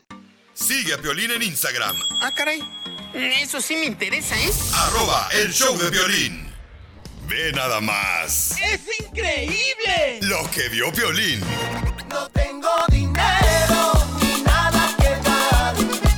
Sigue 0.56 0.94
a 0.94 0.98
Piolín 0.98 1.30
en 1.30 1.42
Instagram, 1.42 1.96
Ah, 2.22 2.32
caray. 2.34 2.62
Eso 3.14 3.60
sí 3.60 3.76
me 3.76 3.84
interesa, 3.86 4.34
¿eh? 4.38 4.50
arroba 4.74 5.28
el 5.32 5.52
show 5.52 5.76
de 5.78 5.90
violín. 5.90 6.46
Ve 7.28 7.52
nada 7.52 7.80
más 7.80 8.52
¡Es 8.62 8.80
increíble! 9.00 10.20
lo 10.22 10.48
que 10.50 10.68
vio 10.70 10.90
Piolín. 10.92 11.40
No 12.08 12.28
tengo 12.30 12.68
dinero 12.90 13.92
ni 14.22 14.42
nada 14.42 14.94
que 14.98 15.10
dar. 15.28 15.74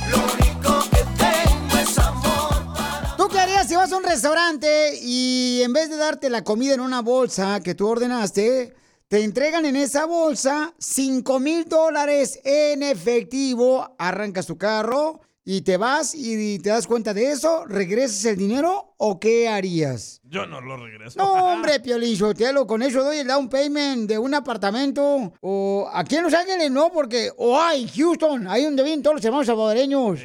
Lo 0.09 0.17
único 0.33 0.89
que 0.89 1.03
tengo 1.17 1.77
es 1.77 1.97
amor. 1.97 3.17
¿Tú 3.17 3.27
qué 3.27 3.39
harías 3.39 3.67
si 3.67 3.75
vas 3.75 3.91
a 3.91 3.97
un 3.97 4.03
restaurante 4.03 4.97
y 5.01 5.61
en 5.63 5.73
vez 5.73 5.89
de 5.89 5.97
darte 5.97 6.29
la 6.29 6.43
comida 6.45 6.73
en 6.75 6.79
una 6.81 7.01
bolsa 7.01 7.59
que 7.61 7.75
tú 7.75 7.87
ordenaste, 7.89 8.73
te 9.09 9.23
entregan 9.23 9.65
en 9.65 9.75
esa 9.75 10.05
bolsa 10.05 10.75
5 10.77 11.39
mil 11.39 11.65
dólares 11.65 12.39
en 12.43 12.83
efectivo? 12.83 13.95
Arrancas 13.97 14.45
tu 14.45 14.55
carro 14.55 15.21
y 15.43 15.61
te 15.61 15.77
vas 15.77 16.13
y 16.13 16.59
te 16.59 16.69
das 16.69 16.85
cuenta 16.85 17.11
de 17.11 17.31
eso, 17.31 17.65
¿regresas 17.65 18.23
el 18.25 18.37
dinero 18.37 18.93
o 18.97 19.19
qué 19.19 19.49
harías? 19.49 20.21
Yo 20.25 20.45
no 20.45 20.61
lo 20.61 20.77
regreso. 20.77 21.17
No, 21.17 21.33
hombre, 21.53 21.79
Piolín 21.79 22.15
Sotelo, 22.15 22.67
con 22.67 22.83
eso 22.83 23.03
doy 23.03 23.17
el 23.17 23.27
down 23.27 23.49
payment 23.49 24.07
de 24.07 24.19
un 24.19 24.35
apartamento. 24.35 25.33
O 25.41 25.89
aquí 25.91 26.17
en 26.17 26.23
Los 26.25 26.33
Ángeles 26.35 26.69
no, 26.69 26.91
porque. 26.91 27.31
O 27.35 27.59
hay 27.59 27.87
Houston, 27.87 28.47
ahí 28.47 28.63
donde 28.63 28.83
viven 28.83 29.01
todos 29.01 29.15
los 29.15 29.25
hermanos 29.25 29.47
salvadoreños. 29.47 30.19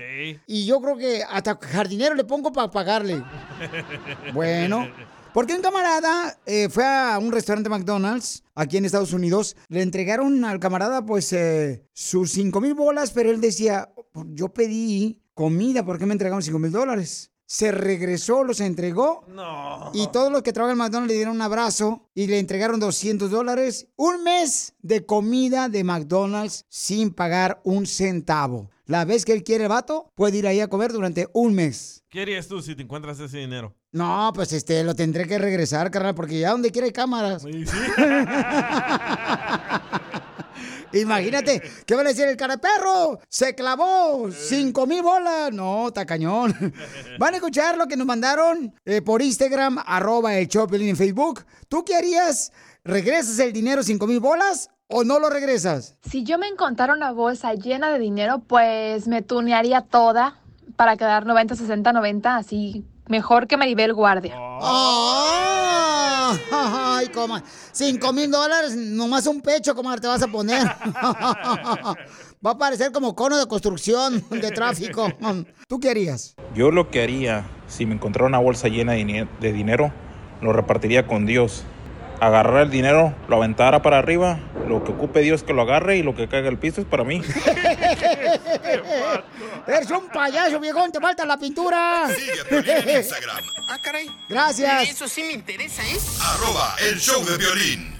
Y 0.46 0.66
yo 0.66 0.78
creo 0.82 0.98
que 0.98 1.22
hasta 1.26 1.56
jardinero 1.56 2.14
le 2.14 2.24
pongo 2.24 2.52
para 2.52 2.70
pagarle. 2.70 3.24
Bueno. 4.34 4.86
Porque 5.34 5.52
un 5.52 5.62
camarada 5.62 6.38
eh, 6.46 6.68
fue 6.70 6.84
a 6.86 7.18
un 7.20 7.32
restaurante 7.32 7.68
McDonald's 7.68 8.44
aquí 8.54 8.76
en 8.76 8.84
Estados 8.84 9.12
Unidos. 9.12 9.56
Le 9.66 9.82
entregaron 9.82 10.44
al 10.44 10.60
camarada 10.60 11.04
pues 11.04 11.32
eh, 11.32 11.84
sus 11.92 12.30
5 12.30 12.60
mil 12.60 12.74
bolas, 12.74 13.10
pero 13.10 13.32
él 13.32 13.40
decía, 13.40 13.92
yo 14.28 14.50
pedí 14.50 15.20
comida, 15.34 15.84
¿por 15.84 15.98
qué 15.98 16.06
me 16.06 16.12
entregaron 16.12 16.40
5 16.40 16.56
mil 16.60 16.70
dólares? 16.70 17.32
Se 17.46 17.72
regresó, 17.72 18.44
los 18.44 18.60
entregó 18.60 19.24
No. 19.28 19.90
y 19.92 20.06
todos 20.12 20.30
los 20.30 20.42
que 20.42 20.52
trabajan 20.52 20.74
en 20.76 20.78
McDonald's 20.78 21.08
le 21.10 21.16
dieron 21.16 21.34
un 21.34 21.42
abrazo 21.42 22.08
y 22.14 22.28
le 22.28 22.38
entregaron 22.38 22.78
200 22.78 23.28
dólares. 23.28 23.88
Un 23.96 24.22
mes 24.22 24.74
de 24.82 25.04
comida 25.04 25.68
de 25.68 25.82
McDonald's 25.82 26.64
sin 26.68 27.10
pagar 27.12 27.60
un 27.64 27.86
centavo. 27.86 28.70
La 28.86 29.04
vez 29.04 29.24
que 29.24 29.32
él 29.32 29.42
quiere 29.42 29.64
el 29.64 29.70
vato, 29.70 30.12
puede 30.14 30.38
ir 30.38 30.46
ahí 30.46 30.60
a 30.60 30.68
comer 30.68 30.92
durante 30.92 31.28
un 31.32 31.54
mes. 31.54 32.04
¿Qué 32.08 32.22
harías 32.22 32.46
tú 32.46 32.62
si 32.62 32.76
te 32.76 32.82
encuentras 32.82 33.18
ese 33.18 33.38
dinero? 33.38 33.74
No, 33.94 34.32
pues 34.34 34.52
este, 34.52 34.82
lo 34.82 34.96
tendré 34.96 35.28
que 35.28 35.38
regresar, 35.38 35.88
carnal, 35.88 36.16
porque 36.16 36.40
ya 36.40 36.50
donde 36.50 36.72
quiera 36.72 36.86
hay 36.86 36.92
cámaras. 36.92 37.44
Imagínate, 40.92 41.62
¿qué 41.86 41.94
va 41.94 42.00
a 42.00 42.04
decir 42.04 42.26
el 42.26 42.36
cara 42.36 42.56
perro? 42.56 43.20
Se 43.28 43.54
clavó 43.54 44.32
cinco 44.32 44.88
mil 44.88 45.00
bolas. 45.00 45.52
No, 45.52 45.86
está 45.86 46.04
cañón. 46.06 46.74
Van 47.20 47.34
a 47.34 47.36
escuchar 47.36 47.78
lo 47.78 47.86
que 47.86 47.96
nos 47.96 48.08
mandaron 48.08 48.74
eh, 48.84 49.00
por 49.00 49.22
Instagram, 49.22 49.78
arroba 49.86 50.38
el 50.38 50.48
Choplin 50.48 50.88
en 50.88 50.96
Facebook. 50.96 51.44
¿Tú 51.68 51.84
qué 51.84 51.94
harías? 51.94 52.50
¿Regresas 52.82 53.38
el 53.38 53.52
dinero 53.52 53.84
cinco 53.84 54.08
mil 54.08 54.18
bolas 54.18 54.70
o 54.88 55.04
no 55.04 55.20
lo 55.20 55.30
regresas? 55.30 55.96
Si 56.10 56.24
yo 56.24 56.36
me 56.36 56.48
encontrara 56.48 56.94
una 56.94 57.12
bolsa 57.12 57.54
llena 57.54 57.92
de 57.92 58.00
dinero, 58.00 58.42
pues 58.44 59.06
me 59.06 59.22
tunearía 59.22 59.82
toda 59.82 60.40
para 60.74 60.96
quedar 60.96 61.26
90, 61.26 61.54
60, 61.54 61.92
90, 61.92 62.36
así 62.36 62.84
mejor 63.08 63.46
que 63.46 63.56
Maribel 63.56 63.94
Guardia. 63.94 64.34
¡Ah! 64.36 66.36
¡Ay, 66.50 67.08
coma! 67.08 67.42
Cinco 67.72 68.12
mil 68.12 68.30
dólares, 68.30 68.76
nomás 68.76 69.26
un 69.26 69.40
pecho, 69.40 69.74
¿cómo 69.74 69.94
te 69.96 70.06
vas 70.06 70.22
a 70.22 70.28
poner? 70.28 70.62
Va 72.44 72.50
a 72.50 72.58
parecer 72.58 72.92
como 72.92 73.14
cono 73.14 73.38
de 73.38 73.46
construcción 73.46 74.24
de 74.30 74.50
tráfico. 74.50 75.08
¿Tú 75.68 75.80
qué 75.80 75.90
harías? 75.90 76.34
Yo 76.54 76.70
lo 76.70 76.90
que 76.90 77.02
haría, 77.02 77.46
si 77.68 77.86
me 77.86 77.94
encontrara 77.94 78.28
una 78.28 78.38
bolsa 78.38 78.68
llena 78.68 78.92
de 78.92 79.52
dinero, 79.52 79.92
lo 80.40 80.52
repartiría 80.52 81.06
con 81.06 81.26
Dios. 81.26 81.64
Agarrar 82.20 82.62
el 82.62 82.70
dinero, 82.70 83.14
lo 83.28 83.36
aventara 83.36 83.82
para 83.82 83.98
arriba, 83.98 84.38
lo 84.68 84.84
que 84.84 84.92
ocupe 84.92 85.20
Dios 85.20 85.42
que 85.42 85.52
lo 85.52 85.62
agarre 85.62 85.96
y 85.96 86.02
lo 86.02 86.14
que 86.14 86.28
caiga 86.28 86.48
al 86.48 86.58
piso 86.58 86.80
es 86.80 86.86
para 86.86 87.04
mí. 87.04 87.20
Eres 89.66 89.90
un 89.90 90.08
payaso, 90.08 90.60
viejón, 90.60 90.92
te 90.92 91.00
falta 91.00 91.24
la 91.24 91.38
pintura. 91.38 92.06
Sigue 92.14 92.40
a 92.40 92.44
Piolín 92.44 92.88
en 92.88 92.96
Instagram, 92.98 93.36
Ah, 93.70 93.78
caray. 93.82 94.06
Gracias. 94.28 94.90
Eso 94.90 95.08
sí 95.08 95.22
me 95.24 95.32
interesa, 95.32 95.82
¿eh? 95.82 95.96
arroba 96.22 96.76
el 96.88 96.98
show 96.98 97.24
de 97.24 97.36
violín. 97.38 97.94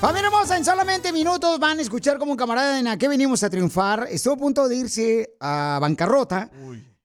Familia 0.00 0.28
hermosa, 0.28 0.56
en 0.56 0.64
solamente 0.64 1.12
minutos 1.12 1.58
van 1.58 1.78
a 1.78 1.82
escuchar 1.82 2.16
como 2.18 2.32
un 2.32 2.38
camarada 2.38 2.80
en 2.80 2.88
a 2.88 2.96
qué 2.96 3.06
venimos 3.06 3.42
a 3.42 3.50
triunfar. 3.50 4.06
Estuvo 4.10 4.34
a 4.34 4.38
punto 4.38 4.66
de 4.66 4.76
irse 4.76 5.34
a 5.40 5.78
bancarrota. 5.80 6.48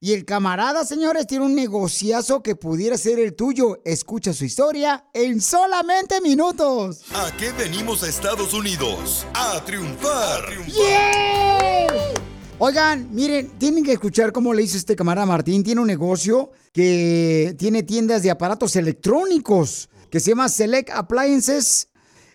Y 0.06 0.12
el 0.12 0.24
camarada, 0.24 0.84
señores, 0.84 1.26
tiene 1.26 1.46
un 1.46 1.56
negociazo 1.56 2.40
que 2.40 2.54
pudiera 2.54 2.96
ser 2.96 3.18
el 3.18 3.34
tuyo. 3.34 3.80
Escucha 3.84 4.32
su 4.32 4.44
historia 4.44 5.04
en 5.12 5.40
solamente 5.40 6.20
minutos. 6.20 7.02
¿A 7.12 7.36
qué 7.36 7.50
venimos 7.50 8.04
a 8.04 8.08
Estados 8.08 8.54
Unidos? 8.54 9.26
A 9.34 9.64
triunfar. 9.64 10.44
¡Yeah! 10.68 11.88
Oigan, 12.60 13.08
miren, 13.10 13.58
tienen 13.58 13.82
que 13.82 13.94
escuchar 13.94 14.30
cómo 14.30 14.54
le 14.54 14.62
hizo 14.62 14.76
este 14.76 14.94
camarada 14.94 15.26
Martín. 15.26 15.64
Tiene 15.64 15.80
un 15.80 15.88
negocio 15.88 16.52
que 16.72 17.56
tiene 17.58 17.82
tiendas 17.82 18.22
de 18.22 18.30
aparatos 18.30 18.76
electrónicos 18.76 19.88
que 20.08 20.20
se 20.20 20.30
llama 20.30 20.48
Select 20.48 20.90
Appliances. 20.90 21.88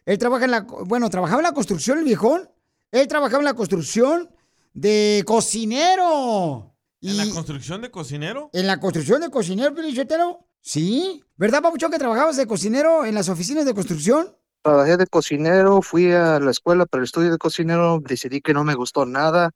Él 0.06 0.18
trabaja 0.18 0.44
en 0.44 0.52
la, 0.52 0.68
bueno, 0.88 1.10
trabajaba 1.10 1.40
en 1.40 1.46
la 1.46 1.54
construcción 1.54 2.00
el 2.00 2.04
viejón. 2.04 2.50
Él 2.92 3.08
trabajaba 3.08 3.40
en 3.40 3.46
la 3.46 3.54
construcción 3.54 4.30
de 4.74 5.24
cocinero. 5.26 6.71
¿En 7.02 7.18
la 7.18 7.28
construcción 7.30 7.82
de 7.82 7.90
cocinero? 7.90 8.50
¿En 8.54 8.68
la 8.68 8.80
construcción 8.80 9.22
de 9.22 9.32
cocinero, 9.32 9.74
Pelichotero? 9.74 10.48
Sí. 10.62 11.24
¿Verdad, 11.36 11.64
Papuchón, 11.64 11.92
que 11.92 11.98
trabajabas 11.98 12.38
de 12.38 12.46
cocinero 12.46 13.06
en 13.06 13.16
las 13.16 13.28
oficinas 13.28 13.66
de 13.66 13.74
construcción? 13.74 14.36
Trabajé 14.62 14.98
de 14.98 15.08
cocinero, 15.08 15.82
fui 15.82 16.12
a 16.12 16.40
la 16.40 16.52
escuela 16.52 16.86
para 16.86 17.02
el 17.02 17.06
estudio 17.06 17.32
de 17.32 17.40
cocinero, 17.40 18.00
decidí 18.08 18.42
que 18.42 18.54
no 18.54 18.64
me 18.64 18.76
gustó 18.76 19.08
nada, 19.08 19.50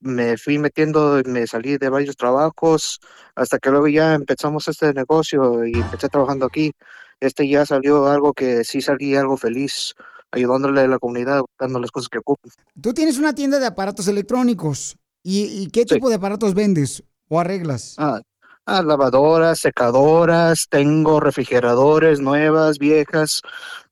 me 0.00 0.38
fui 0.38 0.58
metiendo, 0.58 1.20
me 1.26 1.46
salí 1.46 1.76
de 1.76 1.90
varios 1.90 2.16
trabajos, 2.16 3.00
hasta 3.34 3.58
que 3.58 3.70
luego 3.70 3.88
ya 3.88 4.14
empezamos 4.14 4.66
este 4.68 4.94
negocio 4.94 5.66
y 5.66 5.74
empecé 5.74 6.08
trabajando 6.08 6.46
aquí. 6.46 6.72
Este 7.20 7.46
ya 7.46 7.66
salió 7.66 8.06
algo 8.06 8.32
que 8.32 8.64
sí 8.64 8.80
salí 8.80 9.14
algo 9.14 9.36
feliz, 9.36 9.94
ayudándole 10.30 10.80
a 10.80 10.88
la 10.88 10.98
comunidad, 10.98 11.42
dando 11.58 11.78
las 11.78 11.90
cosas 11.90 12.08
que 12.08 12.18
ocupan. 12.18 12.50
Tú 12.80 12.94
tienes 12.94 13.18
una 13.18 13.34
tienda 13.34 13.58
de 13.58 13.66
aparatos 13.66 14.08
electrónicos. 14.08 14.96
¿Y, 15.28 15.46
y 15.46 15.66
qué 15.70 15.84
tipo 15.84 16.08
de 16.08 16.14
aparatos 16.14 16.54
vendes 16.54 17.02
o 17.28 17.40
arreglas? 17.40 17.96
Ah, 17.98 18.20
ah, 18.64 18.80
lavadoras, 18.80 19.58
secadoras, 19.58 20.68
tengo 20.70 21.18
refrigeradores 21.18 22.20
nuevas, 22.20 22.78
viejas, 22.78 23.42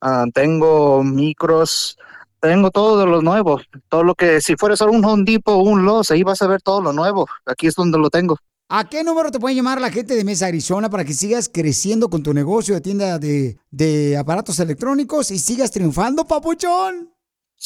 ah, 0.01 0.27
tengo 0.33 1.03
micros, 1.03 1.99
tengo 2.39 2.71
todo 2.71 3.01
de 3.01 3.07
lo 3.07 3.21
nuevo, 3.21 3.61
todo 3.89 4.05
lo 4.05 4.15
que 4.15 4.41
si 4.41 4.55
fuera 4.55 4.77
solo 4.77 4.93
un 4.93 5.05
Home 5.05 5.25
Depot 5.27 5.57
o 5.57 5.59
un 5.59 5.85
Lowe's, 5.85 6.13
ahí 6.13 6.23
vas 6.23 6.41
a 6.41 6.47
ver 6.47 6.63
todo 6.63 6.81
lo 6.81 6.93
nuevo, 6.93 7.27
aquí 7.47 7.67
es 7.67 7.75
donde 7.75 7.99
lo 7.99 8.11
tengo. 8.11 8.39
¿A 8.69 8.89
qué 8.89 9.03
número 9.03 9.33
te 9.33 9.41
puede 9.41 9.57
llamar 9.57 9.81
la 9.81 9.91
gente 9.91 10.15
de 10.15 10.23
Mesa 10.23 10.47
Arizona 10.47 10.89
para 10.89 11.05
que 11.05 11.15
sigas 11.15 11.51
creciendo 11.53 12.11
con 12.11 12.23
tu 12.23 12.33
negocio 12.33 12.77
de 12.77 12.81
tienda 12.81 13.19
de, 13.19 13.59
de 13.73 14.17
aparatos 14.17 14.61
electrónicos 14.61 15.33
y 15.33 15.41
sigas 15.41 15.73
triunfando, 15.73 16.27
papuchón? 16.27 17.14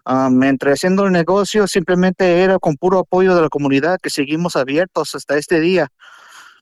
Um, 0.08 0.42
entre 0.44 0.72
haciendo 0.72 1.06
el 1.06 1.12
negocio, 1.12 1.68
simplemente 1.68 2.42
era 2.42 2.58
con 2.58 2.78
puro 2.78 3.00
apoyo 3.00 3.36
de 3.36 3.42
la 3.42 3.50
comunidad 3.50 4.00
que 4.02 4.10
seguimos 4.10 4.56
abiertos 4.56 5.14
hasta 5.14 5.38
este 5.38 5.60
día. 5.60 5.90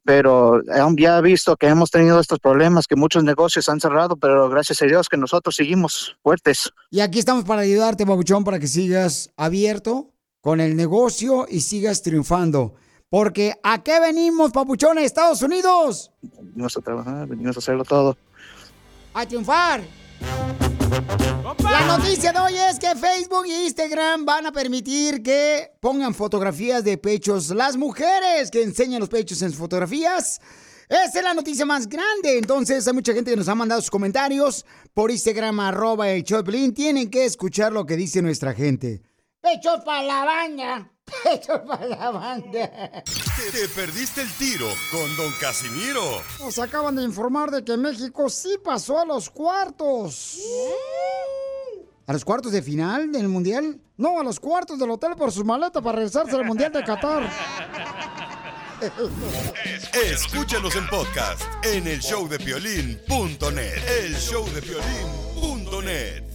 Pero 0.03 0.61
ya 0.97 1.17
he 1.17 1.21
visto 1.21 1.55
que 1.55 1.67
hemos 1.67 1.89
tenido 1.91 2.19
estos 2.19 2.39
problemas, 2.39 2.87
que 2.87 2.95
muchos 2.95 3.23
negocios 3.23 3.69
han 3.69 3.79
cerrado, 3.79 4.17
pero 4.17 4.49
gracias 4.49 4.81
a 4.81 4.85
Dios 4.85 5.07
que 5.07 5.17
nosotros 5.17 5.55
seguimos 5.55 6.17
fuertes. 6.21 6.71
Y 6.91 6.99
aquí 6.99 7.19
estamos 7.19 7.45
para 7.45 7.61
ayudarte, 7.61 8.05
Papuchón, 8.05 8.43
para 8.43 8.59
que 8.59 8.67
sigas 8.67 9.31
abierto 9.37 10.14
con 10.45 10.61
el 10.61 10.75
negocio 10.75 11.47
y 11.49 11.61
sigas 11.61 12.03
triunfando. 12.03 12.75
Porque 13.09 13.55
¿a 13.63 13.81
qué 13.81 13.99
venimos, 13.99 14.51
Papuchón, 14.51 14.99
a 14.99 15.01
Estados 15.01 15.41
Unidos? 15.41 16.11
Venimos 16.21 16.77
a 16.77 16.81
trabajar, 16.81 17.27
venimos 17.27 17.55
a 17.55 17.59
hacerlo 17.59 17.83
todo. 17.83 18.15
A 19.15 19.25
triunfar. 19.25 19.81
La 21.63 21.87
noticia 21.87 22.31
de 22.31 22.37
hoy 22.37 22.53
es 22.69 22.77
que 22.77 22.95
Facebook 22.95 23.47
e 23.47 23.63
Instagram 23.63 24.23
van 24.23 24.45
a 24.45 24.51
permitir 24.51 25.23
que 25.23 25.71
pongan 25.79 26.13
fotografías 26.13 26.83
de 26.83 26.99
pechos 26.99 27.49
las 27.49 27.75
mujeres 27.75 28.51
que 28.51 28.61
enseñan 28.61 28.99
los 28.99 29.09
pechos 29.09 29.41
en 29.41 29.49
sus 29.49 29.57
fotografías. 29.57 30.39
Esa 30.87 31.17
es 31.17 31.23
la 31.23 31.33
noticia 31.33 31.65
más 31.65 31.89
grande. 31.89 32.37
Entonces, 32.37 32.87
hay 32.87 32.93
mucha 32.93 33.15
gente 33.15 33.31
que 33.31 33.37
nos 33.37 33.49
ha 33.49 33.55
mandado 33.55 33.81
sus 33.81 33.89
comentarios 33.89 34.63
por 34.93 35.09
Instagram, 35.09 35.59
arroba 35.59 36.07
el 36.11 36.23
Choplin. 36.23 36.71
Tienen 36.71 37.09
que 37.09 37.25
escuchar 37.25 37.73
lo 37.73 37.87
que 37.87 37.97
dice 37.97 38.21
nuestra 38.21 38.53
gente. 38.53 39.01
Pechos 39.45 39.81
para 39.85 40.01
la 40.01 40.25
banda. 40.25 40.89
Pechos 41.23 41.59
para 41.67 41.85
la 41.85 42.09
banda. 42.09 43.03
Te, 43.03 43.51
te 43.51 43.67
perdiste 43.75 44.23
el 44.23 44.33
tiro 44.33 44.67
con 44.89 45.15
Don 45.15 45.31
Casimiro. 45.39 46.01
Nos 46.39 46.57
acaban 46.57 46.95
de 46.95 47.03
informar 47.03 47.51
de 47.51 47.63
que 47.63 47.77
México 47.77 48.27
sí 48.27 48.57
pasó 48.63 48.97
a 48.97 49.05
los 49.05 49.29
cuartos. 49.29 50.39
¿A 52.07 52.13
los 52.13 52.25
cuartos 52.25 52.53
de 52.53 52.63
final 52.63 53.11
del 53.11 53.27
Mundial? 53.27 53.79
No, 53.97 54.19
a 54.19 54.23
los 54.23 54.39
cuartos 54.39 54.79
del 54.79 54.89
hotel 54.89 55.15
por 55.15 55.31
su 55.31 55.45
maleta 55.45 55.79
para 55.79 55.97
regresarse 55.97 56.35
al 56.35 56.45
Mundial 56.45 56.71
de 56.71 56.83
Qatar. 56.83 57.29
Escúchanos 59.93 60.75
en 60.75 60.87
podcast 60.87 61.43
en 61.63 61.85
el 61.85 61.99
showdepiolín.net. 61.99 63.77
El 64.01 64.15
showdepiolín.net. 64.15 66.34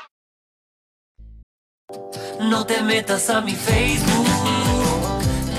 No 2.39 2.65
te 2.65 2.81
metas 2.81 3.29
a 3.29 3.41
mi 3.41 3.55
Facebook. 3.55 4.27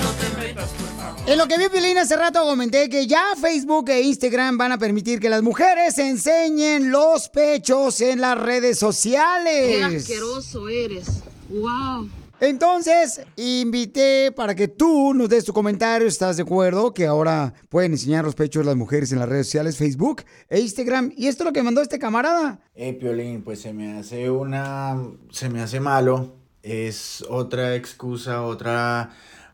No 0.03 0.11
te 0.21 0.37
metas, 0.41 0.71
por 0.71 0.87
favor. 0.97 1.31
En 1.31 1.39
lo 1.39 1.47
que 1.47 1.59
vi, 1.59 1.69
Pilín, 1.69 1.99
hace 1.99 2.17
rato 2.17 2.43
comenté 2.43 2.89
que 2.89 3.07
ya 3.07 3.25
Facebook 3.41 3.89
e 3.91 4.03
Instagram 4.03 4.59
van 4.59 4.73
a 4.73 4.79
permitir 4.79 5.21
que 5.21 5.29
las 5.31 5.43
mujeres 5.43 5.97
enseñen 5.99 6.91
los 6.91 7.29
pechos 7.29 8.01
en 8.01 8.21
las 8.21 8.39
redes 8.39 8.79
sociales. 8.79 9.77
Qué 9.77 9.85
asqueroso 9.85 10.69
eres. 10.69 11.07
Wow. 11.49 12.09
Entonces, 12.43 13.21
invité 13.37 14.33
para 14.33 14.57
que 14.57 14.67
tú 14.67 15.15
nos 15.15 15.29
des 15.29 15.45
tu 15.45 15.53
comentario. 15.53 16.09
¿Estás 16.09 16.39
de 16.39 16.43
acuerdo 16.43 16.93
que 16.93 17.07
ahora 17.07 17.55
pueden 17.69 17.93
enseñar 17.93 18.25
los 18.25 18.35
pechos 18.35 18.67
las 18.67 18.75
mujeres 18.75 19.13
en 19.13 19.21
las 19.21 19.29
redes 19.29 19.47
sociales, 19.47 19.77
Facebook 19.77 20.25
e 20.49 20.59
Instagram? 20.59 21.13
Y 21.17 21.29
esto 21.29 21.45
es 21.45 21.47
lo 21.47 21.53
que 21.53 21.63
mandó 21.63 21.81
este 21.81 22.01
camarada. 22.01 22.59
Eh, 22.75 22.95
Piolín, 22.95 23.43
pues 23.43 23.61
se 23.61 23.73
me 23.73 23.97
hace 23.97 24.29
una. 24.29 25.01
Se 25.31 25.51
me 25.51 25.61
hace 25.61 25.79
malo. 25.79 26.35
Es 26.65 27.25
otra 27.29 27.77
excusa, 27.77 28.43
otra 28.43 29.11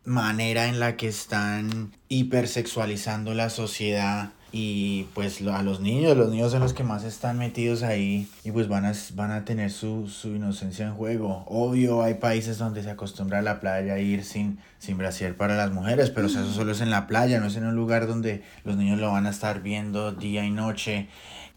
manera 0.07 0.69
en 0.69 0.81
la 0.81 0.97
que 0.97 1.09
están 1.09 1.95
hipersexualizando 2.09 3.35
la 3.35 3.51
sociedad. 3.51 4.33
Y 4.51 5.05
pues 5.15 5.43
a 5.43 5.63
los 5.63 5.81
niños, 5.81 6.17
los 6.17 6.31
niños 6.31 6.53
son 6.53 6.61
los 6.61 6.73
que 6.73 6.83
más 6.83 7.05
están 7.05 7.37
metidos 7.37 7.83
ahí 7.83 8.29
y 8.45 8.51
pues 8.51 8.67
van 8.67 8.87
a, 8.87 8.93
van 9.15 9.31
a 9.31 9.45
tener 9.45 9.71
su, 9.71 10.09
su 10.09 10.29
inocencia 10.29 10.87
en 10.87 10.95
juego. 10.95 11.45
Obvio, 11.47 12.03
hay 12.03 12.15
países 12.15 12.57
donde 12.57 12.83
se 12.83 12.91
acostumbra 12.91 13.41
a 13.41 13.43
la 13.43 13.61
playa 13.61 13.95
a 13.95 13.99
ir 13.99 14.25
sin, 14.25 14.59
sin 14.79 14.97
brasier 14.97 15.37
para 15.37 15.55
las 15.55 15.71
mujeres, 15.71 16.09
pero 16.09 16.29
eso 16.29 16.51
solo 16.51 16.73
es 16.73 16.81
en 16.81 16.91
la 16.91 17.07
playa, 17.07 17.41
no 17.41 17.47
es 17.47 17.57
en 17.57 17.67
un 17.67 17.75
lugar 17.75 18.07
donde 18.07 18.43
los 18.65 18.77
niños 18.77 18.99
lo 18.99 19.13
van 19.13 19.27
a 19.27 19.31
estar 19.31 19.61
viendo 19.61 20.13
día 20.13 20.45
y 20.47 20.51
noche. 20.51 21.09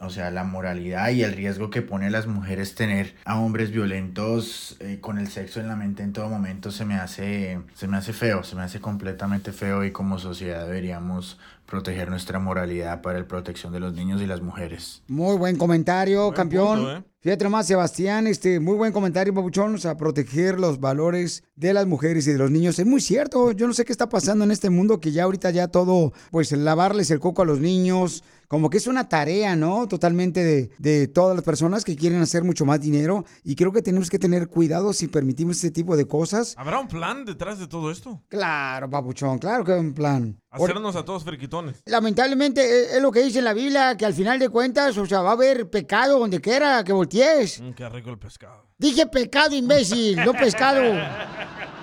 O 0.01 0.09
sea, 0.09 0.31
la 0.31 0.43
moralidad 0.43 1.09
y 1.11 1.23
el 1.23 1.33
riesgo 1.33 1.69
que 1.69 1.81
pone 1.81 2.07
a 2.07 2.09
las 2.09 2.27
mujeres 2.27 2.75
tener 2.75 3.15
a 3.23 3.39
hombres 3.39 3.71
violentos 3.71 4.75
eh, 4.79 4.97
con 4.99 5.19
el 5.19 5.27
sexo 5.27 5.59
en 5.59 5.67
la 5.67 5.75
mente 5.75 6.03
en 6.03 6.11
todo 6.11 6.27
momento 6.27 6.71
se 6.71 6.85
me 6.85 6.95
hace 6.95 7.59
se 7.75 7.87
me 7.87 7.97
hace 7.97 8.11
feo, 8.13 8.43
se 8.43 8.55
me 8.55 8.63
hace 8.63 8.79
completamente 8.79 9.51
feo 9.51 9.83
y 9.85 9.91
como 9.91 10.17
sociedad 10.19 10.65
deberíamos 10.65 11.37
proteger 11.65 12.09
nuestra 12.09 12.37
moralidad 12.39 13.01
para 13.01 13.19
la 13.19 13.27
protección 13.27 13.71
de 13.71 13.79
los 13.79 13.93
niños 13.93 14.21
y 14.21 14.27
las 14.27 14.41
mujeres. 14.41 15.03
Muy 15.07 15.37
buen 15.37 15.57
comentario, 15.57 16.33
campeón. 16.33 16.79
punto, 16.79 16.97
¿eh? 16.97 17.03
Fíjate 17.21 17.43
nomás, 17.43 17.67
Sebastián, 17.67 18.25
este, 18.25 18.59
muy 18.59 18.75
buen 18.75 18.91
comentario, 18.91 19.31
papuchón, 19.33 19.75
o 19.75 19.77
sea, 19.77 19.95
proteger 19.95 20.59
los 20.59 20.79
valores 20.79 21.43
de 21.55 21.71
las 21.71 21.85
mujeres 21.85 22.25
y 22.25 22.31
de 22.31 22.39
los 22.39 22.49
niños. 22.49 22.79
Es 22.79 22.85
muy 22.87 22.99
cierto, 22.99 23.51
yo 23.51 23.67
no 23.67 23.73
sé 23.73 23.85
qué 23.85 23.91
está 23.91 24.09
pasando 24.09 24.43
en 24.43 24.49
este 24.49 24.71
mundo 24.71 24.99
que 24.99 25.11
ya 25.11 25.25
ahorita 25.25 25.51
ya 25.51 25.67
todo, 25.67 26.13
pues 26.31 26.51
lavarles 26.51 27.11
el 27.11 27.19
coco 27.19 27.43
a 27.43 27.45
los 27.45 27.59
niños, 27.59 28.23
como 28.51 28.69
que 28.69 28.79
es 28.79 28.87
una 28.87 29.07
tarea, 29.07 29.55
¿no? 29.55 29.87
Totalmente 29.87 30.43
de, 30.43 30.71
de 30.77 31.07
todas 31.07 31.37
las 31.37 31.45
personas 31.45 31.85
que 31.85 31.95
quieren 31.95 32.19
hacer 32.19 32.43
mucho 32.43 32.65
más 32.65 32.81
dinero 32.81 33.23
y 33.45 33.55
creo 33.55 33.71
que 33.71 33.81
tenemos 33.81 34.09
que 34.09 34.19
tener 34.19 34.49
cuidado 34.49 34.91
si 34.91 35.07
permitimos 35.07 35.55
ese 35.55 35.71
tipo 35.71 35.95
de 35.95 36.05
cosas. 36.05 36.53
¿Habrá 36.57 36.81
un 36.81 36.89
plan 36.89 37.23
detrás 37.23 37.59
de 37.59 37.67
todo 37.67 37.89
esto? 37.89 38.21
Claro, 38.27 38.89
papuchón, 38.89 39.39
claro 39.39 39.63
que 39.63 39.71
hay 39.71 39.79
un 39.79 39.93
plan. 39.93 40.37
Hacernos 40.49 40.97
a 40.97 41.05
todos 41.05 41.23
friquitones. 41.23 41.81
Lamentablemente 41.85 42.61
eh, 42.61 42.97
es 42.97 43.01
lo 43.01 43.09
que 43.09 43.23
dice 43.23 43.39
en 43.39 43.45
la 43.45 43.53
Biblia, 43.53 43.95
que 43.95 44.05
al 44.05 44.13
final 44.13 44.37
de 44.37 44.49
cuentas, 44.49 44.97
o 44.97 45.05
sea, 45.05 45.21
va 45.21 45.29
a 45.29 45.33
haber 45.33 45.69
pecado 45.69 46.19
donde 46.19 46.41
quiera 46.41 46.83
que 46.83 46.91
voltees. 46.91 47.61
Mm, 47.61 47.71
qué 47.71 47.87
rico 47.87 48.09
el 48.09 48.19
pescado. 48.19 48.65
Dije 48.77 49.07
pecado, 49.07 49.55
imbécil, 49.55 50.17
no 50.17 50.33
pescado. 50.33 50.81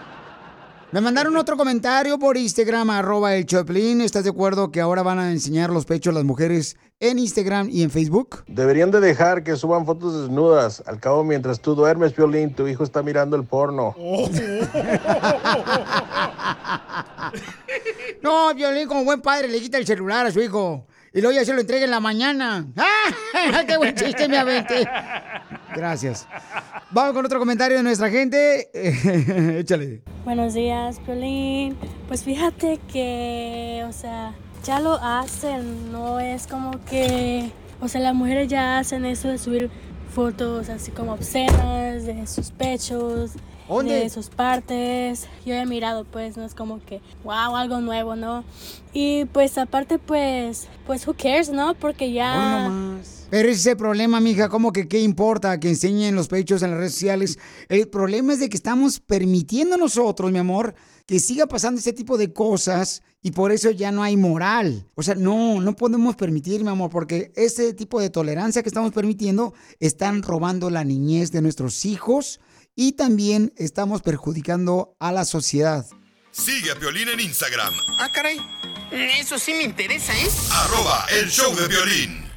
Me 0.91 1.03
mandaron 1.03 1.37
otro 1.37 1.59
comentario 1.59 2.19
por 2.19 2.39
Instagram, 2.39 2.89
arroba 2.89 3.35
el 3.35 3.45
Choplin. 3.45 4.01
¿Estás 4.01 4.25
de 4.25 4.31
acuerdo 4.31 4.71
que 4.71 4.81
ahora 4.81 5.03
van 5.03 5.19
a 5.19 5.31
enseñar 5.31 5.69
los 5.69 5.85
pechos 5.85 6.13
a 6.13 6.15
las 6.15 6.25
mujeres 6.25 6.79
en 6.99 7.19
Instagram 7.19 7.69
y 7.71 7.83
en 7.83 7.91
Facebook? 7.91 8.43
Deberían 8.47 8.91
de 8.91 9.01
dejar 9.01 9.45
que 9.45 9.55
suban 9.57 9.85
fotos 9.85 10.19
desnudas. 10.23 10.83
Al 10.87 10.99
cabo, 10.99 11.25
mientras 11.25 11.61
tú 11.61 11.75
duermes, 11.75 12.15
Piolín, 12.15 12.55
tu 12.55 12.67
hijo 12.67 12.85
está 12.85 13.03
mirando 13.03 13.37
el 13.37 13.45
porno. 13.45 13.95
No, 18.21 18.53
Violín, 18.55 18.89
como 18.89 19.05
buen 19.05 19.21
padre, 19.21 19.49
le 19.49 19.61
quita 19.61 19.79
el 19.79 19.87
celular 19.87 20.27
a 20.27 20.33
su 20.33 20.41
hijo. 20.41 20.87
Y 21.13 21.21
luego 21.21 21.37
ya 21.37 21.45
se 21.45 21.55
lo 21.55 21.61
entrega 21.61 21.85
en 21.85 21.91
la 21.91 22.01
mañana. 22.01 22.67
¡Ah! 22.77 23.63
¡Qué 23.67 23.77
buen 23.77 23.95
chiste 23.95 24.29
me 24.29 24.39
aventé! 24.39 24.89
Gracias. 25.75 26.27
Vamos 26.91 27.15
con 27.15 27.25
otro 27.25 27.39
comentario 27.39 27.77
de 27.77 27.83
nuestra 27.83 28.11
gente. 28.11 28.71
Échale. 29.61 30.03
Buenos 30.29 30.53
días, 30.53 31.01
Piolín. 31.07 31.75
Pues 32.07 32.23
fíjate 32.23 32.79
que, 32.93 33.83
o 33.89 33.93
sea, 33.93 34.35
ya 34.63 34.79
lo 34.79 34.93
hacen, 35.03 35.91
no 35.91 36.21
es 36.21 36.47
como 36.47 36.73
que, 36.85 37.51
o 37.81 37.89
sea, 37.89 38.03
las 38.03 38.15
mujeres 38.15 38.47
ya 38.47 38.79
hacen 38.79 39.07
eso 39.07 39.29
de 39.29 39.39
subir 39.39 39.71
fotos 40.15 40.69
así 40.69 40.91
como 40.91 41.15
obscenas 41.15 42.05
de 42.05 42.27
sus 42.27 42.51
pechos, 42.51 43.31
¿Dónde? 43.67 44.01
de 44.01 44.11
sus 44.11 44.29
partes. 44.29 45.27
Yo 45.47 45.55
he 45.55 45.65
mirado, 45.65 46.05
pues, 46.05 46.37
no 46.37 46.45
es 46.45 46.55
como 46.55 46.85
que, 46.85 47.01
wow, 47.25 47.57
algo 47.57 47.81
nuevo, 47.81 48.15
¿no? 48.15 48.45
Y 48.93 49.25
pues 49.25 49.57
aparte, 49.57 49.99
pues, 49.99 50.69
pues, 50.87 51.09
who 51.09 51.15
cares, 51.15 51.49
¿no? 51.49 51.73
Porque 51.73 52.13
ya... 52.13 52.71
Pero 53.31 53.49
ese 53.51 53.61
es 53.61 53.67
el 53.67 53.77
problema, 53.77 54.21
mija, 54.21 54.49
como 54.49 54.73
que 54.73 54.89
qué 54.89 55.01
importa 55.01 55.61
que 55.61 55.69
enseñen 55.69 56.15
los 56.15 56.29
pechos 56.29 56.63
en 56.63 56.71
las 56.71 56.79
redes 56.79 56.95
sociales. 56.95 57.39
El 57.69 57.87
problema 57.89 58.33
es 58.33 58.41
de 58.41 58.49
que 58.49 58.57
estamos 58.57 59.01
permitiendo 59.01 59.77
nosotros, 59.77 60.33
mi 60.33 60.39
amor, 60.39 60.75
que 61.07 61.21
siga 61.21 61.47
pasando 61.47 61.79
ese 61.79 61.93
tipo 61.93 62.17
de 62.17 62.33
cosas 62.33 63.03
y 63.21 63.33
por 63.33 63.53
eso 63.53 63.71
ya 63.71 63.93
no 63.93 64.03
hay 64.03 64.17
moral. 64.17 64.89
O 64.95 65.03
sea, 65.03 65.15
no, 65.15 65.61
no 65.61 65.77
podemos 65.77 66.17
permitir, 66.17 66.63
mi 66.65 66.71
amor, 66.71 66.89
porque 66.91 67.31
ese 67.37 67.75
tipo 67.75 68.01
de 68.01 68.09
tolerancia 68.09 68.63
que 68.63 68.71
estamos 68.71 68.93
permitiendo 68.93 69.53
están 69.79 70.23
robando 70.23 70.71
la 70.71 70.85
niñez 70.85 71.31
de 71.31 71.43
nuestros 71.43 71.85
hijos 71.85 72.41
y 72.75 72.93
también 72.93 73.53
estamos 73.57 74.01
perjudicando 74.01 74.97
a 75.01 75.13
la 75.13 75.27
sociedad. 75.27 75.85
Sigue 76.31 76.71
a 76.71 76.77
Piolín 76.79 77.09
en 77.09 77.21
Instagram, 77.21 77.75
Ah, 77.99 78.09
caray. 78.11 78.39
Eso 79.21 79.39
sí 79.39 79.53
me 79.53 79.65
interesa, 79.65 80.15
¿eh? 80.15 80.29
arroba 80.51 81.05
el 81.21 81.29
show 81.29 81.55
de 81.55 81.69
violín. 81.69 82.28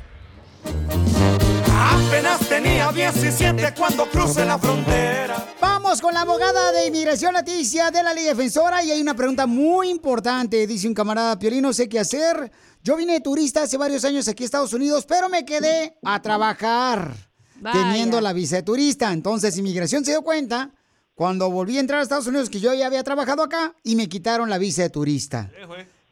Apenas 1.74 2.40
tenía 2.48 2.92
17 2.92 3.74
cuando 3.78 4.10
crucé 4.10 4.46
la 4.46 4.58
frontera. 4.58 5.46
Vamos 5.60 6.02
con 6.02 6.14
la 6.14 6.22
abogada 6.22 6.72
de 6.72 6.88
inmigración 6.88 7.34
Leticia 7.34 7.92
de 7.92 8.04
la 8.04 8.14
Liga 8.14 8.30
Defensora 8.30 8.84
y 8.84 8.92
hay 8.92 9.02
una 9.02 9.16
pregunta 9.16 9.48
muy 9.48 9.90
importante. 9.90 10.68
Dice 10.68 10.88
un 10.88 10.94
camarada, 10.94 11.38
Piolín, 11.40 11.64
no 11.64 11.74
sé 11.74 11.90
qué 11.90 12.00
hacer. 12.00 12.52
Yo 12.84 12.96
vine 12.96 13.14
de 13.14 13.22
turista 13.22 13.64
hace 13.64 13.78
varios 13.78 14.04
años 14.06 14.28
aquí 14.28 14.44
a 14.44 14.46
Estados 14.46 14.74
Unidos, 14.74 15.06
pero 15.08 15.30
me 15.30 15.46
quedé 15.46 15.98
a 16.04 16.22
trabajar 16.22 17.14
Vaya. 17.56 17.80
teniendo 17.82 18.22
la 18.22 18.34
visa 18.34 18.58
de 18.58 18.64
turista. 18.64 19.12
Entonces, 19.12 19.58
inmigración 19.58 20.04
se 20.04 20.12
dio 20.12 20.22
cuenta 20.22 20.72
cuando 21.14 21.52
volví 21.52 21.78
a 21.78 21.82
entrar 21.82 22.00
a 22.00 22.04
Estados 22.04 22.28
Unidos 22.28 22.50
que 22.50 22.60
yo 22.60 22.74
ya 22.74 22.88
había 22.88 23.04
trabajado 23.04 23.44
acá 23.44 23.76
y 23.84 23.96
me 23.96 24.10
quitaron 24.10 24.50
la 24.50 24.58
visa 24.58 24.82
de 24.82 24.90
turista. 24.90 25.52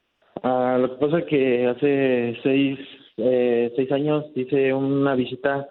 Ah, 0.42 0.78
lo 0.80 0.88
que 0.88 0.96
pasa 1.04 1.18
es 1.18 1.26
que 1.26 1.66
hace 1.66 2.34
seis, 2.42 2.78
eh, 3.22 3.72
seis 3.76 3.90
años 3.92 4.26
hice 4.34 4.72
una 4.72 5.14
visita 5.14 5.68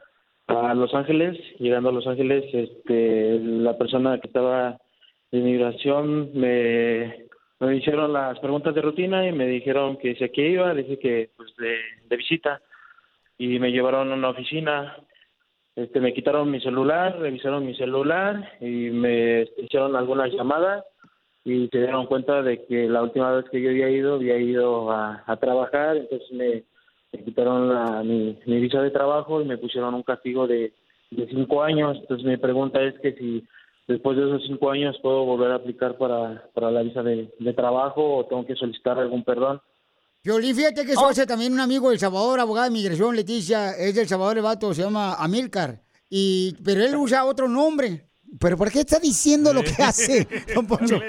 a 0.48 0.74
Los 0.74 0.94
Ángeles. 0.94 1.38
Llegando 1.60 1.90
a 1.90 1.94
Los 1.94 2.08
Ángeles, 2.08 2.46
este, 2.54 3.40
la 3.40 3.78
persona 3.78 4.20
que 4.20 4.28
estaba 4.28 4.78
de 5.32 5.38
inmigración 5.38 6.32
me, 6.34 7.26
me 7.60 7.76
hicieron 7.76 8.14
las 8.14 8.40
preguntas 8.40 8.74
de 8.74 8.82
rutina 8.82 9.28
y 9.28 9.32
me 9.32 9.48
dijeron 9.48 9.98
que 9.98 10.16
si 10.16 10.24
aquí 10.24 10.42
iba, 10.42 10.74
dije 10.74 10.98
que 10.98 11.30
pues 11.38 11.56
de, 11.58 11.78
de 12.08 12.18
visita 12.18 12.62
y 13.38 13.60
me 13.60 13.72
llevaron 13.72 14.12
a 14.12 14.16
una 14.16 14.30
oficina. 14.30 14.98
Este, 15.76 16.02
me 16.02 16.14
quitaron 16.14 16.52
mi 16.52 16.60
celular, 16.60 17.18
revisaron 17.20 17.66
mi 17.66 17.74
celular 17.76 18.54
y 18.60 18.90
me 18.90 19.48
hicieron 19.58 19.96
algunas 19.96 20.32
llamadas 20.34 20.84
y 21.46 21.70
se 21.70 21.78
dieron 21.78 22.06
cuenta 22.06 22.42
de 22.42 22.66
que 22.66 22.90
la 22.90 23.02
última 23.02 23.32
vez 23.32 23.46
que 23.50 23.62
yo 23.62 23.70
había 23.70 23.90
ido, 23.90 24.16
había 24.16 24.38
ido 24.38 24.92
a, 24.92 25.24
a 25.26 25.38
trabajar, 25.38 25.96
entonces 25.96 26.30
me, 26.32 26.64
me 27.12 27.24
quitaron 27.24 27.70
la, 27.74 28.04
mi, 28.04 28.38
mi 28.46 28.60
visa 28.60 28.82
de 28.82 28.92
trabajo 28.92 29.42
y 29.42 29.46
me 29.46 29.58
pusieron 29.58 29.94
un 29.94 30.04
castigo 30.04 30.48
de, 30.48 30.74
de 31.12 31.28
cinco 31.28 31.64
años. 31.64 31.98
Entonces 32.02 32.26
mi 32.26 32.38
pregunta 32.38 32.82
es 32.82 33.00
que 33.02 33.14
si 33.14 33.48
después 33.88 34.18
de 34.18 34.28
esos 34.28 34.44
cinco 34.46 34.72
años 34.72 34.98
puedo 35.02 35.26
volver 35.26 35.52
a 35.52 35.56
aplicar 35.56 35.98
para, 35.98 36.50
para 36.54 36.72
la 36.72 36.84
visa 36.84 37.02
de, 37.04 37.34
de 37.40 37.54
trabajo 37.54 38.18
o 38.18 38.26
tengo 38.26 38.46
que 38.46 38.56
solicitar 38.56 39.00
algún 39.00 39.24
perdón. 39.24 39.62
Violín, 40.24 40.56
fíjate 40.56 40.86
que 40.86 40.92
eso 40.92 41.08
hace 41.08 41.26
también 41.26 41.54
un 41.54 41.62
amigo 41.62 41.90
del 41.90 42.00
Salvador, 42.00 42.40
abogada 42.40 42.68
de 42.68 42.74
migración, 42.74 43.16
Leticia, 43.16 43.72
es 43.72 43.96
del 43.96 44.08
Salvador 44.08 44.38
el 44.38 44.44
vato, 44.44 44.74
se 44.74 44.84
llama 44.84 45.14
Amilcar, 45.14 45.82
y, 46.10 46.56
pero 46.64 46.84
él 46.84 46.96
usa 46.98 47.26
otro 47.26 47.48
nombre. 47.48 48.06
¿Pero 48.40 48.58
por 48.58 48.70
qué 48.70 48.82
está 48.82 49.00
diciendo 49.00 49.54
lo 49.54 49.64
que 49.64 49.82
hace, 49.82 50.28
don 50.54 50.68
Poncho? 50.68 51.00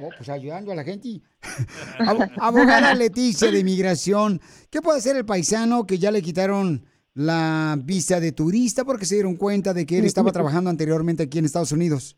Oh, 0.00 0.10
pues 0.16 0.28
ayudando 0.28 0.72
a 0.72 0.74
la 0.74 0.84
gente. 0.84 1.20
Abo- 1.98 2.28
Abogada 2.38 2.94
Leticia 2.94 3.50
de 3.50 3.64
Migración, 3.64 4.40
¿qué 4.70 4.82
puede 4.82 4.98
hacer 4.98 5.16
el 5.16 5.24
paisano 5.24 5.86
que 5.86 5.98
ya 5.98 6.10
le 6.10 6.22
quitaron 6.22 6.86
la 7.14 7.76
visa 7.82 8.20
de 8.20 8.32
turista 8.32 8.84
porque 8.84 9.06
se 9.06 9.14
dieron 9.14 9.36
cuenta 9.36 9.72
de 9.72 9.86
que 9.86 9.98
él 9.98 10.04
estaba 10.04 10.32
trabajando 10.32 10.68
anteriormente 10.70 11.22
aquí 11.22 11.38
en 11.38 11.44
Estados 11.46 11.72
Unidos? 11.72 12.16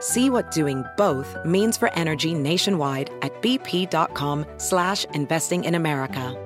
See 0.00 0.30
what 0.30 0.50
doing 0.50 0.84
both 0.96 1.36
means 1.44 1.76
for 1.76 1.92
energy 1.94 2.34
nationwide 2.34 3.10
at 3.22 3.40
bp.com 3.42 4.46
slash 4.56 5.04
investing 5.14 5.64
in 5.64 5.74
America. 5.74 6.42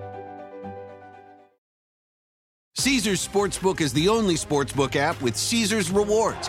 Caesars 2.76 3.26
Sportsbook 3.26 3.80
is 3.80 3.92
the 3.92 4.08
only 4.08 4.36
sportsbook 4.36 4.96
app 4.96 5.20
with 5.20 5.36
Caesars 5.36 5.90
rewards. 5.90 6.48